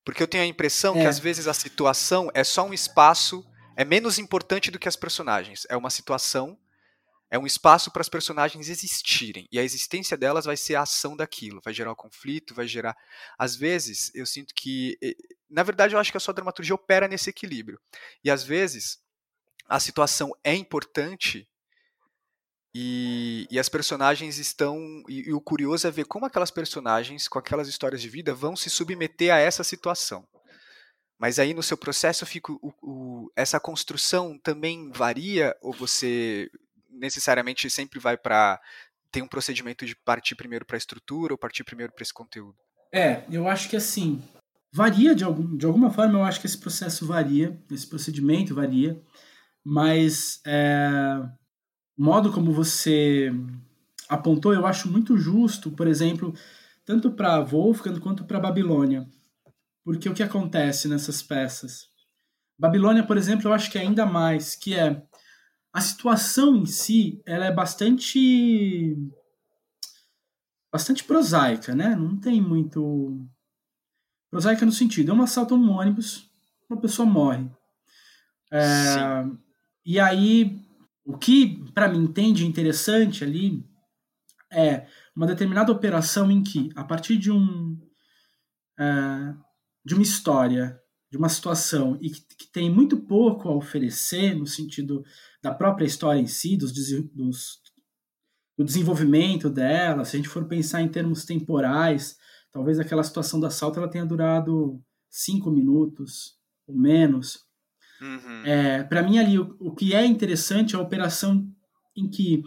Porque 0.05 0.23
eu 0.23 0.29
tenho 0.29 0.45
a 0.45 0.47
impressão 0.47 0.97
é. 0.97 1.03
que 1.03 1.07
às 1.07 1.19
vezes 1.19 1.47
a 1.47 1.55
situação 1.55 2.31
é 2.35 2.45
só 2.45 2.65
um 2.65 2.75
espaço 2.75 3.47
é 3.77 3.85
menos 3.85 4.19
importante 4.19 4.71
do 4.71 4.79
que 4.79 4.89
as 4.89 4.97
personagens. 4.97 5.67
É 5.69 5.77
uma 5.77 5.91
situação, 5.91 6.59
é 7.31 7.39
um 7.39 7.47
espaço 7.47 7.91
para 7.91 8.03
as 8.03 8.09
personagens 8.09 8.69
existirem. 8.69 9.49
E 9.51 9.59
a 9.59 9.63
existência 9.63 10.17
delas 10.17 10.45
vai 10.45 10.57
ser 10.57 10.75
a 10.75 10.83
ação 10.83 11.17
daquilo, 11.17 11.61
vai 11.65 11.73
gerar 11.73 11.93
o 11.93 11.97
conflito, 11.97 12.55
vai 12.55 12.67
gerar. 12.67 12.97
Às 13.39 13.57
vezes, 13.57 14.11
eu 14.15 14.27
sinto 14.27 14.55
que. 14.55 14.97
Na 15.49 15.63
verdade, 15.63 15.95
eu 15.95 15.99
acho 15.99 16.11
que 16.11 16.17
a 16.17 16.21
sua 16.21 16.35
dramaturgia 16.35 16.75
opera 16.75 17.09
nesse 17.09 17.31
equilíbrio. 17.31 17.81
E 18.25 18.31
às 18.31 18.43
vezes, 18.43 18.99
a 19.69 19.81
situação 19.81 20.33
é 20.45 20.55
importante. 20.55 21.49
E, 22.75 23.47
e 23.51 23.59
as 23.59 23.69
personagens 23.69 24.39
estão. 24.39 25.03
E, 25.09 25.29
e 25.29 25.33
o 25.33 25.41
curioso 25.41 25.87
é 25.87 25.91
ver 25.91 26.05
como 26.05 26.27
aquelas 26.27 26.51
personagens, 26.51 27.29
com 27.29 27.39
aquelas 27.39 27.69
histórias 27.69 28.01
de 28.01 28.09
vida, 28.09 28.35
vão 28.35 28.57
se 28.57 28.71
submeter 28.71 29.33
a 29.33 29.39
essa 29.39 29.65
situação. 29.65 30.27
Mas 31.23 31.39
aí 31.39 31.55
no 31.55 31.63
seu 31.63 31.77
processo 31.77 32.27
fica 32.27 32.51
o, 32.51 32.75
o, 32.83 33.33
essa 33.37 33.61
construção 33.61 34.37
também 34.37 34.91
varia 34.91 35.57
ou 35.63 35.73
você 35.73 36.51
necessariamente 36.91 37.71
sempre 37.71 38.01
vai 38.01 38.17
para 38.17 38.61
tem 39.09 39.23
um 39.23 39.29
procedimento 39.29 39.87
de 39.87 39.95
partir 39.95 40.35
primeiro 40.35 40.67
para 40.67 40.75
a 40.75 40.79
estrutura 40.79 41.33
ou 41.33 41.39
partir 41.39 41.63
primeiro 41.63 41.93
para 41.93 42.03
esse 42.03 42.13
conteúdo? 42.13 42.57
É, 42.91 43.23
eu 43.31 43.47
acho 43.47 43.69
que 43.69 43.77
assim 43.77 44.21
varia 44.73 45.15
de 45.15 45.23
algum, 45.23 45.57
de 45.57 45.65
alguma 45.65 45.93
forma 45.93 46.19
eu 46.19 46.25
acho 46.25 46.41
que 46.41 46.47
esse 46.47 46.59
processo 46.59 47.07
varia, 47.07 47.57
esse 47.71 47.87
procedimento 47.87 48.53
varia, 48.53 49.01
mas 49.65 50.41
é, 50.45 51.23
modo 51.97 52.33
como 52.33 52.51
você 52.51 53.31
apontou 54.09 54.53
eu 54.53 54.67
acho 54.67 54.91
muito 54.91 55.17
justo, 55.17 55.71
por 55.71 55.87
exemplo, 55.87 56.35
tanto 56.85 57.13
para 57.13 57.39
Wolfgang 57.39 58.01
quanto 58.01 58.25
para 58.25 58.41
Babilônia. 58.41 59.07
Porque 59.85 60.09
o 60.09 60.15
que 60.15 60.23
acontece 60.23 60.89
nessas 60.89 61.23
peças? 61.23 61.89
Babilônia, 62.59 63.05
por 63.05 63.17
exemplo, 63.17 63.49
eu 63.49 63.53
acho 63.53 63.71
que 63.71 63.79
é 63.79 63.81
ainda 63.81 64.07
mais, 64.07 64.55
que 64.55 64.75
é 64.75 65.03
a 65.73 65.81
situação 65.81 66.55
em 66.55 66.67
si, 66.67 67.21
ela 67.27 67.47
é 67.47 67.53
bastante 67.53 68.97
bastante 70.71 71.05
prosaica, 71.05 71.75
né? 71.75 71.95
Não 71.95 72.19
tem 72.19 72.41
muito 72.41 73.27
prosaica 74.31 74.65
no 74.65 74.73
sentido, 74.73 75.11
é 75.11 75.15
um 75.15 75.23
assalto 75.23 75.55
a 75.55 75.59
um 75.59 75.71
ônibus, 75.71 76.31
uma 76.69 76.81
pessoa 76.81 77.05
morre. 77.05 77.51
É, 78.51 79.27
e 79.85 79.99
aí, 79.99 80.63
o 81.05 81.19
que 81.19 81.71
para 81.73 81.89
mim 81.89 82.07
tem 82.07 82.33
de 82.33 82.47
interessante 82.47 83.25
ali 83.25 83.67
é 84.51 84.87
uma 85.17 85.27
determinada 85.27 85.73
operação 85.73 86.31
em 86.31 86.43
que, 86.43 86.71
a 86.75 86.85
partir 86.85 87.17
de 87.17 87.31
um 87.31 87.79
é, 88.79 89.35
de 89.85 89.95
uma 89.95 90.03
história, 90.03 90.81
de 91.11 91.19
uma 91.19 91.29
situação 91.29 91.99
e 92.01 92.11
que, 92.11 92.21
que, 92.37 92.53
tem 92.53 92.71
muito 92.71 92.97
pouco 92.97 93.49
a 93.49 93.55
oferecer 93.55 94.35
no 94.35 94.47
sentido 94.47 95.05
da 95.43 95.53
própria 95.53 95.85
história 95.85 96.21
em 96.21 96.27
si, 96.27 96.57
dos, 96.57 96.73
dos, 96.73 97.61
do 98.57 98.65
desenvolvimento 98.65 99.51
dela, 99.51 100.05
se 100.05 100.17
a 100.17 100.19
gente 100.19 100.29
for 100.29 100.45
pensar 100.47 100.83
em 100.83 100.89
termos 100.89 101.25
temporais, 101.25 102.17
talvez 102.51 102.79
aquela 102.79 103.03
situação 103.03 103.41
do 103.41 103.47
assalto 103.47 103.79
ela 103.79 103.91
tenha 103.91 104.07
durado 104.07 104.81
cinco 105.11 105.51
minutos 105.51 106.39
ou 106.67 106.77
menos. 106.77 107.45
Uhum. 108.01 108.43
É, 108.45 108.83
Para 108.85 109.03
mim 109.03 109.19
ali 109.19 109.39
o, 109.39 109.57
o, 109.61 109.75
que 109.75 109.95
é 109.95 110.05
interessante 110.05 110.75
é 110.75 110.79
a 110.79 110.83
operação 110.83 111.49
em 111.97 112.09
que 112.09 112.43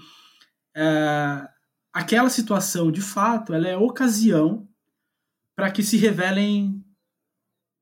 é, 0.75 1.47
aquela 1.93 2.29
situação 2.29 2.91
de 2.91 3.01
fato 3.01 3.53
ela 3.53 3.67
é 3.67 3.77
ocasião 3.77 4.67
para 5.55 5.71
que 5.71 5.81
se 5.81 5.97
revelem 5.97 6.84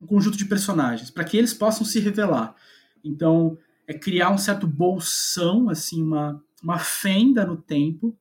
um 0.04 0.08
conjunto 0.08 0.38
de 0.38 0.46
personagens, 0.46 1.10
para 1.10 1.24
que 1.24 1.38
eles 1.38 1.54
possam 1.54 1.86
se 1.86 2.00
revelar. 2.00 2.56
Então, 3.04 3.58
é 3.88 3.94
criar 3.94 4.30
um 4.30 4.38
certo 4.38 4.68
bolsão, 4.68 5.70
assim, 5.70 6.04
uma, 6.04 6.44
uma 6.62 6.78
fenda 6.78 7.46
no 7.46 7.56
tempo, 7.56 8.18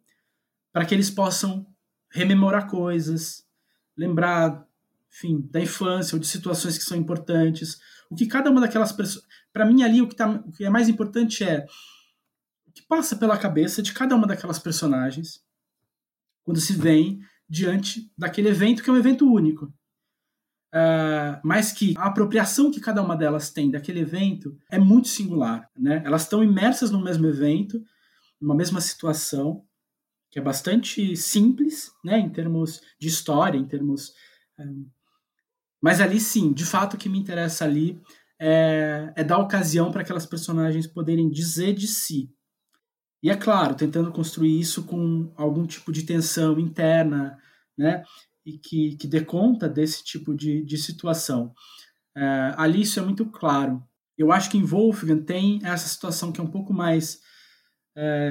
para 0.72 0.86
que 0.86 0.94
eles 0.94 1.10
possam 1.10 1.66
rememorar 2.10 2.68
coisas, 2.68 3.44
lembrar, 3.96 4.66
enfim, 5.12 5.46
da 5.50 5.60
infância 5.60 6.14
ou 6.14 6.20
de 6.20 6.26
situações 6.26 6.78
que 6.78 6.84
são 6.84 6.96
importantes. 6.96 7.80
O 8.08 8.14
que 8.14 8.26
cada 8.26 8.50
uma 8.50 8.60
daquelas 8.60 8.92
pessoas. 8.92 9.24
Para 9.52 9.66
mim, 9.66 9.82
ali, 9.82 10.00
o 10.00 10.08
que, 10.08 10.14
tá, 10.14 10.28
o 10.30 10.52
que 10.52 10.64
é 10.64 10.70
mais 10.70 10.88
importante 10.88 11.44
é 11.44 11.66
o 12.66 12.72
que 12.72 12.82
passa 12.82 13.16
pela 13.16 13.36
cabeça 13.36 13.82
de 13.82 13.92
cada 13.92 14.14
uma 14.14 14.26
daquelas 14.26 14.58
personagens 14.58 15.42
quando 16.44 16.60
se 16.60 16.72
vem 16.72 17.20
diante 17.48 18.10
daquele 18.16 18.48
evento 18.48 18.82
que 18.82 18.88
é 18.88 18.92
um 18.92 18.96
evento 18.96 19.30
único. 19.30 19.72
Uh, 20.74 21.36
mas 21.44 21.70
que 21.70 21.94
a 21.98 22.06
apropriação 22.06 22.70
que 22.70 22.80
cada 22.80 23.02
uma 23.02 23.14
delas 23.14 23.50
tem 23.50 23.70
daquele 23.70 24.00
evento 24.00 24.56
é 24.70 24.78
muito 24.78 25.08
singular. 25.08 25.70
Né? 25.76 26.02
Elas 26.04 26.22
estão 26.22 26.42
imersas 26.42 26.90
no 26.90 27.02
mesmo 27.02 27.26
evento, 27.26 27.82
numa 28.40 28.54
mesma 28.54 28.80
situação, 28.80 29.64
que 30.30 30.38
é 30.38 30.42
bastante 30.42 31.14
simples 31.14 31.92
né, 32.02 32.18
em 32.18 32.30
termos 32.30 32.80
de 32.98 33.08
história, 33.08 33.58
em 33.58 33.66
termos. 33.66 34.14
Um, 34.58 34.86
ah, 34.86 34.90
mas 35.82 36.00
ali 36.00 36.18
sim, 36.18 36.52
de 36.52 36.64
fato, 36.64 36.94
o 36.94 36.96
que 36.96 37.08
me 37.08 37.18
interessa 37.18 37.64
ali 37.64 38.00
é, 38.40 39.12
é 39.16 39.24
dar 39.24 39.38
ocasião 39.38 39.90
para 39.90 40.02
aquelas 40.02 40.24
personagens 40.24 40.86
poderem 40.86 41.28
dizer 41.28 41.74
de 41.74 41.86
si. 41.86 42.30
E 43.22 43.30
é 43.30 43.36
claro, 43.36 43.74
tentando 43.74 44.10
construir 44.10 44.58
isso 44.58 44.84
com 44.84 45.32
algum 45.36 45.66
tipo 45.66 45.92
de 45.92 46.04
tensão 46.04 46.58
interna, 46.58 47.38
né? 47.76 48.04
E 48.45 48.59
que, 48.59 48.97
que 48.97 49.07
dê 49.07 49.24
conta 49.24 49.68
desse 49.68 50.03
tipo 50.05 50.34
de, 50.34 50.62
de 50.64 50.76
situação. 50.76 51.55
É, 52.16 52.55
ali 52.57 52.82
isso 52.82 52.99
é 52.99 53.03
muito 53.03 53.26
claro. 53.26 53.82
Eu 54.16 54.32
acho 54.32 54.51
que 54.51 54.59
em 54.59 54.64
Wolfgang 54.64 55.22
tem 55.22 55.61
essa 55.64 55.88
situação 55.88 56.32
que 56.32 56.40
é 56.40 56.45
um 56.45 56.51
pouco 56.51 56.72
mais. 56.72 57.20
É, 57.97 58.30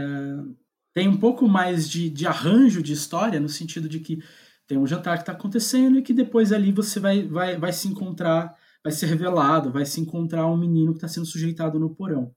tem 0.93 1.07
um 1.07 1.17
pouco 1.17 1.47
mais 1.47 1.89
de, 1.89 2.09
de 2.09 2.27
arranjo 2.27 2.81
de 2.83 2.93
história, 2.93 3.39
no 3.39 3.49
sentido 3.49 3.87
de 3.87 3.99
que 3.99 4.19
tem 4.67 4.77
um 4.77 4.87
jantar 4.87 5.17
que 5.17 5.23
está 5.23 5.31
acontecendo 5.31 5.97
e 5.97 6.01
que 6.01 6.13
depois 6.13 6.51
ali 6.51 6.71
você 6.71 6.99
vai, 6.99 7.27
vai, 7.27 7.57
vai 7.57 7.73
se 7.73 7.87
encontrar, 7.87 8.55
vai 8.83 8.91
ser 8.91 9.07
revelado, 9.07 9.71
vai 9.71 9.85
se 9.85 9.99
encontrar 9.99 10.47
um 10.47 10.57
menino 10.57 10.91
que 10.91 10.97
está 10.97 11.07
sendo 11.07 11.25
sujeitado 11.25 11.79
no 11.79 11.95
porão. 11.95 12.33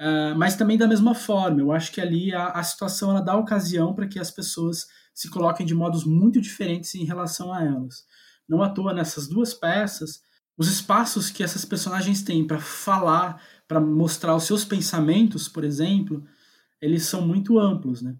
Uh, 0.00 0.34
mas 0.34 0.56
também 0.56 0.78
da 0.78 0.88
mesma 0.88 1.14
forma, 1.14 1.60
eu 1.60 1.70
acho 1.70 1.92
que 1.92 2.00
ali 2.00 2.34
a, 2.34 2.46
a 2.48 2.62
situação 2.62 3.10
ela 3.10 3.20
dá 3.20 3.36
ocasião 3.36 3.94
para 3.94 4.08
que 4.08 4.18
as 4.18 4.30
pessoas 4.30 4.86
se 5.14 5.28
coloquem 5.28 5.66
de 5.66 5.74
modos 5.74 6.04
muito 6.04 6.40
diferentes 6.40 6.94
em 6.94 7.04
relação 7.04 7.52
a 7.52 7.62
elas. 7.62 8.06
Não 8.48 8.62
à 8.62 8.70
toa 8.70 8.94
nessas 8.94 9.28
duas 9.28 9.52
peças, 9.52 10.22
os 10.56 10.68
espaços 10.68 11.30
que 11.30 11.42
essas 11.42 11.64
personagens 11.64 12.22
têm 12.22 12.46
para 12.46 12.58
falar, 12.58 13.42
para 13.68 13.78
mostrar 13.78 14.34
os 14.34 14.44
seus 14.44 14.64
pensamentos, 14.64 15.48
por 15.48 15.64
exemplo, 15.64 16.24
eles 16.80 17.04
são 17.04 17.26
muito 17.26 17.58
amplos, 17.58 18.00
né? 18.00 18.16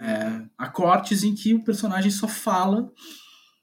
É, 0.00 0.46
há 0.56 0.68
cortes 0.68 1.22
em 1.22 1.34
que 1.34 1.54
o 1.54 1.62
personagem 1.62 2.10
só 2.10 2.26
fala, 2.26 2.90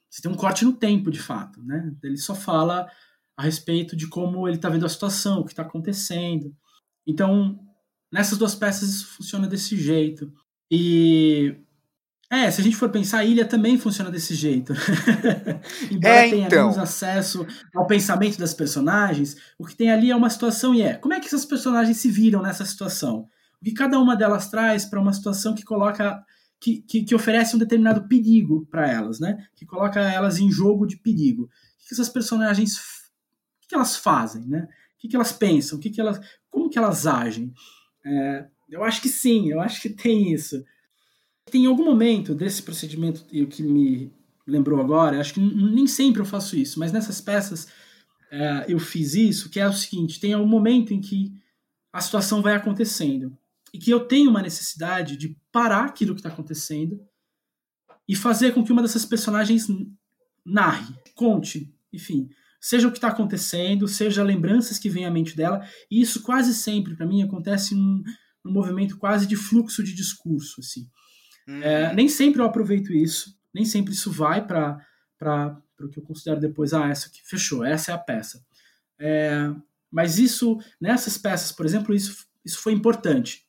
você 0.08 0.22
tem 0.22 0.32
um 0.32 0.36
corte 0.36 0.64
no 0.64 0.74
tempo, 0.74 1.10
de 1.10 1.20
fato, 1.20 1.64
né? 1.64 1.92
Ele 2.04 2.18
só 2.18 2.36
fala 2.36 2.88
a 3.36 3.44
respeito 3.44 3.96
de 3.96 4.08
como 4.08 4.48
ele 4.48 4.58
está 4.58 4.70
vendo 4.70 4.86
a 4.86 4.90
situação, 4.90 5.40
o 5.40 5.46
que 5.46 5.52
está 5.52 5.64
acontecendo. 5.64 6.56
Então, 7.08 7.58
nessas 8.12 8.38
duas 8.38 8.54
peças 8.54 8.90
isso 8.90 9.08
funciona 9.08 9.48
desse 9.48 9.78
jeito. 9.78 10.32
E 10.70 11.56
é, 12.30 12.52
se 12.52 12.60
a 12.60 12.64
gente 12.64 12.76
for 12.76 12.90
pensar, 12.90 13.20
a 13.20 13.26
ilha 13.26 13.46
também 13.46 13.78
funciona 13.78 14.12
desse 14.12 14.36
jeito. 14.36 14.74
Embora 15.90 16.14
é, 16.14 16.30
tenha 16.30 16.48
então. 16.48 16.64
menos 16.64 16.78
acesso 16.78 17.48
ao 17.74 17.88
pensamento 17.88 18.38
das 18.38 18.54
personagens, 18.54 19.38
o 19.58 19.66
que 19.66 19.76
tem 19.76 19.90
ali 19.90 20.12
é 20.12 20.16
uma 20.16 20.30
situação 20.30 20.76
e 20.76 20.82
é 20.82 20.96
como 20.96 21.14
é 21.14 21.22
que 21.22 21.28
essas 21.28 21.46
personagens 21.46 21.98
se 21.98 22.12
viram 22.12 22.42
nessa 22.42 22.66
situação? 22.66 23.30
O 23.62 23.66
que 23.66 23.72
cada 23.72 23.98
uma 23.98 24.16
delas 24.16 24.50
traz 24.50 24.86
para 24.86 25.00
uma 25.00 25.14
situação 25.14 25.56
que 25.56 25.64
coloca. 25.64 26.22
Que, 26.60 26.82
que, 26.82 27.04
que 27.04 27.14
oferece 27.14 27.56
um 27.56 27.60
determinado 27.60 28.08
perigo 28.08 28.66
para 28.72 28.92
elas, 28.92 29.20
né? 29.20 29.46
Que 29.56 29.64
coloca 29.64 30.00
elas 30.02 30.40
em 30.40 30.52
jogo 30.52 30.88
de 30.88 30.98
perigo. 30.98 31.44
O 31.44 31.88
que 31.88 31.94
essas 31.94 32.10
personagens. 32.10 32.78
O 33.64 33.68
que 33.68 33.76
elas 33.76 33.96
fazem, 33.96 34.44
né? 34.48 34.68
O 34.98 35.08
que 35.08 35.16
elas 35.16 35.32
pensam? 35.32 35.78
O 35.78 35.82
que 35.82 36.00
elas, 36.00 36.20
como 36.50 36.70
que 36.70 36.78
elas 36.78 37.06
agem? 37.06 37.54
É, 38.06 38.48
eu 38.70 38.84
acho 38.84 39.02
que 39.02 39.10
sim, 39.10 39.50
eu 39.52 39.62
acho 39.62 39.82
que 39.82 39.90
tem 39.90 40.34
isso. 40.34 40.64
Tem 41.50 41.66
algum 41.66 41.86
momento 41.86 42.36
desse 42.36 42.62
procedimento 42.62 43.26
que 43.26 43.64
me 43.64 44.12
lembrou 44.46 44.80
agora, 44.80 45.20
acho 45.20 45.34
que 45.34 45.40
nem 45.40 45.88
sempre 45.88 46.22
eu 46.22 46.26
faço 46.26 46.56
isso, 46.56 46.80
mas 46.80 46.92
nessas 46.92 47.20
peças 47.20 47.68
é, 48.32 48.66
eu 48.68 48.80
fiz 48.80 49.14
isso, 49.14 49.50
que 49.50 49.60
é 49.60 49.68
o 49.68 49.74
seguinte, 49.74 50.20
tem 50.20 50.36
um 50.36 50.48
momento 50.48 50.94
em 50.94 51.02
que 51.02 51.34
a 51.92 52.02
situação 52.02 52.42
vai 52.42 52.56
acontecendo 52.56 53.38
e 53.74 53.78
que 53.78 53.92
eu 53.92 54.02
tenho 54.02 54.30
uma 54.30 54.42
necessidade 54.42 55.18
de 55.18 55.38
parar 55.52 55.86
aquilo 55.86 56.14
que 56.14 56.20
está 56.20 56.30
acontecendo 56.30 57.00
e 58.08 58.16
fazer 58.16 58.54
com 58.54 58.64
que 58.64 58.72
uma 58.72 58.82
dessas 58.82 59.06
personagens 59.06 59.68
narre, 60.46 60.96
conte, 61.14 61.74
enfim, 61.92 62.30
seja 62.68 62.86
o 62.86 62.92
que 62.92 62.98
está 62.98 63.08
acontecendo, 63.08 63.88
seja 63.88 64.22
lembranças 64.22 64.78
que 64.78 64.90
vêm 64.90 65.06
à 65.06 65.12
mente 65.12 65.38
dela, 65.38 65.66
e 65.90 66.02
isso 66.02 66.22
quase 66.22 66.54
sempre, 66.54 66.98
para 66.98 67.06
mim, 67.06 67.24
acontece 67.24 67.74
num, 67.74 68.04
num 68.44 68.52
movimento 68.52 68.98
quase 68.98 69.26
de 69.26 69.38
fluxo 69.38 69.82
de 69.82 69.96
discurso, 69.96 70.60
assim. 70.60 70.86
Uhum. 71.48 71.64
É, 71.64 71.94
nem 71.94 72.10
sempre 72.10 72.42
eu 72.42 72.46
aproveito 72.46 72.92
isso, 72.92 73.34
nem 73.54 73.64
sempre 73.64 73.94
isso 73.94 74.12
vai 74.12 74.46
para 74.46 74.86
o 75.80 75.88
que 75.88 75.98
eu 75.98 76.04
considero 76.04 76.42
depois, 76.42 76.74
ah, 76.74 76.90
essa 76.90 77.08
aqui 77.08 77.22
fechou, 77.24 77.64
essa 77.64 77.92
é 77.92 77.96
a 77.96 77.98
peça. 77.98 78.44
É, 79.00 79.50
mas 79.90 80.20
isso, 80.20 80.60
nessas 80.80 81.18
peças, 81.18 81.54
por 81.54 81.66
exemplo, 81.66 81.96
isso, 81.96 82.26
isso 82.44 82.60
foi 82.60 82.74
importante. 82.74 83.46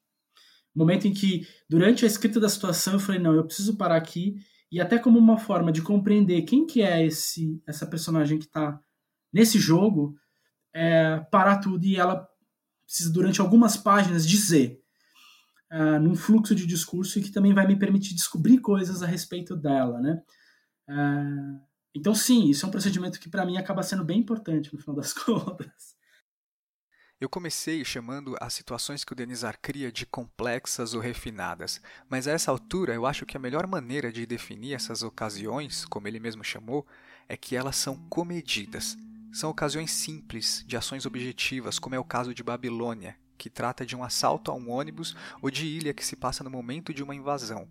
Momento 0.73 1.09
em 1.09 1.13
que, 1.13 1.45
durante 1.69 2.05
a 2.05 2.07
escrita 2.07 2.39
da 2.39 2.49
situação, 2.49 2.93
eu 2.93 3.01
falei, 3.01 3.21
não, 3.21 3.35
eu 3.35 3.45
preciso 3.45 3.77
parar 3.77 3.97
aqui, 3.97 4.37
e 4.71 4.81
até 4.81 4.97
como 4.97 5.19
uma 5.19 5.39
forma 5.39 5.73
de 5.73 5.83
compreender 5.83 6.43
quem 6.43 6.65
que 6.65 6.83
é 6.83 7.05
esse 7.05 7.61
essa 7.67 7.85
personagem 7.85 8.39
que 8.39 8.45
está 8.45 8.79
nesse 9.33 9.59
jogo, 9.59 10.17
é, 10.75 11.21
parar 11.31 11.59
tudo 11.59 11.85
e 11.85 11.97
ela 11.97 12.29
precisa, 12.85 13.13
durante 13.13 13.41
algumas 13.41 13.77
páginas, 13.77 14.27
dizer 14.27 14.83
uh, 15.73 16.01
num 16.01 16.17
fluxo 16.17 16.55
de 16.55 16.67
discurso 16.67 17.19
e 17.19 17.23
que 17.23 17.31
também 17.31 17.55
vai 17.55 17.67
me 17.67 17.79
permitir 17.79 18.15
descobrir 18.15 18.59
coisas 18.59 19.03
a 19.03 19.07
respeito 19.07 19.57
dela, 19.57 20.01
né? 20.01 20.23
Uh, 20.89 21.61
então, 21.95 22.15
sim, 22.15 22.49
isso 22.49 22.65
é 22.65 22.69
um 22.69 22.73
procedimento 22.73 23.19
que 23.19 23.29
para 23.29 23.45
mim 23.45 23.57
acaba 23.57 23.83
sendo 23.83 24.05
bem 24.05 24.21
importante 24.21 24.73
no 24.73 24.81
final 24.81 24.97
das 24.97 25.13
contas. 25.13 25.97
Eu 27.21 27.29
comecei 27.29 27.85
chamando 27.85 28.37
as 28.41 28.55
situações 28.55 29.03
que 29.03 29.13
o 29.13 29.17
Denizar 29.17 29.59
cria 29.61 29.91
de 29.91 30.07
complexas 30.07 30.95
ou 30.95 31.01
refinadas, 31.01 31.81
mas 32.09 32.29
a 32.29 32.31
essa 32.31 32.53
altura 32.53 32.95
eu 32.95 33.05
acho 33.05 33.27
que 33.27 33.37
a 33.37 33.41
melhor 33.41 33.67
maneira 33.67 34.13
de 34.13 34.25
definir 34.25 34.75
essas 34.75 35.03
ocasiões, 35.03 35.85
como 35.85 36.07
ele 36.07 36.21
mesmo 36.21 36.45
chamou, 36.45 36.87
é 37.29 37.37
que 37.37 37.57
elas 37.57 37.75
são 37.75 37.97
comedidas. 38.09 38.97
São 39.33 39.51
ocasiões 39.51 39.91
simples, 39.91 40.65
de 40.67 40.77
ações 40.77 41.05
objetivas, 41.05 41.79
como 41.79 41.95
é 41.95 41.99
o 41.99 42.05
caso 42.05 42.35
de 42.35 42.43
Babilônia, 42.43 43.17
que 43.37 43.51
trata 43.51 43.85
de 43.85 43.95
um 43.95 44.03
assalto 44.03 44.51
a 44.51 44.55
um 44.55 44.71
ônibus 44.71 45.15
ou 45.43 45.51
de 45.51 45.67
ilha 45.67 45.95
que 45.95 46.05
se 46.05 46.17
passa 46.17 46.43
no 46.43 46.51
momento 46.51 46.93
de 46.93 47.03
uma 47.03 47.15
invasão. 47.15 47.69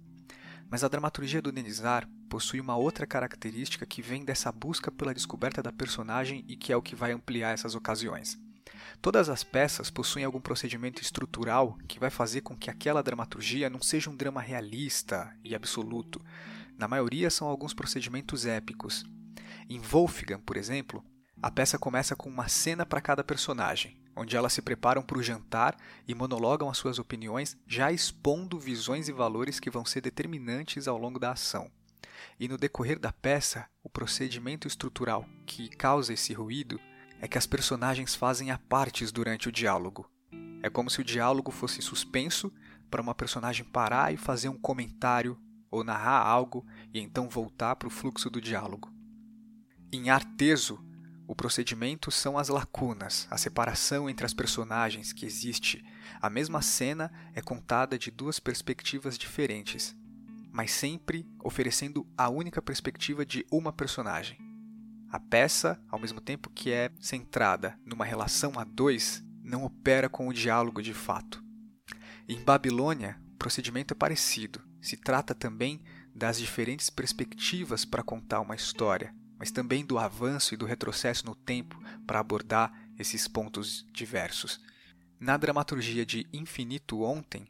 Mas 0.69 0.83
a 0.83 0.87
dramaturgia 0.87 1.41
do 1.41 1.51
Denizar 1.51 2.07
possui 2.29 2.59
uma 2.59 2.77
outra 2.77 3.07
característica 3.07 3.85
que 3.85 4.01
vem 4.01 4.23
dessa 4.23 4.51
busca 4.51 4.91
pela 4.91 5.13
descoberta 5.13 5.63
da 5.63 5.71
personagem 5.71 6.45
e 6.47 6.55
que 6.55 6.71
é 6.71 6.77
o 6.77 6.81
que 6.81 6.95
vai 6.95 7.11
ampliar 7.11 7.53
essas 7.53 7.73
ocasiões. 7.73 8.37
Todas 9.01 9.29
as 9.29 9.43
peças 9.43 9.89
possuem 9.89 10.25
algum 10.25 10.41
procedimento 10.41 11.01
estrutural 11.01 11.77
que 11.87 11.99
vai 11.99 12.09
fazer 12.09 12.41
com 12.41 12.55
que 12.55 12.69
aquela 12.69 13.01
dramaturgia 13.01 13.69
não 13.69 13.81
seja 13.81 14.09
um 14.09 14.15
drama 14.15 14.41
realista 14.41 15.33
e 15.43 15.55
absoluto. 15.55 16.21
Na 16.77 16.87
maioria 16.87 17.29
são 17.29 17.47
alguns 17.47 17.73
procedimentos 17.73 18.45
épicos. 18.45 19.05
Em 19.69 19.79
Wolfgang, 19.79 20.41
por 20.41 20.57
exemplo, 20.57 21.03
a 21.41 21.51
peça 21.51 21.77
começa 21.77 22.15
com 22.15 22.29
uma 22.29 22.47
cena 22.47 22.85
para 22.85 23.01
cada 23.01 23.23
personagem, 23.23 24.01
onde 24.15 24.35
elas 24.35 24.53
se 24.53 24.61
preparam 24.61 25.03
para 25.03 25.19
o 25.19 25.23
jantar 25.23 25.77
e 26.07 26.15
monologam 26.15 26.67
as 26.69 26.77
suas 26.77 26.97
opiniões, 26.97 27.55
já 27.67 27.91
expondo 27.91 28.59
visões 28.59 29.07
e 29.07 29.11
valores 29.11 29.59
que 29.59 29.69
vão 29.69 29.85
ser 29.85 30.01
determinantes 30.01 30.87
ao 30.87 30.97
longo 30.97 31.19
da 31.19 31.31
ação. 31.31 31.69
E 32.39 32.47
no 32.47 32.57
decorrer 32.57 32.99
da 32.99 33.13
peça, 33.13 33.67
o 33.83 33.89
procedimento 33.89 34.67
estrutural 34.67 35.27
que 35.45 35.69
causa 35.69 36.13
esse 36.13 36.33
ruído 36.33 36.79
é 37.21 37.27
que 37.27 37.37
as 37.37 37.45
personagens 37.45 38.15
fazem 38.15 38.49
a 38.49 38.57
partes 38.57 39.11
durante 39.11 39.47
o 39.47 39.51
diálogo. 39.51 40.09
É 40.63 40.69
como 40.69 40.89
se 40.89 41.01
o 41.01 41.03
diálogo 41.03 41.51
fosse 41.51 41.81
suspenso 41.83 42.51
para 42.89 43.01
uma 43.01 43.13
personagem 43.13 43.63
parar 43.63 44.11
e 44.11 44.17
fazer 44.17 44.49
um 44.49 44.57
comentário 44.57 45.39
ou 45.69 45.83
narrar 45.83 46.25
algo 46.25 46.65
e 46.91 46.99
então 46.99 47.29
voltar 47.29 47.75
para 47.75 47.87
o 47.87 47.91
fluxo 47.91 48.29
do 48.29 48.41
diálogo. 48.41 48.91
Em 49.91 50.09
Arteso, 50.09 50.83
o 51.27 51.35
procedimento 51.35 52.09
são 52.09 52.37
as 52.37 52.47
lacunas, 52.47 53.27
a 53.29 53.37
separação 53.37 54.09
entre 54.09 54.25
as 54.25 54.33
personagens 54.33 55.11
que 55.11 55.25
existe. 55.25 55.83
A 56.21 56.29
mesma 56.29 56.61
cena 56.61 57.11
é 57.35 57.41
contada 57.41 57.99
de 57.99 58.09
duas 58.09 58.39
perspectivas 58.39 59.17
diferentes, 59.17 59.93
mas 60.53 60.71
sempre 60.71 61.29
oferecendo 61.43 62.07
a 62.17 62.29
única 62.29 62.61
perspectiva 62.61 63.25
de 63.25 63.45
uma 63.51 63.73
personagem. 63.73 64.37
A 65.11 65.19
peça, 65.19 65.77
ao 65.89 65.99
mesmo 65.99 66.21
tempo 66.21 66.49
que 66.49 66.71
é 66.71 66.91
centrada 66.99 67.77
numa 67.85 68.05
relação 68.05 68.57
a 68.57 68.63
dois, 68.63 69.21
não 69.43 69.65
opera 69.65 70.07
com 70.07 70.29
o 70.29 70.33
diálogo 70.33 70.81
de 70.81 70.93
fato. 70.93 71.43
Em 72.27 72.41
Babilônia, 72.41 73.19
o 73.33 73.37
procedimento 73.37 73.93
é 73.93 73.95
parecido. 73.95 74.61
Se 74.81 74.95
trata 74.95 75.35
também 75.35 75.81
das 76.15 76.37
diferentes 76.37 76.89
perspectivas 76.89 77.83
para 77.83 78.03
contar 78.03 78.39
uma 78.41 78.55
história, 78.55 79.13
mas 79.37 79.51
também 79.51 79.85
do 79.85 79.97
avanço 79.97 80.53
e 80.53 80.57
do 80.57 80.65
retrocesso 80.65 81.25
no 81.25 81.35
tempo 81.35 81.81
para 82.05 82.19
abordar 82.19 82.71
esses 82.97 83.27
pontos 83.27 83.85
diversos. 83.91 84.59
Na 85.19 85.37
dramaturgia 85.37 86.05
de 86.05 86.27
Infinito 86.31 87.01
Ontem, 87.01 87.47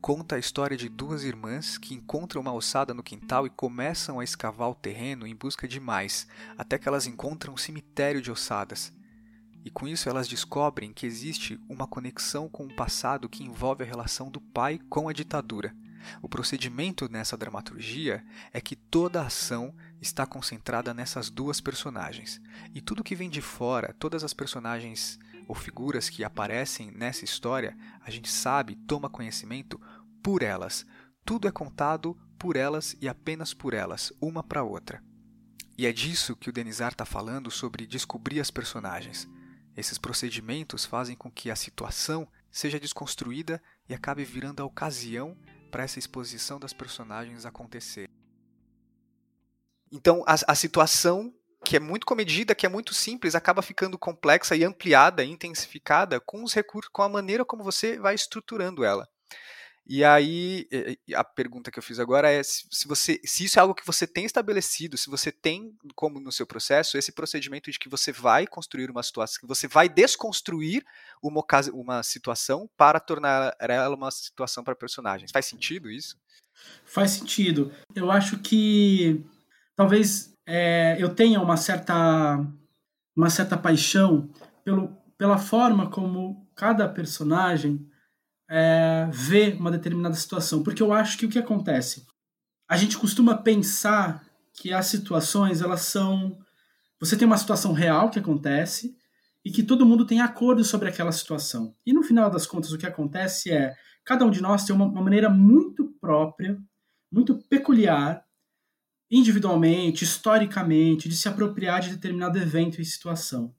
conta 0.00 0.36
a 0.36 0.38
história 0.38 0.76
de 0.76 0.88
duas 0.88 1.22
irmãs 1.22 1.78
que 1.78 1.94
encontram 1.94 2.40
uma 2.40 2.52
ossada 2.52 2.92
no 2.92 3.02
quintal 3.02 3.46
e 3.46 3.50
começam 3.50 4.18
a 4.18 4.24
escavar 4.24 4.68
o 4.68 4.74
terreno 4.74 5.26
em 5.26 5.34
busca 5.34 5.68
de 5.68 5.78
mais, 5.78 6.26
até 6.58 6.78
que 6.78 6.88
elas 6.88 7.06
encontram 7.06 7.54
um 7.54 7.56
cemitério 7.56 8.20
de 8.20 8.30
ossadas. 8.30 8.92
E 9.64 9.70
com 9.70 9.86
isso 9.86 10.08
elas 10.08 10.26
descobrem 10.26 10.92
que 10.92 11.06
existe 11.06 11.60
uma 11.68 11.86
conexão 11.86 12.48
com 12.48 12.66
o 12.66 12.74
passado 12.74 13.28
que 13.28 13.44
envolve 13.44 13.84
a 13.84 13.86
relação 13.86 14.28
do 14.28 14.40
pai 14.40 14.80
com 14.88 15.08
a 15.08 15.12
ditadura. 15.12 15.74
O 16.20 16.28
procedimento 16.28 17.08
nessa 17.08 17.36
dramaturgia 17.36 18.24
é 18.52 18.60
que 18.60 18.74
toda 18.74 19.22
ação 19.22 19.72
está 20.02 20.26
concentrada 20.26 20.92
nessas 20.92 21.30
duas 21.30 21.60
personagens. 21.60 22.40
E 22.74 22.80
tudo 22.80 23.04
que 23.04 23.14
vem 23.14 23.30
de 23.30 23.40
fora, 23.40 23.94
todas 23.98 24.24
as 24.24 24.34
personagens 24.34 25.18
ou 25.46 25.54
figuras 25.54 26.10
que 26.10 26.24
aparecem 26.24 26.90
nessa 26.90 27.24
história, 27.24 27.76
a 28.00 28.10
gente 28.10 28.28
sabe, 28.28 28.74
toma 28.74 29.08
conhecimento 29.08 29.80
por 30.22 30.42
elas. 30.42 30.84
Tudo 31.24 31.46
é 31.46 31.52
contado 31.52 32.18
por 32.36 32.56
elas 32.56 32.96
e 33.00 33.08
apenas 33.08 33.54
por 33.54 33.72
elas, 33.72 34.12
uma 34.20 34.42
para 34.42 34.64
outra. 34.64 35.02
E 35.78 35.86
é 35.86 35.92
disso 35.92 36.36
que 36.36 36.50
o 36.50 36.52
Denizar 36.52 36.92
está 36.92 37.04
falando 37.04 37.50
sobre 37.50 37.86
descobrir 37.86 38.40
as 38.40 38.50
personagens. 38.50 39.28
Esses 39.76 39.98
procedimentos 39.98 40.84
fazem 40.84 41.16
com 41.16 41.30
que 41.30 41.50
a 41.50 41.56
situação 41.56 42.28
seja 42.50 42.78
desconstruída 42.78 43.62
e 43.88 43.94
acabe 43.94 44.24
virando 44.24 44.62
a 44.62 44.66
ocasião 44.66 45.36
para 45.70 45.84
essa 45.84 45.98
exposição 45.98 46.58
das 46.58 46.72
personagens 46.72 47.46
acontecer. 47.46 48.08
Então, 49.92 50.24
a, 50.26 50.34
a 50.48 50.54
situação 50.54 51.32
que 51.64 51.76
é 51.76 51.80
muito 51.80 52.06
comedida, 52.06 52.54
que 52.54 52.66
é 52.66 52.68
muito 52.68 52.92
simples, 52.92 53.34
acaba 53.34 53.62
ficando 53.62 53.98
complexa 53.98 54.56
e 54.56 54.64
ampliada, 54.64 55.24
intensificada 55.24 56.18
com 56.18 56.42
os 56.42 56.52
recursos, 56.52 56.90
com 56.92 57.02
a 57.02 57.08
maneira 57.08 57.44
como 57.44 57.62
você 57.62 57.98
vai 57.98 58.14
estruturando 58.14 58.84
ela. 58.84 59.08
E 59.84 60.04
aí, 60.04 60.68
a 61.12 61.24
pergunta 61.24 61.70
que 61.70 61.78
eu 61.78 61.82
fiz 61.82 61.98
agora 61.98 62.30
é 62.30 62.40
se, 62.42 62.86
você, 62.86 63.20
se 63.24 63.44
isso 63.44 63.58
é 63.58 63.62
algo 63.62 63.74
que 63.74 63.84
você 63.84 64.06
tem 64.06 64.24
estabelecido, 64.24 64.96
se 64.96 65.10
você 65.10 65.32
tem 65.32 65.76
como 65.96 66.20
no 66.20 66.30
seu 66.30 66.46
processo 66.46 66.96
esse 66.96 67.10
procedimento 67.12 67.70
de 67.70 67.78
que 67.78 67.88
você 67.88 68.12
vai 68.12 68.46
construir 68.46 68.90
uma 68.90 69.02
situação, 69.02 69.40
que 69.40 69.46
você 69.46 69.66
vai 69.66 69.88
desconstruir 69.88 70.84
uma, 71.20 71.44
uma 71.72 72.02
situação 72.04 72.70
para 72.76 73.00
tornar 73.00 73.56
ela 73.58 73.96
uma 73.96 74.10
situação 74.12 74.62
para 74.62 74.76
personagens. 74.76 75.32
Faz 75.32 75.46
sentido 75.46 75.90
isso? 75.90 76.16
Faz 76.84 77.10
sentido. 77.10 77.72
Eu 77.94 78.10
acho 78.10 78.38
que 78.38 79.24
talvez 79.82 80.32
é, 80.46 80.96
eu 81.00 81.12
tenha 81.12 81.40
uma 81.40 81.56
certa 81.56 82.38
uma 83.16 83.28
certa 83.28 83.56
paixão 83.56 84.30
pelo, 84.64 84.96
pela 85.18 85.36
forma 85.36 85.90
como 85.90 86.48
cada 86.54 86.88
personagem 86.88 87.84
é, 88.48 89.08
vê 89.12 89.56
uma 89.58 89.72
determinada 89.72 90.14
situação. 90.14 90.62
Porque 90.62 90.82
eu 90.82 90.92
acho 90.92 91.18
que 91.18 91.26
o 91.26 91.28
que 91.28 91.38
acontece? 91.38 92.06
A 92.68 92.76
gente 92.76 92.96
costuma 92.96 93.36
pensar 93.36 94.24
que 94.54 94.72
as 94.72 94.86
situações, 94.86 95.60
elas 95.60 95.82
são. 95.82 96.38
Você 97.00 97.16
tem 97.16 97.26
uma 97.26 97.36
situação 97.36 97.72
real 97.72 98.08
que 98.08 98.20
acontece 98.20 98.96
e 99.44 99.50
que 99.50 99.64
todo 99.64 99.84
mundo 99.84 100.06
tem 100.06 100.20
acordo 100.20 100.64
sobre 100.64 100.88
aquela 100.88 101.10
situação. 101.10 101.74
E 101.84 101.92
no 101.92 102.04
final 102.04 102.30
das 102.30 102.46
contas, 102.46 102.70
o 102.72 102.78
que 102.78 102.86
acontece 102.86 103.50
é 103.50 103.74
cada 104.04 104.24
um 104.24 104.30
de 104.30 104.40
nós 104.40 104.64
tem 104.64 104.74
uma, 104.74 104.86
uma 104.86 105.02
maneira 105.02 105.28
muito 105.28 105.92
própria, 106.00 106.56
muito 107.12 107.36
peculiar, 107.50 108.24
individualmente, 109.12 110.04
historicamente, 110.04 111.06
de 111.06 111.14
se 111.14 111.28
apropriar 111.28 111.82
de 111.82 111.90
determinado 111.90 112.38
evento 112.38 112.80
e 112.80 112.84
situação. 112.84 113.54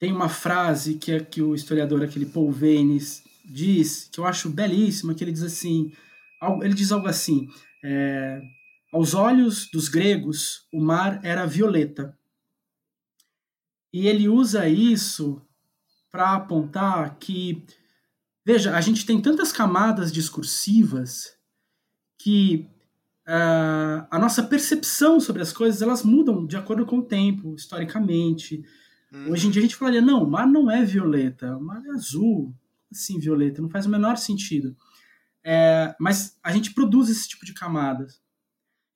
Tem 0.00 0.12
uma 0.12 0.28
frase 0.28 0.96
que 0.96 1.12
é 1.12 1.20
que 1.20 1.40
o 1.40 1.54
historiador 1.54 2.02
aquele 2.02 2.26
Paul 2.26 2.50
Venes 2.50 3.22
diz, 3.44 4.08
que 4.10 4.18
eu 4.18 4.26
acho 4.26 4.50
belíssima, 4.50 5.14
que 5.14 5.22
ele 5.22 5.30
diz 5.30 5.44
assim, 5.44 5.92
ele 6.60 6.74
diz 6.74 6.90
algo 6.90 7.06
assim, 7.06 7.48
é, 7.84 8.42
aos 8.92 9.14
olhos 9.14 9.70
dos 9.72 9.88
gregos, 9.88 10.66
o 10.72 10.80
mar 10.80 11.20
era 11.22 11.46
violeta. 11.46 12.18
E 13.92 14.08
ele 14.08 14.28
usa 14.28 14.68
isso 14.68 15.40
para 16.10 16.34
apontar 16.34 17.16
que, 17.20 17.64
veja, 18.44 18.76
a 18.76 18.80
gente 18.80 19.06
tem 19.06 19.22
tantas 19.22 19.52
camadas 19.52 20.12
discursivas 20.12 21.36
que 22.18 22.68
uh, 23.26 24.06
a 24.10 24.18
nossa 24.18 24.42
percepção 24.42 25.20
sobre 25.20 25.42
as 25.42 25.52
coisas 25.52 25.82
elas 25.82 26.02
mudam 26.02 26.46
de 26.46 26.56
acordo 26.56 26.86
com 26.86 26.98
o 26.98 27.04
tempo, 27.04 27.54
historicamente. 27.54 28.64
Hum. 29.12 29.30
Hoje 29.30 29.46
em 29.46 29.50
dia 29.50 29.60
a 29.60 29.64
gente 29.64 29.76
falaria, 29.76 30.00
não, 30.00 30.22
o 30.22 30.30
mar 30.30 30.46
não 30.46 30.70
é 30.70 30.84
violeta, 30.84 31.56
o 31.56 31.62
mar 31.62 31.82
é 31.84 31.90
azul, 31.90 32.54
assim, 32.90 33.18
violeta, 33.18 33.60
não 33.60 33.68
faz 33.68 33.86
o 33.86 33.90
menor 33.90 34.16
sentido. 34.16 34.76
É, 35.44 35.94
mas 36.00 36.36
a 36.42 36.52
gente 36.52 36.74
produz 36.74 37.08
esse 37.08 37.28
tipo 37.28 37.44
de 37.44 37.52
camadas. 37.52 38.20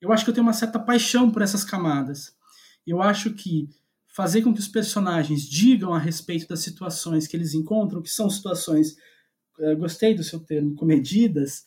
Eu 0.01 0.11
acho 0.11 0.23
que 0.23 0.29
eu 0.29 0.33
tenho 0.33 0.45
uma 0.45 0.53
certa 0.53 0.79
paixão 0.79 1.29
por 1.31 1.41
essas 1.41 1.63
camadas. 1.63 2.35
Eu 2.85 3.01
acho 3.01 3.31
que 3.31 3.69
fazer 4.07 4.41
com 4.41 4.53
que 4.53 4.59
os 4.59 4.67
personagens 4.67 5.43
digam 5.43 5.93
a 5.93 5.99
respeito 5.99 6.47
das 6.47 6.59
situações 6.59 7.27
que 7.27 7.37
eles 7.37 7.53
encontram, 7.53 8.01
que 8.01 8.09
são 8.09 8.29
situações, 8.29 8.97
é, 9.59 9.75
gostei 9.75 10.13
do 10.13 10.23
seu 10.23 10.39
termo, 10.39 10.75
comedidas, 10.75 11.65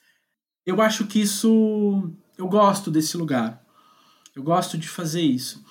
eu 0.66 0.80
acho 0.80 1.06
que 1.06 1.20
isso, 1.20 2.10
eu 2.37 2.49
gosto 2.49 2.91
desse 2.91 3.16
lugar. 3.16 3.62
Eu 4.35 4.43
gosto 4.43 4.76
de 4.76 4.89
fazer 4.89 5.22
isso. 5.22 5.64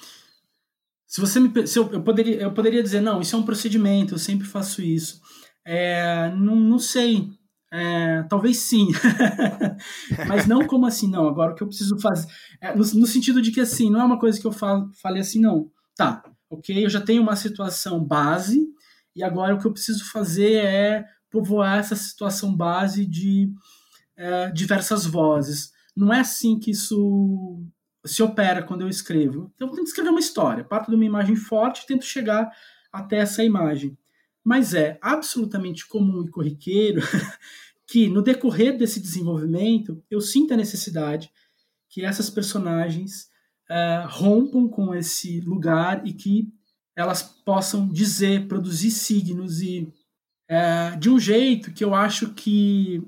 Se 1.05 1.22
você 1.22 1.39
me, 1.39 1.68
se 1.68 1.78
eu, 1.78 1.91
eu, 1.91 2.01
poderia, 2.01 2.41
eu 2.41 2.51
poderia 2.53 2.82
dizer, 2.82 3.01
não, 3.01 3.22
isso 3.22 3.36
é 3.36 3.39
um 3.39 3.43
procedimento, 3.43 4.16
eu 4.16 4.18
sempre 4.18 4.47
faço 4.47 4.82
isso. 4.82 5.22
É, 5.66 6.32
não, 6.36 6.55
não 6.55 6.80
sei. 6.80 7.30
É, 7.72 8.24
talvez 8.24 8.57
sim. 8.57 8.88
Mas 10.28 10.47
não 10.47 10.66
como 10.66 10.86
assim, 10.86 11.07
não. 11.09 11.28
Agora 11.28 11.51
o 11.51 11.55
que 11.55 11.64
eu 11.64 11.68
preciso 11.68 11.99
fazer. 11.99 12.28
É, 12.61 12.76
no, 12.76 12.84
no, 12.84 13.07
sentido 13.07 13.41
de 13.41 13.51
que 13.51 13.59
assim, 13.59 13.89
não 13.89 14.01
é 14.01 14.03
uma 14.03 14.20
coisa 14.20 14.39
que 14.39 14.47
eu 14.47 14.51
falo, 14.51 14.89
falei 15.01 15.22
assim, 15.22 15.39
não. 15.39 15.70
Tá, 15.95 16.24
ok, 16.49 16.84
eu 16.84 16.89
já 16.89 17.01
tenho 17.01 17.22
uma 17.22 17.36
situação 17.36 18.03
base, 18.03 18.68
e 19.16 19.24
agora 19.24 19.53
o 19.53 19.59
que 19.59 19.68
eu 19.68 19.72
preciso 19.72 20.09
fazer 20.11 20.53
é 20.66 21.05
povoar 21.30 21.78
essa 21.78 21.95
situação 21.95 22.55
base 22.55 23.05
de 23.05 23.51
é, 24.16 24.51
diversas 24.51 25.05
vozes. 25.05 25.72
Não 25.95 26.13
é 26.13 26.19
assim 26.19 26.59
que 26.59 26.71
isso 26.71 27.63
se 28.05 28.21
opera 28.21 28.63
quando 28.63 28.81
eu 28.81 28.89
escrevo. 28.89 29.51
Então 29.55 29.67
eu 29.67 29.75
tento 29.75 29.87
escrever 29.87 30.09
uma 30.09 30.19
história, 30.19 30.63
parto 30.63 30.89
de 30.89 30.95
uma 30.95 31.05
imagem 31.05 31.35
forte 31.35 31.83
e 31.83 31.87
tento 31.87 32.05
chegar 32.05 32.51
até 32.91 33.17
essa 33.17 33.43
imagem 33.43 33.97
mas 34.43 34.73
é 34.73 34.99
absolutamente 35.01 35.87
comum 35.87 36.25
e 36.25 36.29
corriqueiro 36.29 37.01
que 37.87 38.09
no 38.09 38.21
decorrer 38.21 38.77
desse 38.77 38.99
desenvolvimento 38.99 40.03
eu 40.11 40.19
sinta 40.19 40.53
a 40.53 40.57
necessidade 40.57 41.31
que 41.89 42.03
essas 42.03 42.29
personagens 42.29 43.29
uh, 43.69 44.07
rompam 44.07 44.67
com 44.67 44.93
esse 44.93 45.39
lugar 45.41 46.05
e 46.05 46.13
que 46.13 46.51
elas 46.95 47.23
possam 47.23 47.87
dizer, 47.87 48.47
produzir 48.47 48.91
signos 48.91 49.61
e 49.61 49.91
uh, 50.49 50.99
de 50.99 51.09
um 51.09 51.19
jeito 51.19 51.71
que 51.71 51.83
eu 51.83 51.95
acho 51.95 52.33
que 52.33 53.01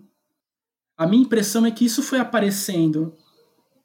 a 0.98 1.06
minha 1.06 1.24
impressão 1.24 1.66
é 1.66 1.72
que 1.72 1.86
isso 1.86 2.02
foi 2.02 2.20
aparecendo. 2.20 3.14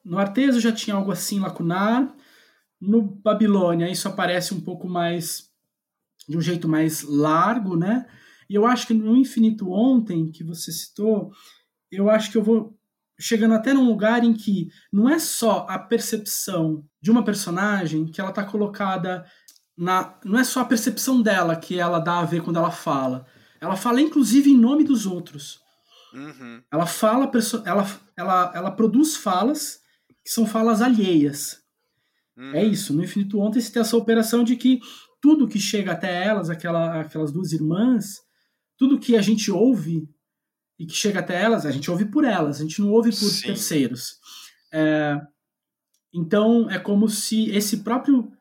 No 0.04 0.18
Arteso 0.18 0.60
já 0.60 0.72
tinha 0.72 0.96
algo 0.96 1.10
assim 1.10 1.40
lacunar, 1.40 2.14
no 2.80 3.02
Babilônia 3.02 3.90
isso 3.90 4.08
aparece 4.08 4.54
um 4.54 4.60
pouco 4.60 4.88
mais 4.88 5.50
de 6.28 6.36
um 6.36 6.40
jeito 6.40 6.68
mais 6.68 7.02
largo, 7.02 7.76
né? 7.76 8.06
E 8.48 8.54
eu 8.54 8.66
acho 8.66 8.86
que 8.86 8.94
no 8.94 9.16
Infinito 9.16 9.70
Ontem, 9.70 10.30
que 10.30 10.42
você 10.42 10.72
citou, 10.72 11.30
eu 11.90 12.08
acho 12.08 12.30
que 12.30 12.38
eu 12.38 12.42
vou 12.42 12.76
chegando 13.18 13.54
até 13.54 13.74
num 13.74 13.86
lugar 13.86 14.24
em 14.24 14.32
que 14.32 14.68
não 14.92 15.08
é 15.08 15.18
só 15.18 15.66
a 15.68 15.78
percepção 15.78 16.84
de 17.02 17.10
uma 17.10 17.22
personagem 17.22 18.06
que 18.06 18.20
ela 18.20 18.30
está 18.30 18.42
colocada 18.42 19.24
na. 19.76 20.18
Não 20.24 20.38
é 20.38 20.44
só 20.44 20.60
a 20.60 20.64
percepção 20.64 21.20
dela 21.20 21.54
que 21.54 21.78
ela 21.78 21.98
dá 21.98 22.20
a 22.20 22.24
ver 22.24 22.42
quando 22.42 22.56
ela 22.56 22.70
fala. 22.70 23.26
Ela 23.60 23.76
fala, 23.76 24.00
inclusive, 24.00 24.50
em 24.50 24.56
nome 24.56 24.84
dos 24.84 25.04
outros. 25.04 25.60
Uhum. 26.12 26.62
Ela 26.72 26.86
fala, 26.86 27.30
ela, 27.64 28.00
ela, 28.16 28.52
ela 28.54 28.70
produz 28.70 29.16
falas 29.16 29.80
que 30.24 30.30
são 30.30 30.46
falas 30.46 30.82
alheias. 30.82 31.62
Uhum. 32.36 32.54
É 32.54 32.64
isso. 32.64 32.92
No 32.94 33.04
Infinito 33.04 33.38
Ontem 33.38 33.60
você 33.60 33.72
tem 33.72 33.80
essa 33.80 33.96
operação 33.96 34.44
de 34.44 34.56
que 34.56 34.80
tudo 35.20 35.48
que 35.48 35.58
chega 35.58 35.92
até 35.92 36.24
elas, 36.24 36.48
aquela, 36.48 37.00
aquelas 37.00 37.32
duas 37.32 37.52
irmãs, 37.52 38.20
tudo 38.76 38.98
que 38.98 39.16
a 39.16 39.22
gente 39.22 39.50
ouve 39.50 40.08
e 40.78 40.86
que 40.86 40.94
chega 40.94 41.20
até 41.20 41.40
elas, 41.40 41.66
a 41.66 41.70
gente 41.70 41.90
ouve 41.90 42.06
por 42.06 42.24
elas, 42.24 42.58
a 42.58 42.62
gente 42.62 42.80
não 42.80 42.90
ouve 42.90 43.10
por 43.10 43.28
Sim. 43.28 43.48
terceiros. 43.48 44.18
É, 44.72 45.20
então 46.12 46.70
é 46.70 46.78
como 46.78 47.08
se 47.08 47.50
esse 47.50 47.78
próprio 47.78 48.32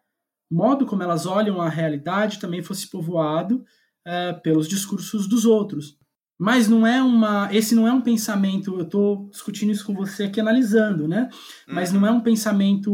modo 0.50 0.86
como 0.86 1.04
elas 1.04 1.26
olham 1.26 1.62
a 1.62 1.70
realidade 1.70 2.40
também 2.40 2.64
fosse 2.64 2.88
povoado 2.88 3.64
é, 4.06 4.34
pelos 4.34 4.68
discursos 4.68 5.28
dos 5.28 5.46
outros. 5.46 5.98
Mas 6.40 6.70
não 6.70 6.88
é 6.88 7.04
uma, 7.04 7.50
esse 7.54 7.76
não 7.76 7.88
é 7.88 7.92
um 7.92 8.02
pensamento. 8.02 8.76
Eu 8.76 8.84
estou 8.84 9.30
discutindo 9.30 9.72
isso 9.72 9.86
com 9.86 9.94
você 9.94 10.24
aqui 10.24 10.40
analisando, 10.40 11.08
né? 11.08 11.30
Mas 11.68 11.92
não 11.92 12.08
é 12.08 12.12
um 12.12 12.22
pensamento 12.22 12.92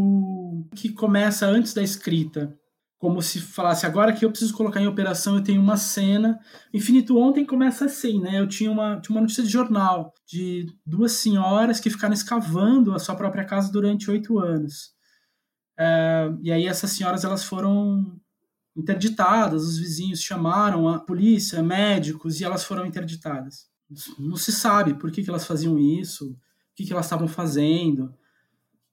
que 0.76 0.90
começa 0.90 1.46
antes 1.46 1.74
da 1.74 1.84
escrita 1.84 2.58
como 3.06 3.22
se 3.22 3.40
falasse 3.40 3.86
agora 3.86 4.12
que 4.12 4.26
eu 4.26 4.32
preciso 4.32 4.56
colocar 4.56 4.82
em 4.82 4.88
operação, 4.88 5.36
eu 5.36 5.44
tenho 5.44 5.62
uma 5.62 5.78
cena. 5.78 6.40
Infinito 6.74 7.20
ontem 7.20 7.46
começa 7.46 7.86
assim, 7.86 8.20
né? 8.20 8.40
Eu 8.40 8.48
tinha 8.48 8.72
uma, 8.72 9.00
tinha 9.00 9.16
uma 9.16 9.22
notícia 9.22 9.44
de 9.44 9.50
jornal 9.50 10.12
de 10.28 10.66
duas 10.84 11.12
senhoras 11.12 11.80
que 11.80 11.92
ficaram 11.92 12.16
escavando 12.16 12.96
a 12.96 13.00
sua 13.00 13.16
própria 13.16 13.46
casa 13.46 13.72
durante 13.72 14.10
oito 14.10 14.40
anos. 14.40 14.94
É, 15.78 16.32
e 16.42 16.52
aí 16.52 16.66
essas 16.66 16.92
senhoras 16.92 17.24
elas 17.24 17.44
foram 17.44 18.20
interditadas, 18.76 19.64
os 19.64 19.78
vizinhos 19.78 20.22
chamaram 20.22 20.88
a 20.88 21.00
polícia, 21.00 21.64
médicos, 21.64 22.40
e 22.40 22.44
elas 22.44 22.64
foram 22.64 22.86
interditadas. 22.86 23.68
Não 24.20 24.36
se 24.36 24.52
sabe 24.52 24.96
por 24.96 25.12
que, 25.12 25.24
que 25.24 25.30
elas 25.30 25.46
faziam 25.46 25.80
isso, 25.80 26.32
o 26.32 26.38
que, 26.76 26.86
que 26.86 26.92
elas 26.92 27.06
estavam 27.06 27.28
fazendo, 27.28 28.14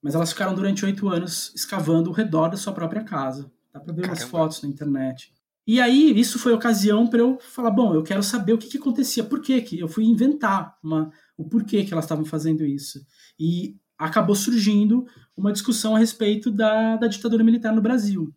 mas 0.01 0.15
elas 0.15 0.31
ficaram 0.31 0.53
durante 0.53 0.85
oito 0.85 1.09
anos 1.09 1.51
escavando 1.55 2.09
ao 2.09 2.15
redor 2.15 2.49
da 2.49 2.57
sua 2.57 2.73
própria 2.73 3.03
casa. 3.03 3.51
Dá 3.73 3.79
para 3.79 3.93
ver 3.93 4.01
Caramba. 4.03 4.21
umas 4.21 4.29
fotos 4.29 4.61
na 4.61 4.69
internet. 4.69 5.33
E 5.65 5.79
aí, 5.79 6.19
isso 6.19 6.37
foi 6.37 6.53
ocasião 6.53 7.07
para 7.07 7.19
eu 7.19 7.39
falar: 7.39 7.71
bom, 7.71 7.93
eu 7.93 8.03
quero 8.03 8.21
saber 8.21 8.53
o 8.53 8.57
que, 8.57 8.67
que 8.67 8.77
acontecia, 8.77 9.23
por 9.23 9.41
que 9.41 9.61
que 9.61 9.79
eu 9.79 9.87
fui 9.87 10.03
inventar 10.03 10.77
uma, 10.83 11.11
o 11.37 11.47
porquê 11.47 11.83
que 11.83 11.93
elas 11.93 12.05
estavam 12.05 12.25
fazendo 12.25 12.65
isso. 12.65 12.99
E 13.39 13.77
acabou 13.97 14.35
surgindo 14.35 15.05
uma 15.35 15.53
discussão 15.53 15.95
a 15.95 15.99
respeito 15.99 16.51
da, 16.51 16.97
da 16.97 17.07
ditadura 17.07 17.43
militar 17.43 17.73
no 17.73 17.81
Brasil. 17.81 18.33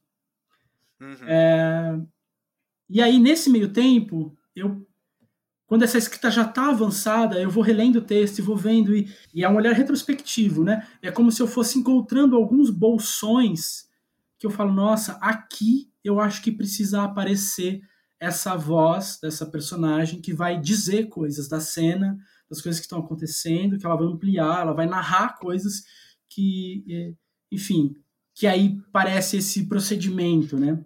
Uhum. 1.01 1.29
É, 1.29 2.01
e 2.89 3.03
aí, 3.03 3.19
nesse 3.19 3.51
meio 3.51 3.73
tempo, 3.73 4.37
eu 4.55 4.87
quando 5.67 5.83
essa 5.83 5.99
escrita 5.99 6.31
já 6.31 6.43
está 6.43 6.71
avançada, 6.71 7.41
eu 7.41 7.51
vou 7.51 7.63
relendo 7.63 7.97
o 7.97 8.03
texto 8.03 8.39
e 8.39 8.43
vou 8.43 8.57
vendo, 8.57 8.95
e, 8.95 9.13
e, 9.35 9.43
é 9.43 9.49
um 9.49 9.57
olhar 9.57 9.73
retrospectivo, 9.73 10.63
né? 10.63 10.87
É 11.03 11.11
como 11.11 11.33
se 11.33 11.43
eu 11.43 11.49
fosse 11.49 11.79
encontrando 11.79 12.37
alguns 12.37 12.71
bolsões 12.71 13.89
que 14.39 14.47
eu 14.47 14.51
falo, 14.51 14.73
nossa, 14.73 15.15
aqui 15.15 15.91
eu 16.05 16.21
acho 16.21 16.41
que 16.41 16.53
precisa 16.53 17.03
aparecer 17.03 17.81
essa 18.21 18.57
voz 18.57 19.19
dessa 19.21 19.45
personagem 19.45 20.21
que 20.21 20.33
vai 20.33 20.59
dizer 20.59 21.09
coisas 21.09 21.49
da 21.49 21.59
cena, 21.59 22.17
das 22.49 22.61
coisas 22.61 22.79
que 22.79 22.87
estão 22.87 23.01
acontecendo, 23.01 23.77
que 23.77 23.85
ela 23.85 23.97
vai 23.97 24.07
ampliar, 24.07 24.61
ela 24.61 24.73
vai 24.73 24.87
narrar 24.87 25.37
coisas 25.37 25.85
que, 26.29 26.85
é, 26.89 27.13
enfim, 27.51 27.97
que 28.37 28.47
aí 28.47 28.77
parece 28.93 29.39
esse 29.39 29.67
procedimento, 29.67 30.59
né? 30.59 30.79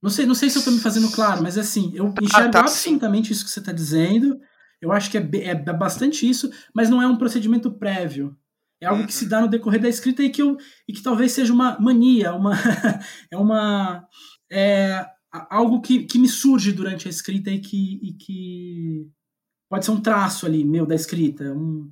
Não 0.00 0.08
sei, 0.08 0.24
não 0.24 0.36
sei 0.36 0.48
se 0.48 0.56
eu 0.56 0.60
estou 0.60 0.72
me 0.72 0.80
fazendo 0.80 1.10
claro, 1.10 1.42
mas 1.42 1.58
assim, 1.58 1.90
eu 1.94 2.06
ah, 2.06 2.22
enxergo 2.22 2.48
ah, 2.48 2.50
tá, 2.52 2.60
absolutamente 2.60 3.28
sim. 3.28 3.32
isso 3.32 3.44
que 3.44 3.50
você 3.50 3.58
está 3.58 3.72
dizendo. 3.72 4.38
Eu 4.80 4.92
acho 4.92 5.10
que 5.10 5.18
é, 5.18 5.20
é, 5.42 5.54
bastante 5.72 6.28
isso, 6.28 6.48
mas 6.72 6.88
não 6.88 7.02
é 7.02 7.06
um 7.06 7.16
procedimento 7.16 7.72
prévio. 7.72 8.36
É 8.80 8.86
algo 8.86 9.00
uhum. 9.00 9.06
que 9.06 9.12
se 9.12 9.24
uhum. 9.24 9.30
dá 9.30 9.40
no 9.40 9.48
decorrer 9.48 9.80
da 9.80 9.88
escrita 9.88 10.22
e 10.22 10.30
que, 10.30 10.42
eu, 10.42 10.56
e 10.88 10.92
que 10.92 11.02
talvez 11.02 11.32
seja 11.32 11.52
uma 11.52 11.76
mania, 11.80 12.32
uma, 12.34 12.52
é 13.32 13.36
uma 13.36 14.06
é, 14.52 15.04
algo 15.50 15.80
que, 15.80 16.04
que 16.04 16.18
me 16.18 16.28
surge 16.28 16.72
durante 16.72 17.08
a 17.08 17.10
escrita 17.10 17.50
e 17.50 17.58
que, 17.58 17.98
e 18.02 18.12
que 18.12 19.10
pode 19.68 19.84
ser 19.84 19.90
um 19.90 20.00
traço 20.00 20.46
ali 20.46 20.64
meu 20.64 20.86
da 20.86 20.94
escrita, 20.94 21.52
um, 21.52 21.88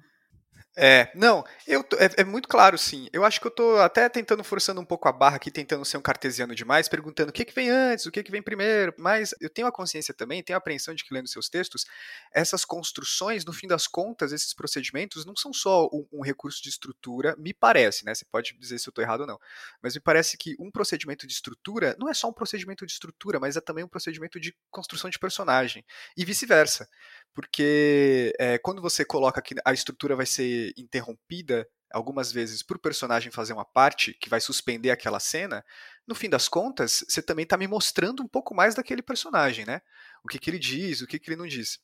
é, 0.77 1.09
não, 1.15 1.45
eu 1.69 1.85
tô, 1.85 1.97
é, 1.97 2.11
é, 2.17 2.25
muito 2.25 2.49
claro, 2.49 2.77
sim. 2.77 3.09
Eu 3.13 3.25
acho 3.25 3.41
que 3.41 3.47
eu 3.47 3.51
tô 3.51 3.77
até 3.79 4.09
tentando 4.09 4.43
forçando 4.43 4.81
um 4.81 4.85
pouco 4.85 5.09
a 5.09 5.13
barra 5.13 5.37
aqui, 5.37 5.49
tentando 5.49 5.85
ser 5.85 5.97
um 5.97 6.03
cartesiano 6.03 6.53
demais, 6.53 6.89
perguntando 6.89 7.31
o 7.31 7.33
que, 7.33 7.45
que 7.45 7.55
vem 7.55 7.71
antes, 7.71 8.07
o 8.07 8.11
que, 8.11 8.25
que 8.25 8.31
vem 8.33 8.43
primeiro, 8.43 8.93
mas 8.99 9.33
eu 9.41 9.49
tenho 9.49 9.69
a 9.69 9.73
consciência 9.73 10.13
também, 10.13 10.43
tenho 10.43 10.57
a 10.57 10.59
apreensão 10.59 10.93
de 10.93 11.05
que 11.05 11.15
lendo 11.15 11.29
seus 11.29 11.49
textos, 11.49 11.85
essas 12.33 12.65
construções, 12.65 13.45
no 13.45 13.53
fim 13.53 13.69
das 13.69 13.87
contas, 13.87 14.33
esses 14.33 14.53
procedimentos 14.53 15.25
não 15.25 15.37
são 15.37 15.53
só 15.53 15.87
um, 15.93 16.07
um 16.13 16.23
recurso 16.23 16.61
de 16.61 16.71
estrutura, 16.71 17.37
me 17.39 17.55
parece, 17.55 18.05
né? 18.05 18.13
Você 18.13 18.25
pode 18.25 18.57
dizer 18.59 18.81
se 18.81 18.89
eu 18.89 18.93
tô 18.93 19.01
errado 19.01 19.21
ou 19.21 19.27
não, 19.29 19.39
mas 19.81 19.95
me 19.95 20.01
parece 20.01 20.37
que 20.37 20.57
um 20.59 20.73
procedimento 20.73 21.25
de 21.25 21.33
estrutura 21.33 21.97
não 22.01 22.09
é 22.09 22.15
só 22.15 22.29
um 22.29 22.33
procedimento 22.33 22.85
de 22.85 22.93
estrutura, 22.93 23.39
mas 23.39 23.57
é 23.57 23.61
também 23.61 23.85
um 23.85 23.89
procedimento 23.89 24.41
de 24.41 24.53
construção 24.73 25.09
de 25.09 25.21
personagem, 25.21 25.85
e 26.17 26.25
vice-versa. 26.25 26.89
Porque 27.35 28.33
é, 28.39 28.59
quando 28.59 28.81
você 28.81 29.05
coloca 29.05 29.43
que 29.43 29.55
a 29.65 29.73
estrutura 29.73 30.15
vai 30.15 30.25
ser 30.25 30.73
interrompida 30.77 31.69
algumas 31.91 32.33
vezes 32.33 32.63
por 32.63 32.79
personagem 32.79 33.31
fazer 33.31 33.53
uma 33.53 33.65
parte 33.65 34.15
que 34.15 34.29
vai 34.29 34.41
suspender 34.41 34.91
aquela 34.91 35.21
cena, 35.21 35.65
no 36.07 36.15
fim 36.15 36.29
das 36.29 36.49
contas, 36.49 37.05
você 37.09 37.21
também 37.21 37.43
está 37.45 37.57
me 37.57 37.67
mostrando 37.67 38.23
um 38.23 38.29
pouco 38.29 38.55
mais 38.55 38.75
daquele 38.75 39.03
personagem, 39.03 39.65
né? 39.65 39.81
O 40.25 40.29
que, 40.29 40.39
que 40.39 40.51
ele 40.51 40.59
diz, 40.59 41.01
o 41.01 41.07
que, 41.07 41.19
que 41.19 41.31
ele 41.31 41.37
não 41.37 41.47
diz. 41.47 41.81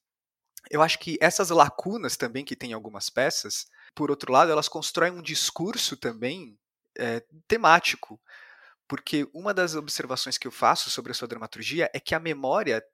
Eu 0.70 0.82
acho 0.82 0.98
que 0.98 1.16
essas 1.20 1.50
lacunas 1.50 2.16
também 2.16 2.44
que 2.44 2.56
tem 2.56 2.70
em 2.70 2.74
algumas 2.74 3.08
peças, 3.08 3.66
por 3.94 4.10
outro 4.10 4.32
lado, 4.32 4.52
elas 4.52 4.68
constroem 4.68 5.12
um 5.12 5.22
discurso 5.22 5.96
também 5.96 6.58
é, 6.98 7.24
temático. 7.48 8.20
Porque 8.86 9.28
uma 9.32 9.54
das 9.54 9.74
observações 9.74 10.36
que 10.36 10.46
eu 10.46 10.52
faço 10.52 10.90
sobre 10.90 11.12
a 11.12 11.14
sua 11.14 11.28
dramaturgia 11.28 11.88
é 11.94 12.00
que 12.00 12.14
a 12.14 12.20
memória 12.20 12.84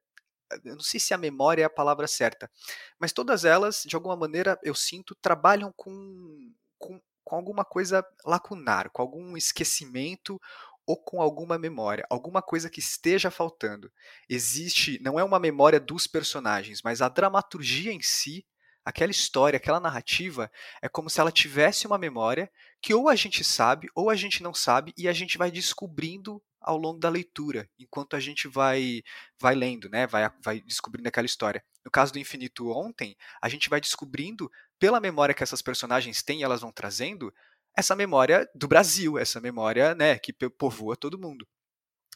eu 0.64 0.74
não 0.74 0.82
sei 0.82 1.00
se 1.00 1.12
a 1.12 1.18
memória 1.18 1.62
é 1.62 1.64
a 1.64 1.70
palavra 1.70 2.06
certa, 2.06 2.50
mas 2.98 3.12
todas 3.12 3.44
elas, 3.44 3.82
de 3.86 3.94
alguma 3.94 4.16
maneira, 4.16 4.58
eu 4.62 4.74
sinto, 4.74 5.14
trabalham 5.14 5.72
com, 5.76 6.52
com, 6.78 7.00
com 7.24 7.36
alguma 7.36 7.64
coisa 7.64 8.04
lacunar, 8.24 8.90
com 8.90 9.02
algum 9.02 9.36
esquecimento 9.36 10.40
ou 10.86 10.96
com 10.96 11.20
alguma 11.20 11.58
memória, 11.58 12.06
alguma 12.08 12.40
coisa 12.40 12.70
que 12.70 12.78
esteja 12.78 13.30
faltando. 13.30 13.90
Existe, 14.28 15.00
não 15.02 15.18
é 15.18 15.24
uma 15.24 15.40
memória 15.40 15.80
dos 15.80 16.06
personagens, 16.06 16.80
mas 16.82 17.02
a 17.02 17.08
dramaturgia 17.08 17.92
em 17.92 18.00
si, 18.00 18.46
aquela 18.84 19.10
história, 19.10 19.56
aquela 19.56 19.80
narrativa, 19.80 20.48
é 20.80 20.88
como 20.88 21.10
se 21.10 21.20
ela 21.20 21.32
tivesse 21.32 21.88
uma 21.88 21.98
memória 21.98 22.48
que 22.80 22.94
ou 22.94 23.08
a 23.08 23.16
gente 23.16 23.42
sabe 23.42 23.88
ou 23.96 24.08
a 24.08 24.14
gente 24.14 24.44
não 24.44 24.54
sabe 24.54 24.94
e 24.96 25.08
a 25.08 25.12
gente 25.12 25.36
vai 25.36 25.50
descobrindo 25.50 26.40
ao 26.66 26.76
longo 26.76 26.98
da 26.98 27.08
leitura, 27.08 27.70
enquanto 27.78 28.16
a 28.16 28.20
gente 28.20 28.48
vai 28.48 29.02
vai 29.38 29.54
lendo, 29.54 29.88
né? 29.88 30.06
Vai, 30.06 30.28
vai 30.42 30.60
descobrindo 30.60 31.08
aquela 31.08 31.26
história. 31.26 31.64
No 31.84 31.90
caso 31.90 32.12
do 32.12 32.18
Infinito 32.18 32.68
ontem, 32.70 33.16
a 33.40 33.48
gente 33.48 33.70
vai 33.70 33.80
descobrindo 33.80 34.50
pela 34.78 35.00
memória 35.00 35.34
que 35.34 35.42
essas 35.42 35.62
personagens 35.62 36.22
têm, 36.22 36.40
e 36.40 36.42
elas 36.42 36.60
vão 36.60 36.72
trazendo 36.72 37.32
essa 37.76 37.94
memória 37.94 38.48
do 38.54 38.66
Brasil, 38.66 39.18
essa 39.18 39.40
memória, 39.40 39.94
né, 39.94 40.18
que 40.18 40.32
povoa 40.32 40.96
todo 40.96 41.18
mundo. 41.18 41.46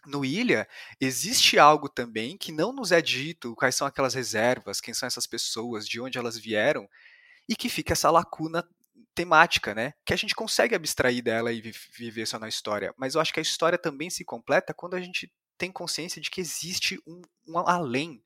No 0.07 0.25
Ilha, 0.25 0.67
existe 0.99 1.59
algo 1.59 1.89
também 1.89 2.37
que 2.37 2.51
não 2.51 2.73
nos 2.73 2.91
é 2.91 3.03
dito, 3.03 3.55
quais 3.55 3.77
são 3.77 3.87
aquelas 3.87 4.15
reservas, 4.15 4.81
quem 4.81 4.95
são 4.95 5.07
essas 5.07 5.27
pessoas, 5.27 5.87
de 5.87 6.01
onde 6.01 6.19
elas 6.19 6.39
vieram, 6.39 6.89
e 7.49 7.55
que 7.55 7.69
fica 7.69 7.93
essa 7.93 8.11
lacuna 8.11 8.67
temática, 9.15 9.75
né? 9.75 9.93
Que 10.05 10.13
a 10.13 10.17
gente 10.17 10.35
consegue 10.35 10.75
abstrair 10.75 11.23
dela 11.23 11.53
e 11.53 11.61
viver 11.97 12.27
só 12.27 12.39
na 12.39 12.49
história. 12.49 12.93
Mas 12.97 13.15
eu 13.15 13.21
acho 13.21 13.33
que 13.33 13.41
a 13.41 13.43
história 13.43 13.79
também 13.79 14.11
se 14.11 14.25
completa 14.25 14.75
quando 14.75 14.95
a 14.95 15.01
gente 15.01 15.33
tem 15.59 15.71
consciência 15.71 16.21
de 16.21 16.31
que 16.31 16.41
existe 16.41 16.99
um, 17.07 17.21
um 17.47 17.59
além, 17.59 18.23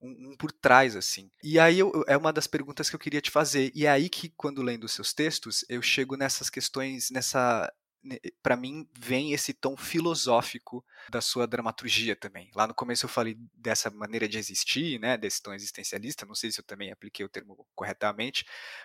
um, 0.00 0.30
um, 0.30 0.36
por 0.36 0.52
trás, 0.52 0.94
assim. 0.94 1.30
E 1.42 1.58
aí 1.58 1.78
eu, 1.78 2.04
é 2.06 2.16
uma 2.16 2.32
das 2.32 2.46
perguntas 2.46 2.90
que 2.90 2.96
eu 2.96 3.00
queria 3.00 3.20
te 3.20 3.30
fazer. 3.30 3.72
E 3.74 3.86
é 3.86 3.90
aí 3.90 4.08
que, 4.08 4.28
quando 4.36 4.62
lendo 4.62 4.84
os 4.84 4.92
seus 4.92 5.14
textos, 5.14 5.64
eu 5.68 5.80
chego 5.80 6.16
nessas 6.16 6.50
questões, 6.50 7.10
nessa 7.10 7.72
para 8.42 8.56
mim 8.56 8.88
vem 8.98 9.32
esse 9.32 9.52
tom 9.52 9.76
filosófico 9.76 10.84
da 11.10 11.20
sua 11.20 11.46
dramaturgia 11.46 12.16
também. 12.16 12.50
Lá 12.54 12.66
no 12.66 12.74
começo 12.74 13.04
eu 13.04 13.10
falei 13.10 13.36
dessa 13.54 13.90
maneira 13.90 14.28
de 14.28 14.38
existir, 14.38 14.98
né, 15.00 15.16
desse 15.16 15.42
tom 15.42 15.52
existencialista, 15.52 16.26
não 16.26 16.34
sei 16.34 16.50
se 16.50 16.60
eu 16.60 16.64
também 16.64 16.90
apliquei 16.90 17.24
o 17.24 17.28
termo 17.28 17.66
corretamente, 17.74 18.44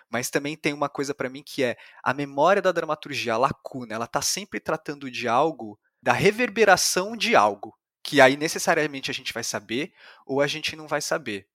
mas 0.10 0.30
também 0.30 0.56
tem 0.56 0.74
uma 0.74 0.90
coisa 0.90 1.14
para 1.14 1.30
mim 1.30 1.44
que 1.44 1.64
é 1.64 1.78
a 2.04 2.14
memória 2.14 2.62
da 2.62 2.72
dramaturgia, 2.72 3.34
a 3.34 3.38
lacuna, 3.38 3.96
ela 3.96 4.06
está 4.06 4.22
sempre 4.22 4.60
tratando 4.60 5.10
de 5.10 5.28
algo, 5.28 5.80
da 6.02 6.14
reverberação 6.14 7.16
de 7.16 7.36
algo, 7.36 7.78
que 8.04 8.20
aí 8.20 8.36
necessariamente 8.36 9.12
a 9.12 9.14
gente 9.14 9.34
vai 9.34 9.44
saber 9.44 9.94
ou 10.26 10.42
a 10.42 10.48
gente 10.48 10.76
não 10.76 10.88
vai 10.88 11.02
saber. 11.02 11.48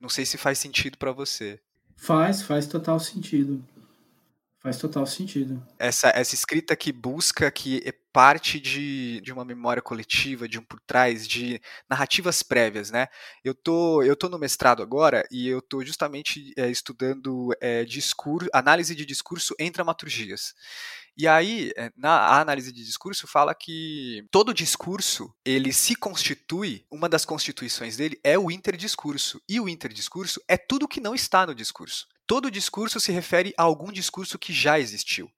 Não 0.00 0.08
sei 0.08 0.26
se 0.26 0.36
faz 0.36 0.58
sentido 0.58 0.98
para 0.98 1.12
você. 1.12 1.60
Faz, 1.96 2.42
faz 2.42 2.66
total 2.66 2.98
sentido. 2.98 3.64
Faz 4.64 4.78
total 4.78 5.04
sentido. 5.04 5.62
Essa, 5.78 6.08
essa 6.08 6.34
escrita 6.34 6.74
que 6.74 6.90
busca, 6.90 7.50
que 7.50 7.82
é 7.84 7.92
parte 8.10 8.58
de, 8.58 9.20
de 9.20 9.30
uma 9.30 9.44
memória 9.44 9.82
coletiva, 9.82 10.48
de 10.48 10.58
um 10.58 10.64
por 10.64 10.80
trás, 10.80 11.28
de 11.28 11.60
narrativas 11.86 12.42
prévias, 12.42 12.90
né? 12.90 13.08
Eu 13.44 13.54
tô, 13.54 14.02
eu 14.02 14.16
tô 14.16 14.26
no 14.30 14.38
mestrado 14.38 14.82
agora 14.82 15.22
e 15.30 15.46
eu 15.46 15.60
tô 15.60 15.84
justamente 15.84 16.54
é, 16.56 16.70
estudando 16.70 17.50
é, 17.60 17.84
discurso, 17.84 18.48
análise 18.54 18.94
de 18.94 19.04
discurso 19.04 19.54
em 19.58 19.70
dramaturgias. 19.70 20.54
E 21.14 21.28
aí, 21.28 21.70
eh, 21.76 21.92
na 21.94 22.40
análise 22.40 22.72
de 22.72 22.82
discurso, 22.82 23.26
fala 23.26 23.54
que 23.54 24.26
todo 24.30 24.54
discurso, 24.54 25.32
ele 25.44 25.74
se 25.74 25.94
constitui, 25.94 26.86
uma 26.90 27.08
das 27.08 27.26
constituições 27.26 27.98
dele 27.98 28.18
é 28.24 28.38
o 28.38 28.50
interdiscurso. 28.50 29.40
E 29.46 29.60
o 29.60 29.68
interdiscurso 29.68 30.40
é 30.48 30.56
tudo 30.56 30.88
que 30.88 31.00
não 31.00 31.14
está 31.14 31.46
no 31.46 31.54
discurso. 31.54 32.08
Todo 32.26 32.50
discurso 32.50 32.98
se 32.98 33.12
refere 33.12 33.54
a 33.56 33.62
algum 33.62 33.92
discurso 33.92 34.38
que 34.38 34.52
já 34.52 34.78
existiu. 34.78 35.30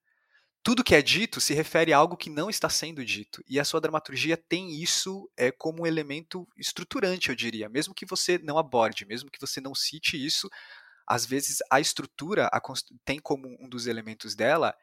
Tudo 0.62 0.82
que 0.82 0.94
é 0.94 1.02
dito 1.02 1.40
se 1.40 1.54
refere 1.54 1.92
a 1.92 1.98
algo 1.98 2.16
que 2.16 2.28
não 2.28 2.50
está 2.50 2.68
sendo 2.68 3.04
dito. 3.04 3.42
E 3.48 3.60
a 3.60 3.64
sua 3.64 3.80
dramaturgia 3.80 4.36
tem 4.36 4.82
isso 4.82 5.30
é, 5.36 5.52
como 5.52 5.82
um 5.82 5.86
elemento 5.86 6.46
estruturante, 6.56 7.28
eu 7.28 7.36
diria. 7.36 7.68
Mesmo 7.68 7.94
que 7.94 8.04
você 8.04 8.38
não 8.38 8.58
aborde, 8.58 9.06
mesmo 9.06 9.30
que 9.30 9.40
você 9.40 9.60
não 9.60 9.74
cite 9.74 10.16
isso, 10.16 10.48
às 11.06 11.24
vezes 11.24 11.58
a 11.70 11.78
estrutura 11.78 12.48
a, 12.52 12.60
tem 13.04 13.20
como 13.20 13.56
um 13.60 13.68
dos 13.68 13.86
elementos 13.86 14.34
dela 14.34 14.74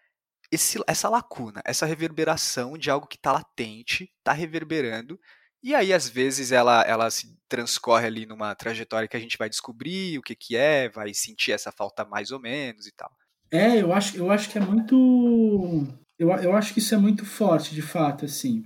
esse, 0.51 0.79
essa 0.87 1.09
lacuna, 1.09 1.61
essa 1.65 1.85
reverberação 1.85 2.77
de 2.77 2.89
algo 2.89 3.07
que 3.07 3.17
está 3.17 3.31
latente, 3.31 4.11
está 4.19 4.33
reverberando 4.33 5.19
e 5.63 5.73
aí, 5.73 5.93
às 5.93 6.09
vezes, 6.09 6.51
ela, 6.51 6.81
ela 6.81 7.09
se 7.09 7.33
transcorre 7.47 8.05
ali 8.05 8.25
numa 8.25 8.53
trajetória 8.53 9.07
que 9.07 9.15
a 9.15 9.19
gente 9.19 9.37
vai 9.37 9.49
descobrir 9.49 10.17
o 10.17 10.21
que, 10.21 10.35
que 10.35 10.57
é, 10.57 10.89
vai 10.89 11.13
sentir 11.13 11.51
essa 11.53 11.71
falta 11.71 12.03
mais 12.03 12.31
ou 12.31 12.39
menos 12.39 12.85
e 12.85 12.91
tal. 12.91 13.11
É, 13.49 13.81
eu 13.81 13.93
acho, 13.93 14.17
eu 14.17 14.29
acho 14.31 14.49
que 14.49 14.57
é 14.57 14.61
muito. 14.61 15.87
Eu, 16.19 16.29
eu 16.31 16.55
acho 16.55 16.73
que 16.73 16.79
isso 16.79 16.93
é 16.93 16.97
muito 16.97 17.25
forte, 17.25 17.73
de 17.73 17.81
fato, 17.81 18.25
assim. 18.25 18.65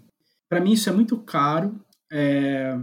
Para 0.50 0.60
mim, 0.60 0.72
isso 0.72 0.90
é 0.90 0.94
muito 0.94 1.18
caro. 1.20 1.80
É... 2.12 2.80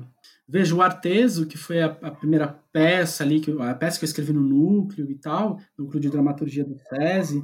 Vejo 0.47 0.77
o 0.77 0.83
Arteso, 0.83 1.47
que 1.47 1.57
foi 1.57 1.83
a, 1.83 1.87
a, 1.87 2.11
primeira 2.11 2.49
peça 2.71 3.25
ali, 3.25 3.41
que, 3.41 3.51
a 3.51 3.75
peça 3.75 3.99
que 3.99 4.05
eu 4.05 4.09
escrevi 4.09 4.33
no 4.33 4.43
núcleo 4.43 5.11
e 5.11 5.15
tal, 5.15 5.59
núcleo 5.77 5.99
de 5.99 6.11
dramaturgia 6.11 6.65
do 6.65 6.79
SESI. 6.79 7.43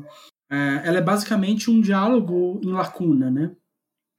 É, 0.50 0.82
ela 0.84 0.98
é 0.98 1.02
basicamente 1.02 1.70
um 1.70 1.80
diálogo 1.80 2.60
em 2.62 2.70
lacuna, 2.70 3.30
né? 3.30 3.52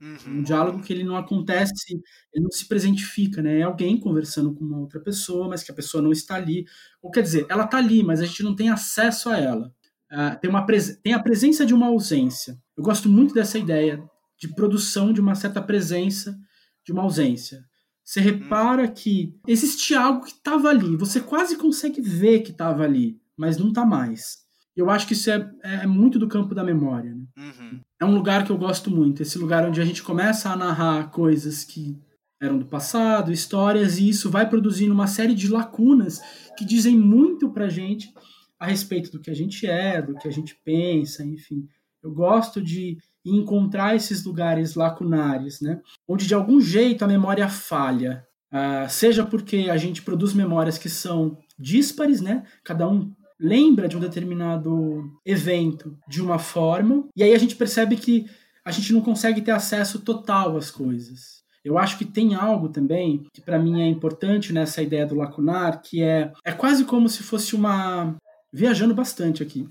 Uhum. 0.01 0.39
Um 0.39 0.43
diálogo 0.43 0.81
que 0.81 0.91
ele 0.91 1.03
não 1.03 1.15
acontece, 1.15 2.01
ele 2.33 2.43
não 2.43 2.51
se 2.51 2.67
presentifica, 2.67 3.41
né? 3.41 3.59
É 3.59 3.63
alguém 3.63 3.99
conversando 3.99 4.51
com 4.53 4.65
uma 4.65 4.79
outra 4.79 4.99
pessoa, 4.99 5.47
mas 5.47 5.63
que 5.63 5.71
a 5.71 5.75
pessoa 5.75 6.01
não 6.01 6.11
está 6.11 6.35
ali. 6.35 6.65
Ou 7.01 7.11
quer 7.11 7.21
dizer, 7.21 7.45
ela 7.47 7.65
está 7.65 7.77
ali, 7.77 8.01
mas 8.01 8.19
a 8.19 8.25
gente 8.25 8.41
não 8.41 8.55
tem 8.55 8.69
acesso 8.69 9.29
a 9.29 9.37
ela. 9.37 9.71
Uh, 10.11 10.39
tem, 10.41 10.49
uma 10.49 10.65
tem 11.03 11.13
a 11.13 11.21
presença 11.21 11.65
de 11.65 11.73
uma 11.73 11.87
ausência. 11.87 12.59
Eu 12.75 12.83
gosto 12.83 13.07
muito 13.07 13.33
dessa 13.33 13.59
ideia 13.59 14.03
de 14.39 14.47
produção 14.47 15.13
de 15.13 15.21
uma 15.21 15.35
certa 15.35 15.61
presença 15.61 16.37
de 16.83 16.91
uma 16.91 17.03
ausência. 17.03 17.63
Você 18.03 18.19
uhum. 18.19 18.25
repara 18.25 18.87
que 18.87 19.37
existe 19.47 19.93
algo 19.93 20.25
que 20.25 20.31
estava 20.31 20.69
ali, 20.69 20.97
você 20.97 21.21
quase 21.21 21.55
consegue 21.55 22.01
ver 22.01 22.41
que 22.41 22.51
estava 22.51 22.83
ali, 22.83 23.21
mas 23.37 23.57
não 23.57 23.69
está 23.69 23.85
mais. 23.85 24.40
Eu 24.75 24.89
acho 24.89 25.05
que 25.05 25.13
isso 25.13 25.29
é, 25.29 25.51
é 25.63 25.87
muito 25.87 26.17
do 26.17 26.27
campo 26.27 26.55
da 26.55 26.63
memória. 26.63 27.13
Né? 27.13 27.25
Uhum. 27.37 27.79
É 27.99 28.05
um 28.05 28.13
lugar 28.13 28.45
que 28.45 28.51
eu 28.51 28.57
gosto 28.57 28.89
muito, 28.89 29.21
esse 29.21 29.37
lugar 29.37 29.67
onde 29.67 29.81
a 29.81 29.85
gente 29.85 30.01
começa 30.01 30.49
a 30.49 30.55
narrar 30.55 31.11
coisas 31.11 31.63
que 31.63 31.99
eram 32.41 32.57
do 32.57 32.65
passado, 32.65 33.31
histórias, 33.31 33.99
e 33.99 34.09
isso 34.09 34.29
vai 34.29 34.49
produzindo 34.49 34.93
uma 34.93 35.07
série 35.07 35.35
de 35.35 35.47
lacunas 35.47 36.19
que 36.57 36.65
dizem 36.65 36.97
muito 36.97 37.51
pra 37.51 37.69
gente 37.69 38.11
a 38.59 38.65
respeito 38.65 39.11
do 39.11 39.19
que 39.19 39.29
a 39.29 39.33
gente 39.33 39.67
é, 39.67 40.01
do 40.01 40.15
que 40.15 40.27
a 40.27 40.31
gente 40.31 40.55
pensa, 40.63 41.23
enfim. 41.23 41.67
Eu 42.01 42.11
gosto 42.11 42.61
de 42.61 42.97
encontrar 43.23 43.95
esses 43.95 44.23
lugares 44.23 44.73
lacunares, 44.73 45.61
né? 45.61 45.79
Onde 46.07 46.25
de 46.25 46.33
algum 46.33 46.59
jeito 46.59 47.03
a 47.03 47.07
memória 47.07 47.47
falha. 47.47 48.25
Uh, 48.51 48.89
seja 48.89 49.25
porque 49.25 49.69
a 49.69 49.77
gente 49.77 50.01
produz 50.01 50.33
memórias 50.33 50.77
que 50.77 50.89
são 50.89 51.37
díspares, 51.57 52.21
né? 52.21 52.43
Cada 52.63 52.87
um 52.89 53.13
lembra 53.41 53.87
de 53.87 53.97
um 53.97 53.99
determinado 53.99 55.11
evento 55.25 55.97
de 56.07 56.21
uma 56.21 56.37
forma, 56.37 57.07
e 57.15 57.23
aí 57.23 57.33
a 57.33 57.37
gente 57.39 57.55
percebe 57.55 57.95
que 57.95 58.27
a 58.63 58.69
gente 58.69 58.93
não 58.93 59.01
consegue 59.01 59.41
ter 59.41 59.51
acesso 59.51 59.99
total 59.99 60.55
às 60.55 60.69
coisas. 60.69 61.41
Eu 61.65 61.77
acho 61.77 61.97
que 61.97 62.05
tem 62.05 62.35
algo 62.35 62.69
também 62.69 63.25
que 63.33 63.41
para 63.41 63.57
mim 63.57 63.81
é 63.81 63.87
importante 63.87 64.53
nessa 64.53 64.81
ideia 64.81 65.05
do 65.05 65.15
lacunar, 65.15 65.81
que 65.81 66.03
é 66.03 66.31
é 66.45 66.51
quase 66.51 66.85
como 66.85 67.09
se 67.09 67.23
fosse 67.23 67.55
uma 67.55 68.15
viajando 68.53 68.93
bastante 68.93 69.41
aqui. 69.41 69.67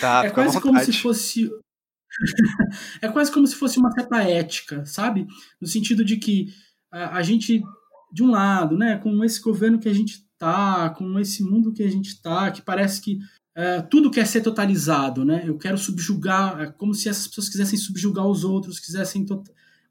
Tá, 0.00 0.22
é 0.26 0.30
quase 0.30 0.60
como 0.60 0.78
se 0.80 0.92
fosse 0.92 1.50
é 3.02 3.08
quase 3.08 3.32
como 3.32 3.46
se 3.46 3.56
fosse 3.56 3.78
uma 3.78 3.90
certa 3.92 4.22
ética, 4.22 4.84
sabe? 4.84 5.26
No 5.60 5.66
sentido 5.66 6.04
de 6.04 6.16
que 6.16 6.48
a, 6.92 7.18
a 7.18 7.22
gente 7.22 7.62
de 8.12 8.22
um 8.22 8.30
lado, 8.30 8.76
né, 8.76 8.96
com 8.98 9.24
esse 9.24 9.40
governo 9.40 9.78
que 9.78 9.88
a 9.88 9.92
gente 9.92 10.24
tá, 10.40 10.88
com 10.90 11.20
esse 11.20 11.44
mundo 11.44 11.70
que 11.70 11.82
a 11.82 11.90
gente 11.90 12.20
tá, 12.20 12.50
que 12.50 12.62
parece 12.62 13.00
que 13.02 13.20
é, 13.54 13.82
tudo 13.82 14.10
quer 14.10 14.26
ser 14.26 14.40
totalizado, 14.40 15.22
né? 15.22 15.44
Eu 15.46 15.58
quero 15.58 15.76
subjugar, 15.76 16.60
é 16.62 16.66
como 16.66 16.94
se 16.94 17.10
essas 17.10 17.28
pessoas 17.28 17.48
quisessem 17.50 17.78
subjugar 17.78 18.26
os 18.26 18.42
outros, 18.42 18.80
quisessem 18.80 19.26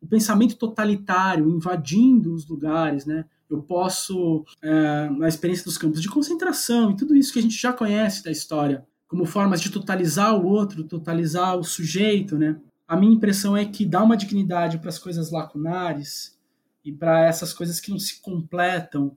o 0.01 0.07
pensamento 0.07 0.55
totalitário 0.55 1.47
invadindo 1.47 2.33
os 2.33 2.47
lugares, 2.47 3.05
né? 3.05 3.25
Eu 3.47 3.61
posso, 3.61 4.43
é, 4.61 5.09
na 5.11 5.27
experiência 5.27 5.65
dos 5.65 5.77
campos 5.77 6.01
de 6.01 6.09
concentração 6.09 6.91
e 6.91 6.97
tudo 6.97 7.15
isso 7.15 7.31
que 7.31 7.39
a 7.39 7.41
gente 7.43 7.59
já 7.59 7.71
conhece 7.71 8.23
da 8.23 8.31
história, 8.31 8.83
como 9.07 9.25
formas 9.25 9.61
de 9.61 9.69
totalizar 9.69 10.35
o 10.35 10.45
outro, 10.47 10.83
totalizar 10.83 11.55
o 11.57 11.63
sujeito, 11.63 12.37
né? 12.37 12.59
A 12.87 12.95
minha 12.95 13.13
impressão 13.13 13.55
é 13.55 13.65
que 13.65 13.85
dá 13.85 14.01
uma 14.01 14.17
dignidade 14.17 14.79
para 14.79 14.89
as 14.89 14.97
coisas 14.97 15.29
lacunares 15.29 16.35
e 16.83 16.91
para 16.91 17.25
essas 17.25 17.53
coisas 17.53 17.79
que 17.79 17.91
não 17.91 17.99
se 17.99 18.19
completam 18.19 19.15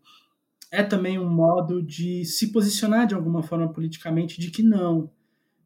é 0.73 0.83
também 0.83 1.19
um 1.19 1.29
modo 1.29 1.83
de 1.83 2.25
se 2.25 2.51
posicionar 2.51 3.07
de 3.07 3.15
alguma 3.15 3.43
forma 3.43 3.71
politicamente 3.71 4.41
de 4.41 4.51
que 4.51 4.63
não, 4.63 5.11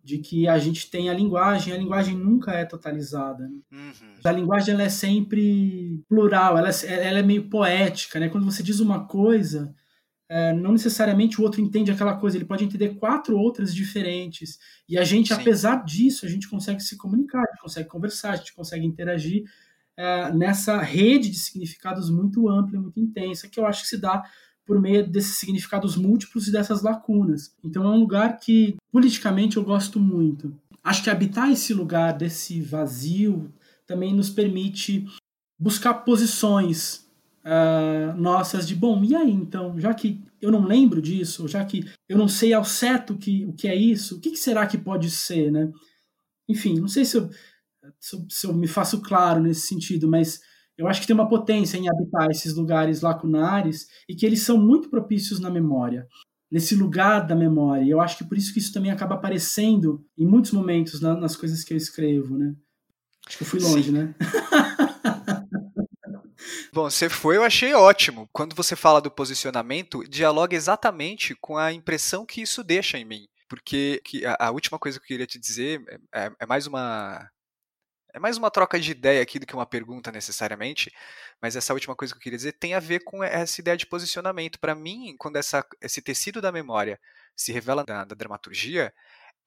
de 0.03 0.19
que 0.19 0.49
a 0.49 0.59
gente 0.59 0.91
tem 0.91 1.09
a 1.09 1.15
linguagem, 1.15 1.73
a 1.73 1.79
linguagem 1.79 2.17
nunca 2.17 2.53
é 2.53 2.65
totalizada. 2.65 3.49
Né? 3.49 3.59
Uhum. 3.73 4.17
A 4.25 4.33
linguagem 4.33 4.75
ela 4.75 4.83
é 4.83 4.89
sempre 4.89 6.03
plural, 6.09 6.59
ela 6.59 6.69
é, 6.69 7.07
ela 7.07 7.21
é 7.21 7.23
meio 7.23 7.49
poética, 7.49 8.19
né? 8.19 8.29
Quando 8.29 8.45
você 8.45 8.65
diz 8.65 8.81
uma 8.81 9.07
coisa, 9.07 9.73
é, 10.29 10.53
não 10.53 10.73
necessariamente 10.73 11.41
o 11.41 11.45
outro 11.45 11.61
entende 11.61 11.93
aquela 11.93 12.17
coisa, 12.17 12.37
ele 12.37 12.45
pode 12.45 12.65
entender 12.65 12.97
quatro 12.97 13.39
outras 13.39 13.73
diferentes. 13.73 14.59
E 14.89 14.99
a 14.99 15.05
gente, 15.05 15.33
Sim. 15.33 15.41
apesar 15.41 15.85
disso, 15.85 16.27
a 16.27 16.29
gente 16.29 16.49
consegue 16.49 16.83
se 16.83 16.97
comunicar, 16.97 17.43
a 17.43 17.53
gente 17.53 17.63
consegue 17.63 17.89
conversar, 17.89 18.33
a 18.33 18.37
gente 18.37 18.55
consegue 18.55 18.85
interagir 18.85 19.45
é, 19.97 20.33
nessa 20.33 20.81
rede 20.83 21.31
de 21.31 21.39
significados 21.39 22.11
muito 22.11 22.49
ampla, 22.49 22.81
muito 22.81 22.99
intensa, 22.99 23.49
que 23.49 23.59
eu 23.59 23.67
acho 23.67 23.83
que 23.83 23.89
se 23.89 23.99
dá 23.99 24.25
por 24.67 24.81
meio 24.81 25.07
desses 25.07 25.37
significados 25.37 25.97
múltiplos 25.97 26.49
e 26.49 26.53
dessas 26.53 26.83
lacunas. 26.83 27.55
Então 27.64 27.85
é 27.85 27.89
um 27.89 28.01
lugar 28.01 28.39
que 28.39 28.77
politicamente 28.91 29.57
eu 29.57 29.64
gosto 29.64 30.01
muito. 30.01 30.53
Acho 30.83 31.03
que 31.03 31.11
habitar 31.11 31.51
esse 31.51 31.73
lugar 31.73 32.12
desse 32.12 32.61
vazio 32.61 33.51
também 33.87 34.12
nos 34.12 34.29
permite 34.29 35.07
buscar 35.59 35.95
posições 35.95 37.07
uh, 37.45 38.21
nossas 38.21 38.67
de 38.67 38.75
bom, 38.75 39.03
e 39.05 39.14
aí 39.14 39.31
então, 39.31 39.79
já 39.79 39.95
que 39.95 40.21
eu 40.43 40.51
não 40.51 40.64
lembro 40.64 41.01
disso, 41.01 41.49
já 41.49 41.64
que 41.64 41.85
eu 42.09 42.19
não 42.19 42.29
sei 42.29 42.53
ao 42.53 42.64
certo 42.64 43.17
que, 43.17 43.47
o 43.47 43.53
que 43.53 43.69
é 43.69 43.75
isso, 43.75 44.17
o 44.17 44.21
que, 44.21 44.31
que 44.31 44.37
será 44.37 44.67
que 44.67 44.77
pode 44.77 45.11
ser, 45.11 45.51
né? 45.51 45.73
Enfim, 46.49 46.79
não 46.79 46.89
sei 46.89 47.05
se 47.05 47.17
eu, 47.17 47.31
se 47.99 48.17
eu, 48.17 48.27
se 48.29 48.47
eu 48.47 48.53
me 48.53 48.67
faço 48.67 49.01
claro 49.01 49.41
nesse 49.41 49.67
sentido, 49.67 50.09
mas 50.09 50.41
eu 50.79 50.87
acho 50.87 51.01
que 51.01 51.07
tem 51.07 51.14
uma 51.14 51.29
potência 51.29 51.79
em 51.79 51.89
habitar 51.89 52.29
esses 52.31 52.55
lugares 52.55 53.01
lacunares 53.01 53.89
e 54.09 54.14
que 54.14 54.27
eles 54.27 54.43
são 54.43 54.59
muito 54.59 54.91
propícios 54.91 55.41
na 55.41 55.49
memória, 55.49 56.07
nesse 56.51 56.74
lugar 56.74 57.27
da 57.27 57.35
memória. 57.35 57.83
E 57.83 57.91
eu 57.91 58.01
acho 58.01 58.18
que 58.18 58.24
por 58.24 58.37
isso 58.37 58.53
que 58.53 58.59
isso 58.59 58.72
também 58.72 58.91
acaba 58.91 59.14
aparecendo 59.14 60.05
em 60.18 60.27
muitos 60.27 60.53
momentos 60.53 61.01
na, 61.01 61.14
nas 61.14 61.35
coisas 61.35 61.64
que 61.64 61.72
eu 61.72 61.77
escrevo, 61.77 62.37
né? 62.37 62.55
Acho 63.27 63.39
que 63.39 63.45
eu 63.45 63.49
fui 63.49 63.61
longe, 63.61 63.85
Sim. 63.85 63.93
né? 63.93 64.14
Bom, 66.72 66.91
você 66.91 67.09
foi, 67.09 67.37
eu 67.39 67.43
achei 67.43 67.72
ótimo. 67.72 68.29
Quando 68.33 68.55
você 68.55 68.77
fala 68.77 69.01
do 69.01 69.11
posicionamento, 69.11 70.07
dialoga 70.07 70.55
exatamente 70.55 71.35
com 71.41 71.57
a 71.57 71.72
impressão 71.72 72.27
que 72.27 72.43
isso 72.43 72.62
deixa 72.62 72.99
em 72.99 73.05
mim. 73.05 73.24
Porque 73.49 74.03
a, 74.27 74.49
a 74.49 74.51
última 74.51 74.79
coisa 74.79 74.99
que 74.99 75.05
eu 75.05 75.09
queria 75.09 75.27
te 75.27 75.39
dizer 75.39 75.83
é, 76.12 76.27
é, 76.27 76.33
é 76.41 76.47
mais 76.47 76.66
uma 76.66 77.27
é 78.17 78.19
mais 78.19 78.39
uma 78.39 78.51
troca 78.51 78.81
de 78.81 78.91
ideia 78.91 79.23
aqui 79.23 79.39
do 79.39 79.45
que 79.45 79.53
uma 79.53 79.67
pergunta 79.67 80.11
necessariamente, 80.11 80.91
mas 81.39 81.55
essa 81.55 81.75
última 81.75 81.95
coisa 81.95 82.14
que 82.14 82.19
eu 82.19 82.23
queria 82.23 82.39
dizer 82.39 82.53
tem 82.53 82.73
a 82.73 82.81
ver 82.81 83.01
com 83.01 83.23
essa 83.23 83.61
ideia 83.61 83.77
de 83.77 83.85
posicionamento. 83.85 84.59
Para 84.59 84.75
mim, 84.75 85.14
quando 85.19 85.37
essa, 85.37 85.62
esse 85.83 86.01
tecido 86.01 86.41
da 86.41 86.51
memória 86.51 86.99
se 87.37 87.53
revela 87.53 87.85
na, 87.87 88.07
na 88.07 88.14
dramaturgia, 88.14 88.91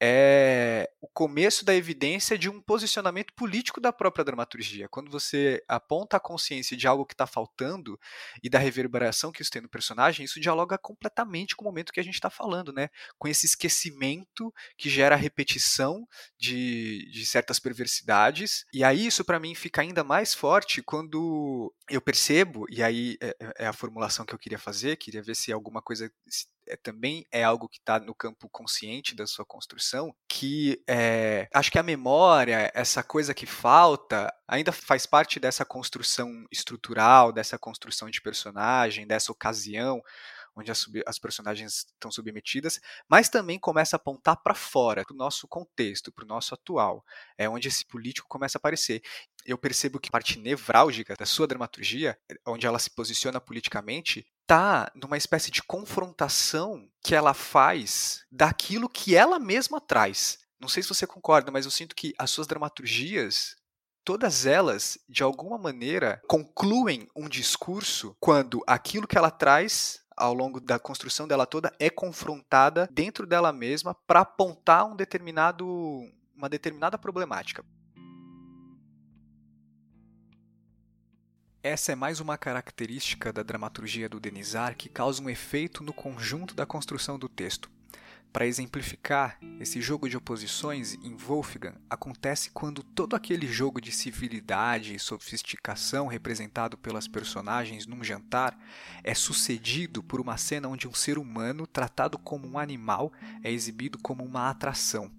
é 0.02 0.90
o 1.02 1.08
começo 1.08 1.66
da 1.66 1.76
evidência 1.76 2.38
de 2.38 2.50
um 2.50 2.62
posicionamento 2.62 3.34
político 3.34 3.82
da 3.82 3.92
própria 3.92 4.24
dramaturgia. 4.24 4.88
Quando 4.88 5.12
você 5.12 5.64
aponta 5.68 6.18
a 6.18 6.20
consciência 6.20 6.78
de 6.78 6.88
algo 6.88 7.06
que 7.06 7.14
está 7.14 7.28
faltando 7.28 8.00
e 8.42 8.50
da 8.50 8.60
reverberação 8.60 9.32
que 9.32 9.42
isso 9.42 9.52
tem 9.52 9.62
no 9.62 9.70
personagem, 9.70 10.26
isso 10.26 10.40
dialoga 10.40 10.78
completamente 10.78 11.56
com 11.56 11.66
o 11.66 11.68
momento 11.68 11.92
que 11.92 12.00
a 12.00 12.04
gente 12.04 12.16
está 12.16 12.30
falando, 12.30 12.72
né? 12.72 12.90
Com 13.18 13.28
esse 13.28 13.46
esquecimento 13.46 14.54
que 14.78 14.90
gera 14.90 15.16
repetição 15.16 16.08
de, 16.38 17.10
de 17.12 17.26
certas 17.26 17.60
perversidades. 17.60 18.66
E 18.74 18.84
aí 18.84 19.06
isso 19.06 19.26
para 19.26 19.40
mim 19.40 19.54
fica 19.54 19.82
ainda 19.82 20.04
mais 20.04 20.34
forte 20.34 20.82
quando 20.82 21.74
eu 21.90 22.02
percebo, 22.02 22.66
e 22.70 22.82
aí 22.84 23.18
é, 23.22 23.36
é, 23.40 23.54
é 23.60 23.68
a 23.68 23.74
formulação 23.74 24.26
que 24.26 24.34
eu 24.34 24.40
queria 24.40 24.60
fazer, 24.60 24.96
queria 24.96 25.22
ver 25.22 25.36
se 25.36 25.52
alguma 25.52 25.82
coisa 25.82 26.12
é, 26.70 26.78
também 26.78 27.26
é 27.32 27.44
algo 27.44 27.68
que 27.68 27.80
está 27.80 28.00
no 28.00 28.14
campo 28.14 28.48
consciente 28.50 29.16
da 29.16 29.26
sua 29.26 29.46
construção, 29.46 30.14
que 30.28 30.82
é, 30.88 31.48
acho 31.54 31.72
que 31.72 31.80
a 31.80 31.84
memória, 31.84 32.72
essa 32.74 33.04
coisa 33.04 33.34
que 33.34 33.46
falta, 33.46 34.32
ainda 34.48 34.72
faz 34.72 35.06
parte 35.06 35.40
dessa 35.40 35.66
construção 35.66 36.46
estrutural, 36.52 37.32
dessa 37.32 37.58
construção 37.58 38.10
de 38.10 38.22
personagem, 38.22 39.08
dessa 39.08 39.32
ocasião 39.32 40.02
onde 40.56 40.72
as, 40.72 40.86
as 41.06 41.18
personagens 41.18 41.86
estão 41.94 42.12
submetidas, 42.12 42.80
mas 43.08 43.30
também 43.30 43.58
começa 43.58 43.96
a 43.96 43.98
apontar 43.98 44.42
para 44.44 44.54
fora, 44.54 45.04
para 45.06 45.14
o 45.14 45.18
nosso 45.18 45.48
contexto, 45.48 46.12
para 46.12 46.26
o 46.26 46.28
nosso 46.28 46.54
atual. 46.54 47.04
É 47.38 47.48
onde 47.48 47.68
esse 47.68 47.86
político 47.86 48.28
começa 48.28 48.58
a 48.58 48.60
aparecer. 48.60 49.02
Eu 49.46 49.58
percebo 49.58 50.00
que 50.00 50.10
a 50.10 50.12
parte 50.12 50.38
nevrálgica 50.38 51.16
da 51.16 51.26
sua 51.26 51.48
dramaturgia, 51.48 52.18
onde 52.46 52.68
ela 52.68 52.80
se 52.80 52.90
posiciona 52.90 53.40
politicamente, 53.40 54.28
está 54.50 54.92
numa 54.96 55.16
espécie 55.16 55.52
de 55.52 55.62
confrontação 55.62 56.90
que 57.04 57.14
ela 57.14 57.36
faz 57.36 58.26
daquilo 58.32 58.90
que 58.90 59.16
ela 59.16 59.38
mesma 59.38 59.80
traz. 59.80 60.40
Não 60.60 60.68
sei 60.68 60.82
se 60.82 60.90
você 60.90 61.06
concorda, 61.06 61.52
mas 61.52 61.66
eu 61.66 61.72
sinto 61.72 61.96
que 61.96 62.16
as 62.18 62.32
suas 62.32 62.48
dramaturgias, 62.48 63.56
todas 64.04 64.48
elas, 64.48 64.98
de 65.08 65.22
alguma 65.22 65.60
maneira, 65.60 66.20
concluem 66.28 67.08
um 67.16 67.30
discurso 67.30 68.18
quando 68.20 68.64
aquilo 68.66 69.08
que 69.08 69.20
ela 69.20 69.30
traz 69.30 70.02
ao 70.18 70.34
longo 70.34 70.60
da 70.60 70.80
construção 70.80 71.28
dela 71.28 71.46
toda 71.46 71.72
é 71.80 71.90
confrontada 71.90 72.90
dentro 72.92 73.28
dela 73.28 73.54
mesma 73.54 73.94
para 74.08 74.22
apontar 74.22 74.84
um 74.84 74.96
determinado 74.96 75.66
uma 76.36 76.50
determinada 76.50 76.98
problemática. 76.98 77.64
Essa 81.62 81.92
é 81.92 81.96
mais 81.96 82.22
uma 82.22 82.38
característica 82.38 83.34
da 83.34 83.44
dramaturgia 83.44 84.08
do 84.08 84.18
Denisar 84.18 84.78
que 84.78 84.88
causa 84.88 85.22
um 85.22 85.30
efeito 85.30 85.84
no 85.84 85.92
conjunto 85.92 86.56
da 86.56 86.66
construção 86.66 87.20
do 87.20 87.28
texto. 87.28 87.70
Para 88.32 88.46
exemplificar, 88.46 89.38
esse 89.60 89.82
jogo 89.82 90.08
de 90.08 90.16
oposições 90.16 90.94
em 91.04 91.18
Wolfgang 91.18 91.76
acontece 91.90 92.50
quando 92.52 92.82
todo 92.82 93.14
aquele 93.14 93.46
jogo 93.46 93.82
de 93.82 93.92
civilidade 93.92 94.96
e 94.96 95.00
sofisticação 95.00 96.08
representado 96.08 96.78
pelas 96.78 97.10
personagens 97.10 97.86
num 97.86 98.06
jantar 98.06 98.58
é 99.04 99.14
sucedido 99.14 100.02
por 100.02 100.22
uma 100.22 100.38
cena 100.38 100.70
onde 100.70 100.88
um 100.88 100.94
ser 100.94 101.18
humano, 101.18 101.68
tratado 101.68 102.18
como 102.18 102.48
um 102.48 102.58
animal, 102.58 103.12
é 103.44 103.52
exibido 103.52 103.98
como 103.98 104.24
uma 104.24 104.50
atração. 104.50 105.12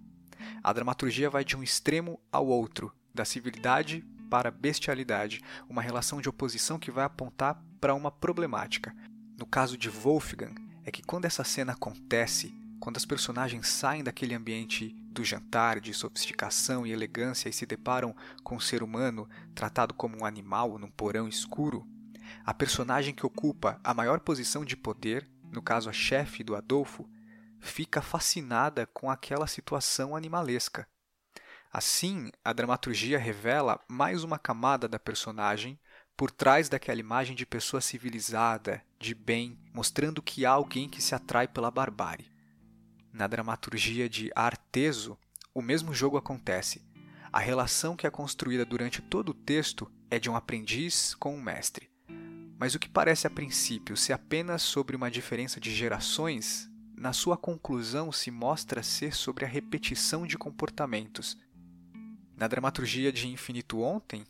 A 0.64 0.72
dramaturgia 0.72 1.28
vai 1.28 1.44
de 1.44 1.54
um 1.54 1.62
extremo 1.62 2.18
ao 2.32 2.46
outro, 2.46 2.90
da 3.14 3.26
civilidade 3.26 4.02
para 4.30 4.50
bestialidade, 4.50 5.42
uma 5.68 5.82
relação 5.82 6.20
de 6.20 6.28
oposição 6.28 6.78
que 6.78 6.90
vai 6.90 7.04
apontar 7.04 7.60
para 7.80 7.94
uma 7.94 8.10
problemática. 8.10 8.94
No 9.36 9.44
caso 9.44 9.76
de 9.76 9.90
Wolfgang, 9.90 10.54
é 10.84 10.90
que 10.92 11.02
quando 11.02 11.24
essa 11.24 11.42
cena 11.42 11.72
acontece, 11.72 12.54
quando 12.78 12.96
as 12.96 13.04
personagens 13.04 13.68
saem 13.68 14.04
daquele 14.04 14.34
ambiente 14.34 14.96
do 15.10 15.24
jantar, 15.24 15.80
de 15.80 15.92
sofisticação 15.92 16.86
e 16.86 16.92
elegância 16.92 17.48
e 17.48 17.52
se 17.52 17.66
deparam 17.66 18.14
com 18.42 18.56
um 18.56 18.60
ser 18.60 18.82
humano 18.82 19.28
tratado 19.54 19.92
como 19.92 20.18
um 20.18 20.24
animal 20.24 20.78
num 20.78 20.90
porão 20.90 21.28
escuro, 21.28 21.86
a 22.44 22.54
personagem 22.54 23.12
que 23.12 23.26
ocupa 23.26 23.80
a 23.82 23.92
maior 23.92 24.20
posição 24.20 24.64
de 24.64 24.76
poder, 24.76 25.28
no 25.50 25.60
caso 25.60 25.90
a 25.90 25.92
chefe 25.92 26.44
do 26.44 26.54
Adolfo, 26.54 27.08
fica 27.58 28.00
fascinada 28.00 28.86
com 28.86 29.10
aquela 29.10 29.46
situação 29.46 30.16
animalesca. 30.16 30.86
Assim, 31.72 32.32
a 32.44 32.52
dramaturgia 32.52 33.16
revela 33.16 33.80
mais 33.88 34.24
uma 34.24 34.40
camada 34.40 34.88
da 34.88 34.98
personagem 34.98 35.78
por 36.16 36.28
trás 36.32 36.68
daquela 36.68 36.98
imagem 36.98 37.36
de 37.36 37.46
pessoa 37.46 37.80
civilizada, 37.80 38.82
de 38.98 39.14
bem, 39.14 39.56
mostrando 39.72 40.20
que 40.20 40.44
há 40.44 40.50
alguém 40.50 40.88
que 40.88 41.00
se 41.00 41.14
atrai 41.14 41.46
pela 41.46 41.70
barbárie. 41.70 42.28
Na 43.12 43.28
dramaturgia 43.28 44.08
de 44.08 44.32
Arteso, 44.34 45.16
o 45.54 45.62
mesmo 45.62 45.94
jogo 45.94 46.16
acontece. 46.16 46.82
A 47.32 47.38
relação 47.38 47.94
que 47.94 48.06
é 48.06 48.10
construída 48.10 48.64
durante 48.64 49.00
todo 49.00 49.28
o 49.28 49.34
texto 49.34 49.88
é 50.10 50.18
de 50.18 50.28
um 50.28 50.34
aprendiz 50.34 51.14
com 51.14 51.36
um 51.36 51.40
mestre. 51.40 51.88
Mas 52.58 52.74
o 52.74 52.80
que 52.80 52.88
parece 52.88 53.28
a 53.28 53.30
princípio 53.30 53.96
ser 53.96 54.12
apenas 54.12 54.62
sobre 54.62 54.96
uma 54.96 55.10
diferença 55.10 55.60
de 55.60 55.72
gerações, 55.72 56.68
na 56.96 57.12
sua 57.12 57.36
conclusão 57.36 58.10
se 58.10 58.30
mostra 58.30 58.82
ser 58.82 59.14
sobre 59.14 59.44
a 59.44 59.48
repetição 59.48 60.26
de 60.26 60.36
comportamentos. 60.36 61.38
Na 62.40 62.48
dramaturgia 62.48 63.12
de 63.12 63.28
Infinito 63.28 63.82
Ontem, 63.82 64.24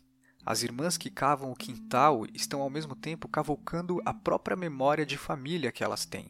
as 0.45 0.63
irmãs 0.63 0.97
que 0.97 1.09
cavam 1.09 1.49
o 1.49 1.55
quintal 1.55 2.25
estão 2.33 2.59
ao 2.59 2.69
mesmo 2.69 2.93
tempo 2.93 3.25
cavalcando 3.25 4.01
a 4.03 4.13
própria 4.13 4.57
memória 4.57 5.05
de 5.05 5.17
família 5.17 5.71
que 5.71 5.81
elas 5.81 6.05
têm. 6.05 6.29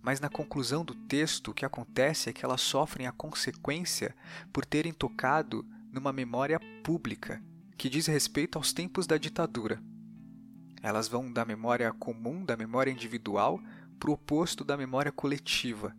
Mas 0.00 0.20
na 0.20 0.30
conclusão 0.30 0.82
do 0.82 0.94
texto, 0.94 1.50
o 1.50 1.54
que 1.54 1.66
acontece 1.66 2.30
é 2.30 2.32
que 2.32 2.46
elas 2.46 2.62
sofrem 2.62 3.06
a 3.06 3.12
consequência 3.12 4.16
por 4.50 4.64
terem 4.64 4.90
tocado 4.90 5.66
numa 5.92 6.14
memória 6.14 6.58
pública, 6.82 7.42
que 7.76 7.90
diz 7.90 8.06
respeito 8.06 8.56
aos 8.56 8.72
tempos 8.72 9.06
da 9.06 9.18
ditadura. 9.18 9.82
Elas 10.82 11.08
vão 11.08 11.30
da 11.30 11.44
memória 11.44 11.92
comum, 11.92 12.42
da 12.42 12.56
memória 12.56 12.90
individual, 12.90 13.60
para 14.00 14.08
o 14.08 14.14
oposto 14.14 14.64
da 14.64 14.78
memória 14.78 15.12
coletiva. 15.12 15.94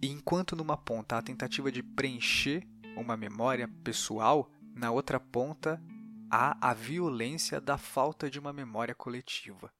E 0.00 0.08
enquanto 0.08 0.56
numa 0.56 0.78
ponta 0.78 1.16
há 1.16 1.18
a 1.18 1.22
tentativa 1.22 1.70
de 1.70 1.82
preencher 1.82 2.66
uma 2.96 3.18
memória 3.18 3.68
pessoal, 3.84 4.50
na 4.74 4.90
outra 4.90 5.20
ponta 5.20 5.82
há 6.30 6.70
a 6.70 6.74
violência 6.74 7.60
da 7.60 7.76
falta 7.76 8.30
de 8.30 8.38
uma 8.38 8.52
memória 8.52 8.94
coletiva 8.94 9.72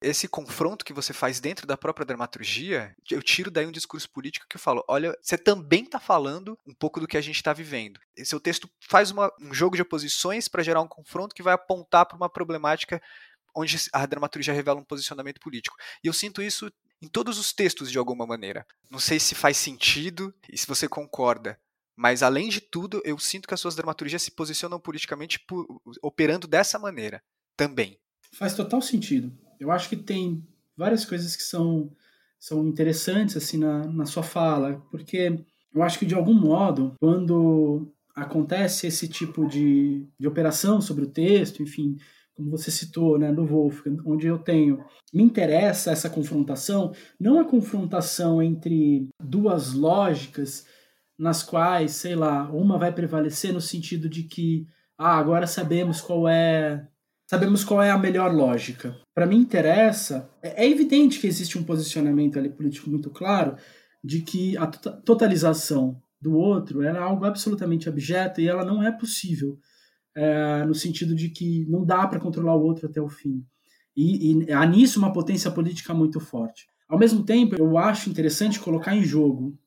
esse 0.00 0.28
confronto 0.28 0.84
que 0.84 0.92
você 0.92 1.12
faz 1.12 1.40
dentro 1.40 1.66
da 1.66 1.76
própria 1.76 2.06
dramaturgia, 2.06 2.94
eu 3.10 3.22
tiro 3.22 3.50
daí 3.50 3.66
um 3.66 3.72
discurso 3.72 4.08
político 4.08 4.46
que 4.48 4.56
eu 4.56 4.60
falo: 4.60 4.84
olha, 4.86 5.16
você 5.20 5.36
também 5.36 5.84
está 5.84 5.98
falando 5.98 6.58
um 6.66 6.74
pouco 6.74 7.00
do 7.00 7.08
que 7.08 7.16
a 7.16 7.20
gente 7.20 7.36
está 7.36 7.52
vivendo. 7.52 8.00
E 8.16 8.24
seu 8.24 8.38
texto 8.38 8.70
faz 8.80 9.10
uma, 9.10 9.32
um 9.40 9.52
jogo 9.52 9.76
de 9.76 9.82
oposições 9.82 10.46
para 10.46 10.62
gerar 10.62 10.80
um 10.80 10.88
confronto 10.88 11.34
que 11.34 11.42
vai 11.42 11.54
apontar 11.54 12.06
para 12.06 12.16
uma 12.16 12.30
problemática 12.30 13.02
onde 13.54 13.76
a 13.92 14.06
dramaturgia 14.06 14.54
revela 14.54 14.80
um 14.80 14.84
posicionamento 14.84 15.40
político. 15.40 15.76
E 16.02 16.06
eu 16.06 16.12
sinto 16.12 16.40
isso 16.40 16.70
em 17.02 17.08
todos 17.08 17.38
os 17.38 17.52
textos 17.52 17.90
de 17.90 17.98
alguma 17.98 18.26
maneira. 18.26 18.64
Não 18.88 19.00
sei 19.00 19.18
se 19.18 19.34
faz 19.34 19.56
sentido 19.56 20.32
e 20.48 20.56
se 20.56 20.66
você 20.66 20.88
concorda. 20.88 21.58
Mas, 21.98 22.22
além 22.22 22.48
de 22.48 22.60
tudo, 22.60 23.02
eu 23.04 23.18
sinto 23.18 23.48
que 23.48 23.54
as 23.54 23.58
suas 23.58 23.74
dramaturgias 23.74 24.22
se 24.22 24.30
posicionam 24.30 24.78
politicamente 24.78 25.40
por, 25.40 25.66
operando 26.00 26.46
dessa 26.46 26.78
maneira 26.78 27.20
também. 27.56 27.98
Faz 28.34 28.54
total 28.54 28.80
sentido. 28.80 29.36
Eu 29.58 29.72
acho 29.72 29.88
que 29.88 29.96
tem 29.96 30.46
várias 30.76 31.04
coisas 31.04 31.34
que 31.34 31.42
são, 31.42 31.90
são 32.38 32.64
interessantes 32.68 33.36
assim 33.36 33.58
na, 33.58 33.84
na 33.88 34.06
sua 34.06 34.22
fala, 34.22 34.80
porque 34.92 35.44
eu 35.74 35.82
acho 35.82 35.98
que 35.98 36.06
de 36.06 36.14
algum 36.14 36.34
modo, 36.34 36.94
quando 37.00 37.92
acontece 38.14 38.86
esse 38.86 39.08
tipo 39.08 39.48
de, 39.48 40.06
de 40.20 40.28
operação 40.28 40.80
sobre 40.80 41.02
o 41.02 41.10
texto, 41.10 41.64
enfim, 41.64 41.96
como 42.32 42.48
você 42.48 42.70
citou, 42.70 43.18
né, 43.18 43.32
do 43.32 43.44
Wolfgang, 43.44 44.00
onde 44.06 44.28
eu 44.28 44.38
tenho, 44.38 44.84
me 45.12 45.24
interessa 45.24 45.90
essa 45.90 46.08
confrontação, 46.08 46.92
não 47.18 47.40
a 47.40 47.44
confrontação 47.44 48.40
entre 48.40 49.08
duas 49.20 49.72
lógicas 49.72 50.64
nas 51.18 51.42
quais, 51.42 51.92
sei 51.92 52.14
lá, 52.14 52.48
uma 52.50 52.78
vai 52.78 52.92
prevalecer 52.92 53.52
no 53.52 53.60
sentido 53.60 54.08
de 54.08 54.22
que, 54.22 54.66
ah, 54.96 55.16
agora 55.16 55.46
sabemos 55.46 56.00
qual 56.00 56.28
é 56.28 56.86
sabemos 57.28 57.62
qual 57.62 57.82
é 57.82 57.90
a 57.90 57.98
melhor 57.98 58.32
lógica. 58.32 58.96
Para 59.14 59.26
mim 59.26 59.36
interessa, 59.36 60.30
é, 60.42 60.64
é 60.64 60.70
evidente 60.70 61.20
que 61.20 61.26
existe 61.26 61.58
um 61.58 61.64
posicionamento 61.64 62.38
ali 62.38 62.48
político 62.48 62.88
muito 62.88 63.10
claro 63.10 63.56
de 64.02 64.22
que 64.22 64.56
a 64.56 64.66
tota-, 64.66 64.92
totalização 65.04 66.00
do 66.20 66.34
outro 66.34 66.82
é 66.82 66.96
algo 66.96 67.26
absolutamente 67.26 67.88
abjeto 67.88 68.40
e 68.40 68.48
ela 68.48 68.64
não 68.64 68.82
é 68.82 68.90
possível 68.90 69.58
é, 70.16 70.64
no 70.64 70.74
sentido 70.74 71.14
de 71.14 71.28
que 71.28 71.66
não 71.68 71.84
dá 71.84 72.06
para 72.06 72.18
controlar 72.18 72.56
o 72.56 72.62
outro 72.62 72.86
até 72.86 73.00
o 73.00 73.08
fim. 73.08 73.44
E, 73.94 74.44
e 74.44 74.52
há 74.52 74.64
nisso 74.64 74.98
uma 74.98 75.12
potência 75.12 75.50
política 75.50 75.92
muito 75.92 76.18
forte. 76.20 76.66
Ao 76.88 76.98
mesmo 76.98 77.22
tempo, 77.22 77.54
eu 77.58 77.76
acho 77.76 78.08
interessante 78.08 78.58
colocar 78.58 78.96
em 78.96 79.04
jogo 79.04 79.58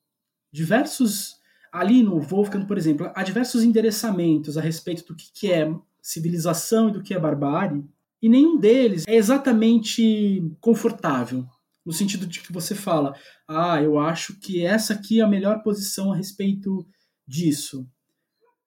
diversos 0.52 1.41
ali 1.72 2.04
no 2.04 2.20
Wolfgang, 2.20 2.66
por 2.66 2.78
exemplo, 2.78 3.10
há 3.16 3.24
diversos 3.24 3.64
endereçamentos 3.64 4.58
a 4.58 4.62
respeito 4.62 5.06
do 5.06 5.16
que, 5.16 5.52
é 5.52 5.74
civilização 6.02 6.90
e 6.90 6.92
do 6.92 7.02
que 7.02 7.14
é 7.14 7.20
barbárie, 7.20 7.84
e 8.22 8.28
nenhum 8.28 8.60
deles 8.60 9.06
é 9.08 9.16
exatamente 9.16 10.44
confortável, 10.60 11.46
no 11.86 11.94
sentido 11.94 12.28
de 12.28 12.42
que 12.42 12.52
você 12.52 12.76
fala, 12.76 13.16
ah, 13.48 13.82
eu 13.82 14.00
acho 14.00 14.40
que 14.40 14.66
essa 14.66 14.94
aqui 14.94 15.20
é 15.20 15.24
a 15.24 15.28
melhor 15.28 15.64
posição 15.64 16.12
a 16.12 16.16
respeito 16.16 16.86
disso. 17.28 17.88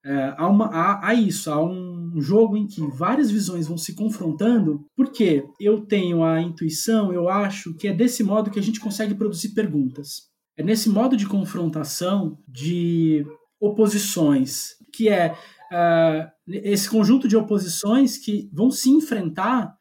É, 0.03 0.35
há, 0.37 0.47
uma, 0.47 0.67
há, 0.67 1.07
há, 1.07 1.13
isso, 1.13 1.49
há 1.49 1.63
um 1.63 2.21
jogo 2.21 2.55
em 2.57 2.67
que 2.67 2.81
várias 2.91 3.31
visões 3.31 3.67
vão 3.67 3.77
se 3.77 3.95
confrontando, 3.95 4.85
porque 4.95 5.43
eu 5.59 5.85
tenho 5.85 6.23
a 6.23 6.41
intuição, 6.41 7.11
eu 7.11 7.27
acho 7.27 7.73
que 7.73 7.87
é 7.87 7.93
desse 7.93 8.23
modo 8.23 8.51
que 8.51 8.59
a 8.59 8.63
gente 8.63 8.79
consegue 8.79 9.15
produzir 9.15 9.49
perguntas. 9.49 10.29
É 10.57 10.63
nesse 10.63 10.89
modo 10.89 11.17
de 11.17 11.27
confrontação, 11.27 12.37
de 12.47 13.25
oposições, 13.59 14.75
que 14.93 15.09
é 15.09 15.33
uh, 15.33 16.31
esse 16.47 16.89
conjunto 16.89 17.27
de 17.27 17.35
oposições 17.35 18.17
que 18.17 18.49
vão 18.53 18.71
se 18.71 18.89
enfrentar 18.89 19.75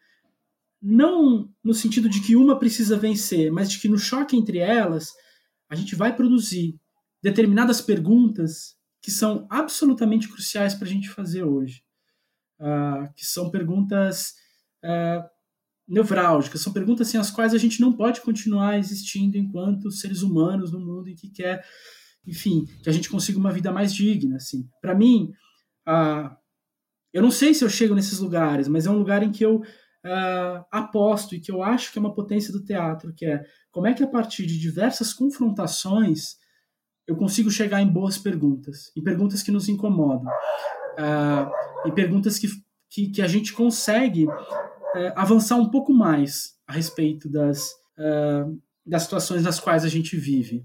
não 0.82 1.48
no 1.62 1.72
sentido 1.72 2.08
de 2.08 2.20
que 2.20 2.36
uma 2.36 2.58
precisa 2.58 2.96
vencer, 2.96 3.50
mas 3.50 3.70
de 3.70 3.78
que 3.78 3.88
no 3.88 3.98
choque 3.98 4.36
entre 4.36 4.58
elas 4.58 5.12
a 5.68 5.74
gente 5.74 5.94
vai 5.94 6.14
produzir 6.14 6.78
determinadas 7.22 7.80
perguntas 7.80 8.76
que 9.00 9.10
são 9.10 9.46
absolutamente 9.50 10.28
cruciais 10.28 10.74
para 10.74 10.86
a 10.86 10.90
gente 10.90 11.08
fazer 11.08 11.42
hoje, 11.44 11.82
uh, 12.60 13.12
que 13.14 13.24
são 13.24 13.50
perguntas 13.50 14.34
uh, 14.84 15.26
nevrálgicas, 15.86 16.60
são 16.60 16.72
perguntas 16.72 17.08
sem 17.08 17.20
as 17.20 17.30
quais 17.30 17.54
a 17.54 17.58
gente 17.58 17.80
não 17.80 17.92
pode 17.92 18.20
continuar 18.20 18.78
existindo 18.78 19.36
enquanto 19.36 19.90
seres 19.90 20.22
humanos 20.22 20.72
no 20.72 20.80
mundo 20.80 21.08
em 21.08 21.14
que 21.14 21.28
quer, 21.28 21.64
enfim, 22.26 22.66
que 22.82 22.88
a 22.88 22.92
gente 22.92 23.10
consiga 23.10 23.38
uma 23.38 23.52
vida 23.52 23.70
mais 23.70 23.94
digna. 23.94 24.36
Assim, 24.36 24.66
para 24.80 24.94
mim, 24.94 25.32
uh, 25.86 26.34
eu 27.12 27.22
não 27.22 27.30
sei 27.30 27.52
se 27.54 27.64
eu 27.64 27.68
chego 27.68 27.94
nesses 27.94 28.18
lugares, 28.18 28.66
mas 28.66 28.86
é 28.86 28.90
um 28.90 28.98
lugar 28.98 29.22
em 29.22 29.30
que 29.30 29.44
eu 29.44 29.56
uh, 29.56 30.64
aposto 30.70 31.34
e 31.34 31.40
que 31.40 31.50
eu 31.50 31.62
acho 31.62 31.92
que 31.92 31.98
é 31.98 32.00
uma 32.00 32.14
potência 32.14 32.52
do 32.52 32.64
teatro, 32.64 33.14
que 33.14 33.26
é 33.26 33.42
como 33.70 33.86
é 33.86 33.94
que 33.94 34.02
a 34.02 34.08
partir 34.08 34.46
de 34.46 34.58
diversas 34.58 35.12
confrontações 35.12 36.36
eu 37.06 37.16
consigo 37.16 37.50
chegar 37.50 37.82
em 37.82 37.88
boas 37.88 38.16
perguntas, 38.16 38.90
em 38.96 39.02
perguntas 39.02 39.42
que 39.42 39.50
nos 39.50 39.68
incomodam, 39.68 40.32
uh, 40.98 41.88
em 41.88 41.92
perguntas 41.92 42.38
que, 42.38 42.48
que, 42.90 43.10
que, 43.10 43.22
a 43.22 43.28
gente 43.28 43.52
consegue 43.52 44.26
uh, 44.94 45.12
avançar 45.16 45.56
um 45.56 45.70
pouco 45.70 45.92
mais 45.92 46.54
a 46.66 46.72
respeito 46.72 47.28
das, 47.28 47.72
uh, 47.98 48.60
das 48.86 49.02
situações 49.02 49.42
nas 49.42 49.60
quais 49.60 49.84
a 49.84 49.88
gente 49.88 50.16
vive. 50.16 50.64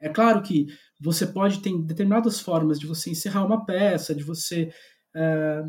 É 0.00 0.08
claro 0.08 0.42
que 0.42 0.66
você 1.00 1.26
pode 1.26 1.60
ter 1.60 1.76
determinadas 1.82 2.40
formas 2.40 2.78
de 2.78 2.86
você 2.86 3.10
encerrar 3.10 3.44
uma 3.44 3.64
peça, 3.64 4.14
de 4.14 4.22
você 4.22 4.70
é, 5.14 5.62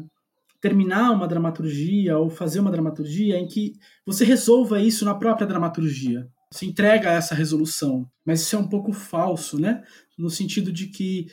terminar 0.59 1.11
uma 1.11 1.28
dramaturgia 1.28 2.17
ou 2.17 2.30
fazer 2.30 2.59
uma 2.59 2.71
dramaturgia 2.71 3.38
em 3.38 3.47
que 3.47 3.73
você 4.05 4.26
resolva 4.26 4.82
isso 4.82 5.05
na 5.05 5.15
própria 5.15 5.47
dramaturgia. 5.47 6.28
Você 6.51 6.65
entrega 6.65 7.11
essa 7.11 7.36
resolução. 7.36 8.09
Mas 8.26 8.41
isso 8.41 8.55
é 8.55 8.59
um 8.59 8.67
pouco 8.67 8.91
falso, 8.91 9.59
né? 9.59 9.84
No 10.17 10.30
sentido 10.30 10.71
de 10.71 10.88
que 10.88 11.28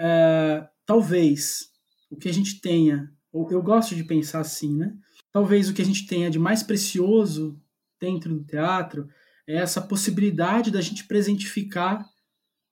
é, 0.00 0.66
talvez 0.86 1.68
o 2.10 2.16
que 2.16 2.28
a 2.28 2.32
gente 2.32 2.60
tenha, 2.60 3.12
eu 3.32 3.62
gosto 3.62 3.94
de 3.94 4.04
pensar 4.04 4.40
assim, 4.40 4.76
né? 4.76 4.94
Talvez 5.32 5.68
o 5.68 5.74
que 5.74 5.82
a 5.82 5.84
gente 5.84 6.06
tenha 6.06 6.30
de 6.30 6.38
mais 6.38 6.62
precioso 6.62 7.60
dentro 8.00 8.34
do 8.34 8.44
teatro 8.44 9.08
é 9.46 9.56
essa 9.56 9.80
possibilidade 9.80 10.70
da 10.70 10.80
gente 10.80 11.04
presentificar 11.04 12.04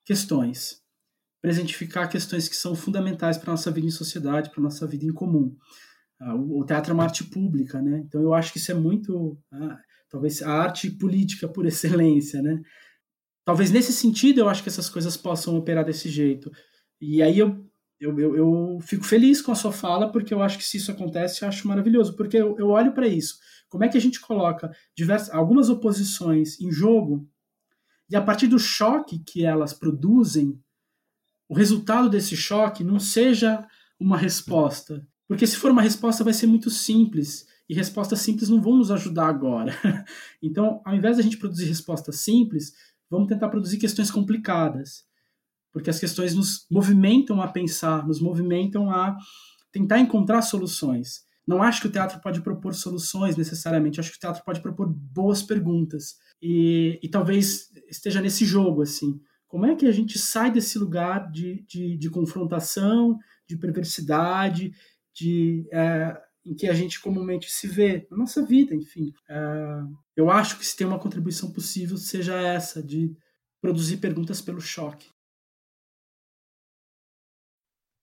questões 0.05 0.85
presentificar 1.47 2.11
questões 2.11 2.49
que 2.49 2.57
são 2.57 2.75
fundamentais 2.75 3.39
para 3.39 3.53
nossa 3.53 3.71
vida 3.71 3.87
em 3.87 3.91
sociedade, 3.91 4.51
para 4.51 4.61
nossa 4.61 4.85
vida 4.85 5.05
em 5.05 5.13
comum. 5.13 5.55
Ah, 6.21 6.35
o 6.35 6.65
teatro 6.65 6.91
é 6.91 6.95
uma 6.95 7.05
arte 7.05 7.23
pública, 7.23 7.81
né? 7.81 8.03
Então 8.05 8.21
eu 8.21 8.35
acho 8.35 8.53
que 8.53 8.59
isso 8.59 8.73
é 8.73 8.75
muito, 8.75 9.39
ah, 9.53 9.79
talvez 10.11 10.43
a 10.43 10.51
arte 10.51 10.91
política 10.91 11.47
por 11.47 11.65
excelência, 11.67 12.43
né? 12.43 12.61
Talvez 13.45 13.71
nesse 13.71 13.93
sentido 13.93 14.41
eu 14.41 14.49
acho 14.49 14.61
que 14.61 14.69
essas 14.69 14.89
coisas 14.89 15.17
possam 15.17 15.57
operar 15.57 15.85
desse 15.85 16.09
jeito. 16.09 16.51
E 17.01 17.23
aí 17.23 17.39
eu, 17.39 17.65
eu, 18.01 18.19
eu, 18.19 18.37
eu 18.37 18.79
fico 18.81 19.05
feliz 19.05 19.41
com 19.41 19.53
a 19.53 19.55
sua 19.55 19.73
fala, 19.73 20.11
porque 20.11 20.33
eu 20.33 20.43
acho 20.43 20.59
que 20.59 20.65
se 20.65 20.77
isso 20.77 20.91
acontece, 20.91 21.43
eu 21.43 21.49
acho 21.49 21.67
maravilhoso, 21.67 22.15
porque 22.15 22.37
eu, 22.37 22.57
eu 22.59 22.69
olho 22.69 22.93
para 22.93 23.09
isso. 23.09 23.39
Como 23.69 23.85
é 23.85 23.89
que 23.89 23.97
a 23.97 24.01
gente 24.01 24.21
coloca 24.21 24.71
diversas, 24.97 25.35
algumas 25.35 25.69
oposições 25.69 26.61
em 26.61 26.71
jogo 26.71 27.29
E 28.09 28.17
a 28.17 28.23
partir 28.23 28.47
do 28.47 28.59
choque 28.59 29.19
que 29.19 29.45
elas 29.45 29.73
produzem, 29.73 30.61
o 31.49 31.55
resultado 31.55 32.09
desse 32.09 32.37
choque 32.37 32.85
não 32.85 32.99
seja 32.99 33.67
uma 33.99 34.17
resposta. 34.17 35.07
Porque 35.27 35.47
se 35.47 35.57
for 35.57 35.71
uma 35.71 35.83
resposta, 35.83 36.23
vai 36.23 36.33
ser 36.33 36.47
muito 36.47 36.71
simples. 36.71 37.47
E 37.69 37.75
respostas 37.75 38.21
simples 38.21 38.49
não 38.49 38.61
vão 38.61 38.77
nos 38.77 38.91
ajudar 38.91 39.29
agora. 39.29 39.73
Então, 40.43 40.81
ao 40.85 40.95
invés 40.95 41.17
de 41.17 41.23
a 41.23 41.25
gente 41.25 41.39
produzir 41.39 41.65
respostas 41.65 42.21
simples, 42.21 42.73
vamos 43.11 43.27
tentar 43.27 43.49
produzir 43.49 43.79
questões 43.79 44.11
complicadas. 44.11 45.05
Porque 45.77 45.91
as 45.91 46.01
questões 46.01 46.35
nos 46.35 46.65
movimentam 46.71 47.43
a 47.43 47.49
pensar, 47.49 48.09
nos 48.09 48.19
movimentam 48.19 48.91
a 48.91 49.15
tentar 49.71 49.99
encontrar 49.99 50.41
soluções. 50.41 51.27
Não 51.47 51.63
acho 51.63 51.83
que 51.83 51.87
o 51.87 51.91
teatro 51.91 52.19
pode 52.19 52.41
propor 52.41 52.75
soluções 52.75 53.37
necessariamente, 53.37 54.01
acho 54.01 54.11
que 54.11 54.17
o 54.17 54.21
teatro 54.21 54.43
pode 54.43 54.63
propor 54.63 54.89
boas 54.89 55.43
perguntas. 55.43 56.15
E, 56.41 56.99
e 57.03 57.11
talvez 57.11 57.69
esteja 57.91 58.23
nesse 58.23 58.47
jogo, 58.47 58.81
assim. 58.81 59.21
Como 59.47 59.67
é 59.67 59.77
que 59.77 59.85
a 59.87 59.93
gente 59.93 60.19
sai 60.19 60.51
desse 60.51 60.79
lugar 60.79 61.31
de, 61.31 61.63
de, 61.69 61.99
de 61.99 62.09
confrontação, 62.09 63.19
de 63.47 63.59
perversidade, 63.59 64.73
de, 65.15 65.69
é, 65.71 66.19
em 66.43 66.55
que 66.55 66.69
a 66.69 66.73
gente 66.73 66.99
comumente 67.03 67.51
se 67.51 67.69
vê 67.69 68.07
na 68.11 68.17
nossa 68.17 68.43
vida, 68.47 68.75
enfim. 68.75 69.13
É, 69.29 69.83
eu 70.17 70.31
acho 70.31 70.59
que 70.59 70.65
se 70.65 70.75
tem 70.75 70.87
uma 70.87 70.99
contribuição 70.99 71.53
possível, 71.53 71.99
seja 71.99 72.35
essa, 72.35 72.83
de 72.83 73.15
produzir 73.61 73.99
perguntas 73.99 74.41
pelo 74.41 74.59
choque. 74.59 75.15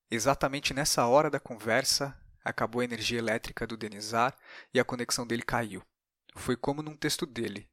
Exatamente 0.09 0.73
nessa 0.73 1.05
hora 1.07 1.29
da 1.29 1.39
conversa, 1.39 2.17
acabou 2.43 2.81
a 2.81 2.83
energia 2.83 3.19
elétrica 3.19 3.65
do 3.65 3.77
Denizar 3.77 4.37
e 4.73 4.79
a 4.79 4.85
conexão 4.85 5.25
dele 5.25 5.43
caiu. 5.43 5.81
Foi 6.35 6.55
como 6.55 6.81
num 6.81 6.95
texto 6.95 7.25
dele, 7.25 7.69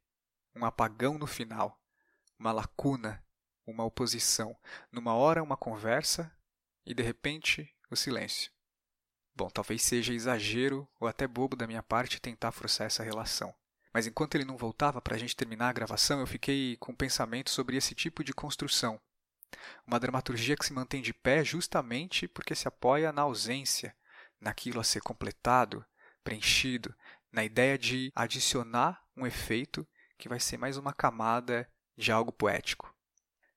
um 0.55 0.65
apagão 0.65 1.17
no 1.17 1.27
final, 1.27 1.79
uma 2.37 2.51
lacuna, 2.51 3.23
uma 3.65 3.83
oposição. 3.83 4.55
Numa 4.91 5.13
hora, 5.13 5.43
uma 5.43 5.57
conversa 5.57 6.31
e 6.85 6.93
de 6.93 7.03
repente, 7.03 7.73
o 7.89 7.95
silêncio. 7.95 8.51
Bom, 9.35 9.49
talvez 9.49 9.81
seja 9.81 10.13
exagero 10.13 10.87
ou 10.99 11.07
até 11.07 11.27
bobo 11.27 11.55
da 11.55 11.67
minha 11.67 11.81
parte 11.81 12.19
tentar 12.19 12.51
forçar 12.51 12.87
essa 12.87 13.03
relação. 13.03 13.53
Mas 13.93 14.07
enquanto 14.07 14.35
ele 14.35 14.45
não 14.45 14.57
voltava 14.57 15.01
para 15.01 15.15
a 15.15 15.17
gente 15.17 15.35
terminar 15.35 15.69
a 15.69 15.73
gravação, 15.73 16.19
eu 16.19 16.27
fiquei 16.27 16.77
com 16.77 16.91
um 16.91 16.95
pensamento 16.95 17.49
sobre 17.49 17.77
esse 17.77 17.93
tipo 17.93 18.23
de 18.23 18.33
construção. 18.33 18.99
Uma 19.85 19.99
dramaturgia 19.99 20.55
que 20.55 20.65
se 20.65 20.73
mantém 20.73 21.01
de 21.01 21.13
pé 21.13 21.43
justamente 21.43 22.27
porque 22.27 22.55
se 22.55 22.67
apoia 22.67 23.11
na 23.11 23.23
ausência, 23.23 23.95
naquilo 24.39 24.79
a 24.79 24.83
ser 24.83 25.01
completado, 25.01 25.85
preenchido, 26.23 26.95
na 27.31 27.43
ideia 27.43 27.77
de 27.77 28.11
adicionar 28.15 29.01
um 29.15 29.25
efeito 29.25 29.87
que 30.17 30.29
vai 30.29 30.39
ser 30.39 30.57
mais 30.57 30.77
uma 30.77 30.93
camada 30.93 31.67
de 31.97 32.11
algo 32.11 32.31
poético. 32.31 32.93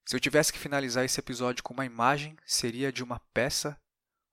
Se 0.05 0.15
eu 0.15 0.21
tivesse 0.21 0.53
que 0.53 0.59
finalizar 0.59 1.05
esse 1.05 1.19
episódio 1.19 1.63
com 1.63 1.73
uma 1.73 1.87
imagem, 1.87 2.37
seria 2.45 2.93
de 2.93 3.03
uma 3.03 3.19
peça 3.33 3.81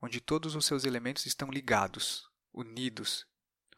onde 0.02 0.20
todos 0.20 0.56
os 0.56 0.66
seus 0.66 0.84
elementos 0.84 1.26
estão 1.26 1.50
ligados, 1.50 2.30
unidos, 2.54 3.26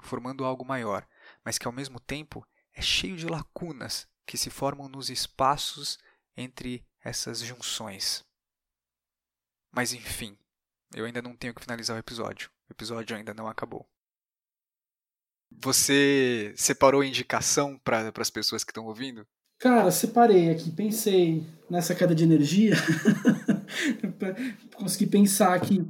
formando 0.02 0.46
algo 0.46 0.66
maior, 0.66 1.08
mas 1.44 1.58
que 1.58 1.68
ao 1.68 1.74
mesmo 1.74 2.00
tempo 2.00 2.48
é 2.74 2.82
cheio 2.82 3.16
de 3.16 3.28
lacunas 3.28 4.08
que 4.26 4.38
se 4.38 4.50
formam 4.50 4.90
nos 4.90 5.10
espaços 5.10 6.00
entre 6.36 6.86
essas 7.04 7.40
junções. 7.42 8.24
Mas 9.72 9.94
enfim, 9.94 10.38
eu 10.96 11.06
ainda 11.06 11.22
não 11.22 11.36
tenho 11.36 11.54
que 11.54 11.62
finalizar 11.62 11.96
o 11.96 12.00
episódio. 12.00 12.50
O 12.70 12.74
episódio 12.74 13.16
ainda 13.16 13.34
não 13.34 13.48
acabou. 13.48 13.88
Você 15.52 16.54
separou 16.56 17.04
indicação 17.04 17.78
para 17.84 18.12
as 18.18 18.30
pessoas 18.30 18.64
que 18.64 18.72
estão 18.72 18.86
ouvindo? 18.86 19.26
Cara, 19.60 19.92
separei 19.92 20.50
aqui, 20.50 20.72
pensei 20.72 21.46
nessa 21.70 21.96
queda 21.96 22.14
de 22.14 22.24
energia. 22.24 22.74
Consegui 24.76 25.08
pensar 25.08 25.54
aqui 25.54 25.86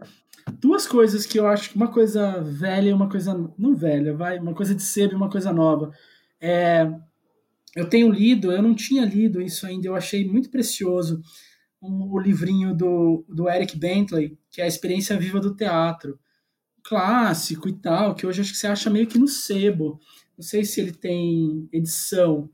duas 0.60 0.86
coisas 0.86 1.26
que 1.26 1.40
eu 1.40 1.48
acho 1.48 1.70
que 1.70 1.76
uma 1.76 1.92
coisa 1.92 2.42
velha 2.42 2.90
e 2.90 2.94
uma 2.94 3.10
coisa 3.10 3.34
não 3.58 3.76
velha, 3.76 4.16
vai, 4.16 4.38
uma 4.38 4.54
coisa 4.54 4.76
de 4.76 4.84
sebo 4.84 5.14
e 5.14 5.16
uma 5.16 5.30
coisa 5.30 5.52
nova. 5.52 5.92
É, 6.40 6.90
eu 7.76 7.90
tenho 7.90 8.12
lido, 8.12 8.52
eu 8.52 8.62
não 8.62 8.76
tinha 8.76 9.06
lido 9.06 9.42
isso 9.42 9.66
ainda, 9.66 9.88
eu 9.88 9.96
achei 9.96 10.26
muito 10.28 10.50
precioso 10.50 11.22
um, 11.82 12.12
o 12.12 12.20
livrinho 12.20 12.74
do, 12.76 13.26
do 13.28 13.50
Eric 13.50 13.78
Bentley, 13.78 14.38
que 14.50 14.62
é 14.62 14.66
a 14.66 14.68
experiência 14.68 15.18
viva 15.18 15.40
do 15.40 15.56
teatro 15.56 16.20
clássico 16.84 17.70
e 17.70 17.74
tal, 17.74 18.14
que 18.14 18.28
hoje 18.28 18.42
acho 18.42 18.52
que 18.52 18.58
você 18.58 18.68
acha 18.68 18.90
meio 18.90 19.08
que 19.08 19.18
no 19.18 19.28
sebo. 19.28 20.00
Não 20.38 20.44
sei 20.44 20.66
se 20.66 20.82
ele 20.82 20.92
tem 20.92 21.68
edição, 21.72 22.50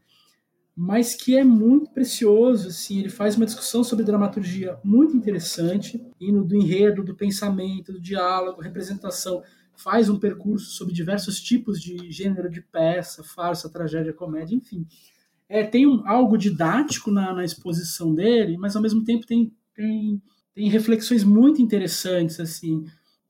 mas 0.76 1.16
que 1.16 1.36
é 1.36 1.44
muito 1.44 1.92
precioso, 1.92 2.70
assim, 2.70 3.00
ele 3.00 3.10
faz 3.10 3.36
uma 3.36 3.46
discussão 3.46 3.84
sobre 3.84 4.06
dramaturgia 4.06 4.78
muito 4.84 5.16
interessante, 5.18 6.02
indo 6.22 6.44
do 6.44 6.56
enredo, 6.56 7.04
do 7.04 7.16
pensamento, 7.16 7.92
do 7.92 8.00
diálogo, 8.00 8.62
representação, 8.62 9.42
faz 9.82 10.10
um 10.10 10.20
percurso 10.20 10.72
sobre 10.72 10.94
diversos 10.94 11.42
tipos 11.42 11.82
de 11.82 12.12
gênero 12.12 12.50
de 12.50 12.62
peça, 12.62 13.24
farsa, 13.24 13.70
tragédia, 13.70 14.14
comédia, 14.14 14.56
enfim. 14.56 14.86
É, 15.48 15.64
tem 15.64 15.88
um, 15.88 16.08
algo 16.08 16.38
didático 16.38 17.10
na, 17.10 17.34
na 17.34 17.44
exposição 17.44 18.14
dele, 18.14 18.58
mas 18.58 18.76
ao 18.76 18.82
mesmo 18.82 19.04
tempo 19.04 19.26
tem, 19.26 19.52
tem, 19.74 20.22
tem 20.54 20.70
reflexões 20.70 21.24
muito 21.24 21.62
interessantes, 21.62 22.40
assim, 22.40 22.86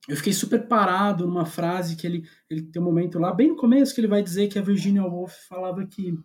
eu 0.07 0.17
fiquei 0.17 0.33
super 0.33 0.67
parado 0.67 1.27
numa 1.27 1.45
frase 1.45 1.95
que 1.95 2.07
ele, 2.07 2.23
ele 2.49 2.63
tem 2.63 2.81
um 2.81 2.85
momento 2.85 3.19
lá, 3.19 3.31
bem 3.31 3.49
no 3.49 3.55
começo, 3.55 3.93
que 3.93 4.01
ele 4.01 4.07
vai 4.07 4.23
dizer 4.23 4.47
que 4.47 4.57
a 4.57 4.61
Virginia 4.61 5.03
Woolf 5.03 5.33
falava 5.47 5.85
que 5.85 6.17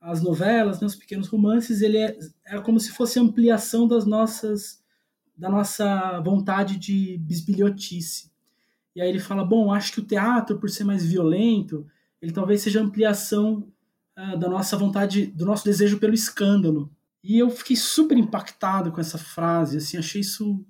as 0.00 0.22
novelas, 0.22 0.80
né, 0.80 0.86
os 0.86 0.94
pequenos 0.94 1.26
romances, 1.26 1.80
ele 1.80 1.96
é, 1.96 2.16
é 2.46 2.60
como 2.60 2.78
se 2.78 2.92
fosse 2.92 3.18
ampliação 3.18 3.88
das 3.88 4.04
nossas 4.04 4.86
da 5.36 5.48
nossa 5.48 6.20
vontade 6.20 6.76
de 6.76 7.16
bisbilhotice. 7.18 8.28
E 8.98 9.00
aí 9.00 9.10
ele 9.10 9.20
fala, 9.20 9.44
bom, 9.44 9.72
acho 9.72 9.92
que 9.92 10.00
o 10.00 10.04
teatro, 10.04 10.58
por 10.58 10.68
ser 10.68 10.82
mais 10.82 11.06
violento, 11.06 11.86
ele 12.20 12.32
talvez 12.32 12.62
seja 12.62 12.82
ampliação 12.82 13.72
uh, 14.18 14.36
da 14.36 14.48
nossa 14.48 14.76
vontade, 14.76 15.26
do 15.26 15.46
nosso 15.46 15.64
desejo 15.64 16.00
pelo 16.00 16.14
escândalo. 16.14 16.90
E 17.22 17.38
eu 17.38 17.48
fiquei 17.48 17.76
super 17.76 18.18
impactado 18.18 18.90
com 18.90 19.00
essa 19.00 19.16
frase, 19.16 19.76
assim, 19.76 19.96
achei 19.96 20.20
isso 20.20 20.66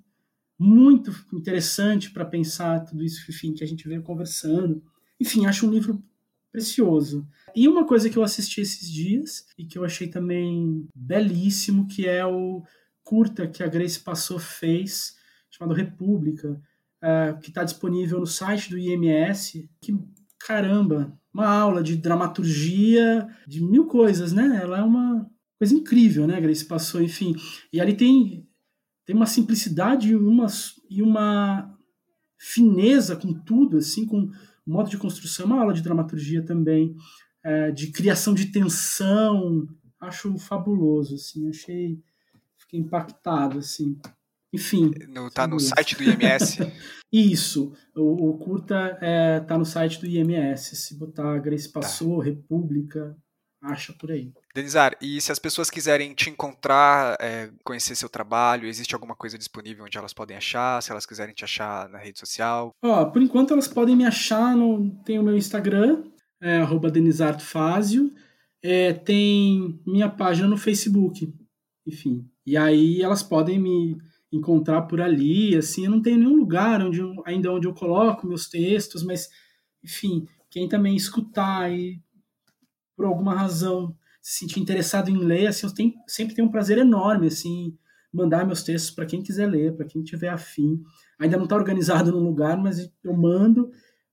muito 0.59 1.11
interessante 1.33 2.11
para 2.11 2.23
pensar 2.23 2.81
tudo 2.81 3.03
isso 3.03 3.25
enfim, 3.31 3.51
que 3.51 3.63
a 3.63 3.67
gente 3.67 3.87
veio 3.87 4.03
conversando. 4.03 4.83
Enfim, 5.19 5.47
acho 5.47 5.65
um 5.65 5.71
livro 5.71 5.99
precioso. 6.51 7.27
E 7.55 7.67
uma 7.67 7.83
coisa 7.83 8.11
que 8.11 8.17
eu 8.17 8.23
assisti 8.23 8.61
esses 8.61 8.91
dias 8.91 9.47
e 9.57 9.65
que 9.65 9.75
eu 9.75 9.83
achei 9.83 10.07
também 10.07 10.87
belíssimo, 10.93 11.87
que 11.87 12.07
é 12.07 12.23
o 12.23 12.61
curta 13.03 13.47
que 13.47 13.63
a 13.63 13.67
Grace 13.67 13.99
Passou 13.99 14.37
fez, 14.37 15.17
chamado 15.49 15.73
República, 15.73 16.61
uh, 17.03 17.39
que 17.39 17.49
está 17.49 17.63
disponível 17.63 18.19
no 18.19 18.27
site 18.27 18.69
do 18.69 18.77
IMS. 18.77 19.69
Que, 19.81 19.97
caramba, 20.39 21.17
uma 21.33 21.47
aula 21.47 21.83
de 21.83 21.95
dramaturgia, 21.95 23.27
de 23.47 23.63
mil 23.63 23.85
coisas, 23.87 24.33
né? 24.33 24.59
Ela 24.61 24.79
é 24.79 24.83
uma 24.83 25.29
coisa 25.57 25.73
incrível, 25.73 26.25
né? 26.25 26.39
Grace 26.39 26.65
Passou, 26.65 27.01
enfim. 27.01 27.35
E 27.71 27.79
ali 27.79 27.95
tem 27.95 28.47
tem 29.09 29.15
uma 29.15 29.25
simplicidade 29.25 30.09
e 30.09 30.15
uma, 30.15 30.45
e 30.87 31.01
uma 31.01 31.75
fineza 32.37 33.15
com 33.15 33.33
tudo, 33.33 33.77
assim, 33.77 34.05
com 34.05 34.25
o 34.25 34.31
modo 34.67 34.87
de 34.87 34.99
construção, 34.99 35.47
uma 35.47 35.59
aula 35.59 35.73
de 35.73 35.81
dramaturgia 35.81 36.45
também, 36.45 36.95
é, 37.43 37.71
de 37.71 37.87
criação 37.87 38.35
de 38.35 38.51
tensão, 38.51 39.67
acho 39.99 40.37
fabuloso, 40.37 41.15
assim, 41.15 41.49
achei, 41.49 41.99
fiquei 42.55 42.79
impactado, 42.79 43.57
assim. 43.57 43.99
Enfim. 44.53 44.91
No, 45.07 45.29
tá 45.29 45.47
no 45.47 45.59
site 45.59 45.95
do 45.95 46.03
IMS? 46.03 46.57
Isso, 47.11 47.73
o, 47.95 48.29
o 48.29 48.37
curta 48.37 48.97
é, 49.01 49.39
tá 49.39 49.57
no 49.57 49.65
site 49.65 49.99
do 49.99 50.05
IMS, 50.05 50.75
se 50.75 50.95
botar 50.95 51.39
Grace 51.39 51.71
tá. 51.71 51.79
Passou, 51.79 52.19
tá. 52.19 52.25
República, 52.25 53.17
acha 53.61 53.93
por 53.93 54.11
aí. 54.11 54.31
Denizar, 54.53 54.95
e 55.01 55.19
se 55.19 55.31
as 55.31 55.39
pessoas 55.39 55.69
quiserem 55.69 56.13
te 56.13 56.29
encontrar, 56.29 57.17
é, 57.19 57.51
conhecer 57.63 57.95
seu 57.95 58.09
trabalho, 58.09 58.67
existe 58.67 58.93
alguma 58.93 59.15
coisa 59.15 59.37
disponível 59.37 59.85
onde 59.85 59.97
elas 59.97 60.13
podem 60.13 60.37
achar? 60.37 60.81
Se 60.83 60.91
elas 60.91 61.05
quiserem 61.05 61.33
te 61.33 61.43
achar 61.43 61.89
na 61.89 61.97
rede 61.97 62.19
social? 62.19 62.71
Ó, 62.83 63.05
por 63.05 63.21
enquanto 63.21 63.53
elas 63.53 63.67
podem 63.67 63.95
me 63.95 64.05
achar, 64.05 64.55
no, 64.55 64.91
tem 65.03 65.17
o 65.17 65.23
meu 65.23 65.35
Instagram, 65.35 66.03
é, 66.41 66.57
arroba 66.57 66.91
denizartofazio, 66.91 68.13
é, 68.61 68.93
tem 68.93 69.81
minha 69.85 70.09
página 70.09 70.47
no 70.47 70.57
Facebook, 70.57 71.33
enfim. 71.87 72.29
E 72.45 72.55
aí 72.55 73.01
elas 73.01 73.23
podem 73.23 73.59
me 73.59 73.97
encontrar 74.31 74.83
por 74.83 75.01
ali, 75.01 75.55
assim, 75.55 75.85
eu 75.85 75.91
não 75.91 76.01
tenho 76.01 76.19
nenhum 76.19 76.35
lugar 76.35 76.81
onde 76.81 76.99
eu, 76.99 77.13
ainda 77.25 77.51
onde 77.51 77.67
eu 77.67 77.73
coloco 77.73 78.27
meus 78.27 78.47
textos, 78.47 79.03
mas, 79.03 79.27
enfim, 79.83 80.27
quem 80.49 80.67
também 80.67 80.95
escutar 80.95 81.71
e 81.71 81.99
por 82.95 83.05
alguma 83.05 83.33
razão 83.33 83.95
se 84.21 84.39
sentir 84.39 84.59
interessado 84.59 85.09
em 85.09 85.17
ler, 85.17 85.47
assim, 85.47 85.65
eu 85.65 85.73
tenho, 85.73 85.93
sempre 86.07 86.35
tenho 86.35 86.47
um 86.47 86.51
prazer 86.51 86.77
enorme, 86.77 87.27
assim, 87.27 87.75
mandar 88.13 88.45
meus 88.45 88.63
textos 88.63 88.91
para 88.91 89.05
quem 89.05 89.23
quiser 89.23 89.47
ler, 89.47 89.75
para 89.75 89.85
quem 89.85 90.03
tiver 90.03 90.29
afim. 90.29 90.83
Ainda 91.17 91.37
não 91.37 91.45
está 91.45 91.55
organizado 91.55 92.11
num 92.11 92.23
lugar, 92.23 92.57
mas 92.57 92.91
eu 93.03 93.13
mando, 93.13 93.71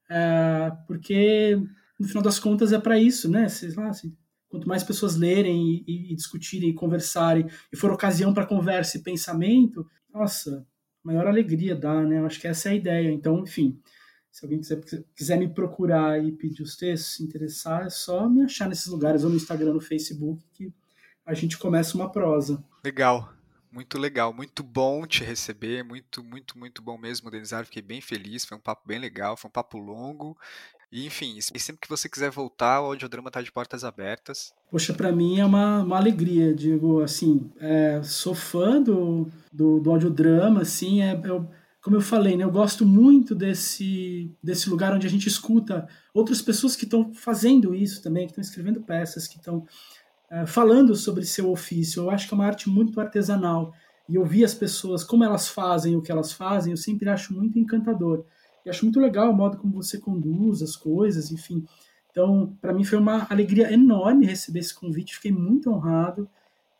é, 0.08 0.72
porque 0.86 1.60
no 1.98 2.06
final 2.06 2.22
das 2.22 2.38
contas 2.38 2.72
é 2.72 2.78
para 2.78 2.98
isso, 2.98 3.30
né? 3.30 3.48
Sei 3.48 3.70
lá, 3.72 3.88
assim, 3.88 4.14
quanto 4.48 4.68
mais 4.68 4.82
pessoas 4.82 5.16
lerem 5.16 5.84
e, 5.86 6.12
e 6.12 6.14
discutirem, 6.14 6.70
e 6.70 6.74
conversarem, 6.74 7.46
e 7.72 7.76
for 7.76 7.90
ocasião 7.90 8.32
para 8.32 8.46
conversa 8.46 8.98
e 8.98 9.02
pensamento, 9.02 9.86
nossa, 10.16 10.66
maior 11.02 11.26
alegria 11.26 11.74
dá, 11.74 12.02
né? 12.02 12.18
Eu 12.18 12.26
acho 12.26 12.40
que 12.40 12.48
essa 12.48 12.68
é 12.68 12.72
a 12.72 12.74
ideia. 12.74 13.12
Então, 13.12 13.40
enfim, 13.40 13.80
se 14.32 14.44
alguém 14.44 14.60
quiser, 14.60 14.80
quiser 15.14 15.38
me 15.38 15.48
procurar 15.48 16.22
e 16.22 16.32
pedir 16.32 16.62
os 16.62 16.76
textos, 16.76 17.14
se 17.14 17.22
interessar, 17.22 17.86
é 17.86 17.90
só 17.90 18.28
me 18.28 18.42
achar 18.42 18.68
nesses 18.68 18.86
lugares, 18.86 19.24
ou 19.24 19.30
no 19.30 19.36
Instagram, 19.36 19.74
no 19.74 19.80
Facebook, 19.80 20.44
que 20.52 20.72
a 21.24 21.34
gente 21.34 21.58
começa 21.58 21.96
uma 21.96 22.10
prosa. 22.10 22.62
Legal. 22.84 23.32
Muito 23.70 23.98
legal, 23.98 24.32
muito 24.32 24.62
bom 24.62 25.06
te 25.06 25.22
receber, 25.22 25.84
muito, 25.84 26.24
muito, 26.24 26.58
muito 26.58 26.80
bom 26.80 26.96
mesmo, 26.96 27.30
Denizar. 27.30 27.66
Fiquei 27.66 27.82
bem 27.82 28.00
feliz, 28.00 28.46
foi 28.46 28.56
um 28.56 28.60
papo 28.60 28.88
bem 28.88 28.98
legal, 28.98 29.36
foi 29.36 29.48
um 29.48 29.52
papo 29.52 29.76
longo. 29.76 30.34
E, 30.90 31.04
enfim, 31.06 31.36
e 31.36 31.60
sempre 31.60 31.80
que 31.80 31.88
você 31.88 32.08
quiser 32.08 32.30
voltar, 32.30 32.80
o 32.80 32.86
audiodrama 32.86 33.28
está 33.28 33.42
de 33.42 33.50
portas 33.50 33.84
abertas. 33.84 34.52
Poxa, 34.70 34.94
para 34.94 35.10
mim 35.10 35.40
é 35.40 35.44
uma, 35.44 35.82
uma 35.82 35.96
alegria, 35.96 36.54
digo 36.54 37.02
assim, 37.02 37.50
é, 37.58 38.00
sou 38.02 38.34
fã 38.34 38.80
do, 38.80 39.28
do, 39.52 39.80
do 39.80 39.90
audiodrama, 39.90 40.62
assim, 40.62 41.02
é, 41.02 41.20
eu, 41.24 41.48
como 41.82 41.96
eu 41.96 42.00
falei, 42.00 42.36
né, 42.36 42.44
eu 42.44 42.50
gosto 42.50 42.84
muito 42.84 43.34
desse, 43.34 44.32
desse 44.42 44.70
lugar 44.70 44.92
onde 44.94 45.06
a 45.06 45.10
gente 45.10 45.28
escuta 45.28 45.88
outras 46.14 46.40
pessoas 46.40 46.76
que 46.76 46.84
estão 46.84 47.12
fazendo 47.14 47.74
isso 47.74 48.02
também, 48.02 48.26
que 48.26 48.32
estão 48.32 48.42
escrevendo 48.42 48.80
peças, 48.80 49.26
que 49.26 49.36
estão 49.36 49.66
é, 50.30 50.46
falando 50.46 50.94
sobre 50.94 51.24
seu 51.24 51.50
ofício. 51.50 52.02
Eu 52.02 52.10
acho 52.10 52.26
que 52.26 52.34
é 52.34 52.36
uma 52.36 52.46
arte 52.46 52.68
muito 52.68 53.00
artesanal. 53.00 53.72
E 54.08 54.18
ouvir 54.18 54.44
as 54.44 54.54
pessoas, 54.54 55.02
como 55.02 55.24
elas 55.24 55.48
fazem 55.48 55.96
o 55.96 56.02
que 56.02 56.12
elas 56.12 56.32
fazem, 56.32 56.72
eu 56.72 56.76
sempre 56.76 57.08
acho 57.08 57.34
muito 57.34 57.58
encantador. 57.58 58.24
E 58.66 58.70
acho 58.70 58.84
muito 58.84 58.98
legal 58.98 59.30
o 59.30 59.32
modo 59.32 59.58
como 59.58 59.72
você 59.74 59.96
conduz 59.96 60.60
as 60.60 60.74
coisas, 60.74 61.30
enfim. 61.30 61.64
Então, 62.10 62.52
para 62.60 62.72
mim 62.72 62.82
foi 62.82 62.98
uma 62.98 63.24
alegria 63.30 63.72
enorme 63.72 64.26
receber 64.26 64.58
esse 64.58 64.74
convite, 64.74 65.14
fiquei 65.14 65.30
muito 65.30 65.70
honrado. 65.70 66.28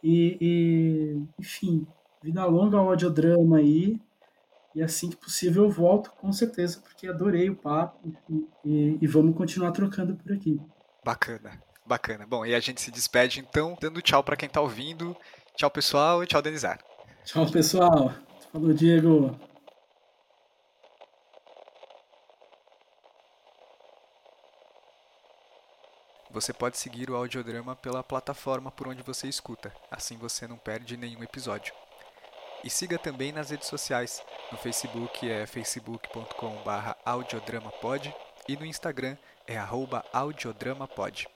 E, 0.03 0.37
e 0.41 1.23
enfim, 1.39 1.87
vida 2.21 2.45
longa 2.45 2.77
ao 2.77 2.89
audiodrama 2.89 3.59
aí. 3.59 4.01
E 4.75 4.83
assim 4.83 5.09
que 5.09 5.17
possível 5.17 5.65
eu 5.65 5.71
volto, 5.71 6.11
com 6.11 6.33
certeza, 6.33 6.81
porque 6.81 7.07
adorei 7.07 7.49
o 7.49 7.55
papo. 7.55 8.13
E, 8.65 8.99
e 9.01 9.07
vamos 9.07 9.37
continuar 9.37 9.71
trocando 9.71 10.17
por 10.17 10.33
aqui. 10.33 10.61
Bacana. 11.05 11.63
Bacana. 11.87 12.27
Bom, 12.27 12.45
e 12.45 12.53
a 12.53 12.59
gente 12.59 12.81
se 12.81 12.91
despede 12.91 13.39
então, 13.39 13.77
dando 13.81 14.03
tchau 14.03 14.25
para 14.25 14.37
quem 14.37 14.49
tá 14.49 14.61
ouvindo. 14.61 15.17
Tchau, 15.55 15.71
pessoal, 15.71 16.25
e 16.25 16.27
tchau, 16.27 16.43
Denizar. 16.43 16.81
Tchau, 17.25 17.47
pessoal. 17.49 18.13
Falou, 18.53 18.75
Diego. 18.75 19.39
Você 26.37 26.53
pode 26.53 26.77
seguir 26.77 27.11
o 27.11 27.17
audiodrama 27.17 27.75
pela 27.75 28.05
plataforma 28.05 28.71
por 28.71 28.89
onde 28.89 29.03
você 29.03 29.27
escuta, 29.27 29.75
assim 29.91 30.19
você 30.19 30.47
não 30.47 30.59
perde 30.59 30.95
nenhum 30.95 31.23
episódio. 31.23 31.73
E 32.63 32.69
siga 32.69 32.99
também 32.99 33.33
nas 33.33 33.49
redes 33.49 33.69
sociais. 33.69 34.23
No 34.53 34.59
Facebook 34.59 35.31
é 35.31 35.47
facebook.com/audiodramapod 35.47 38.15
e 38.47 38.55
no 38.55 38.67
Instagram 38.67 39.17
é 39.47 39.57
audiodramapod. 40.13 41.27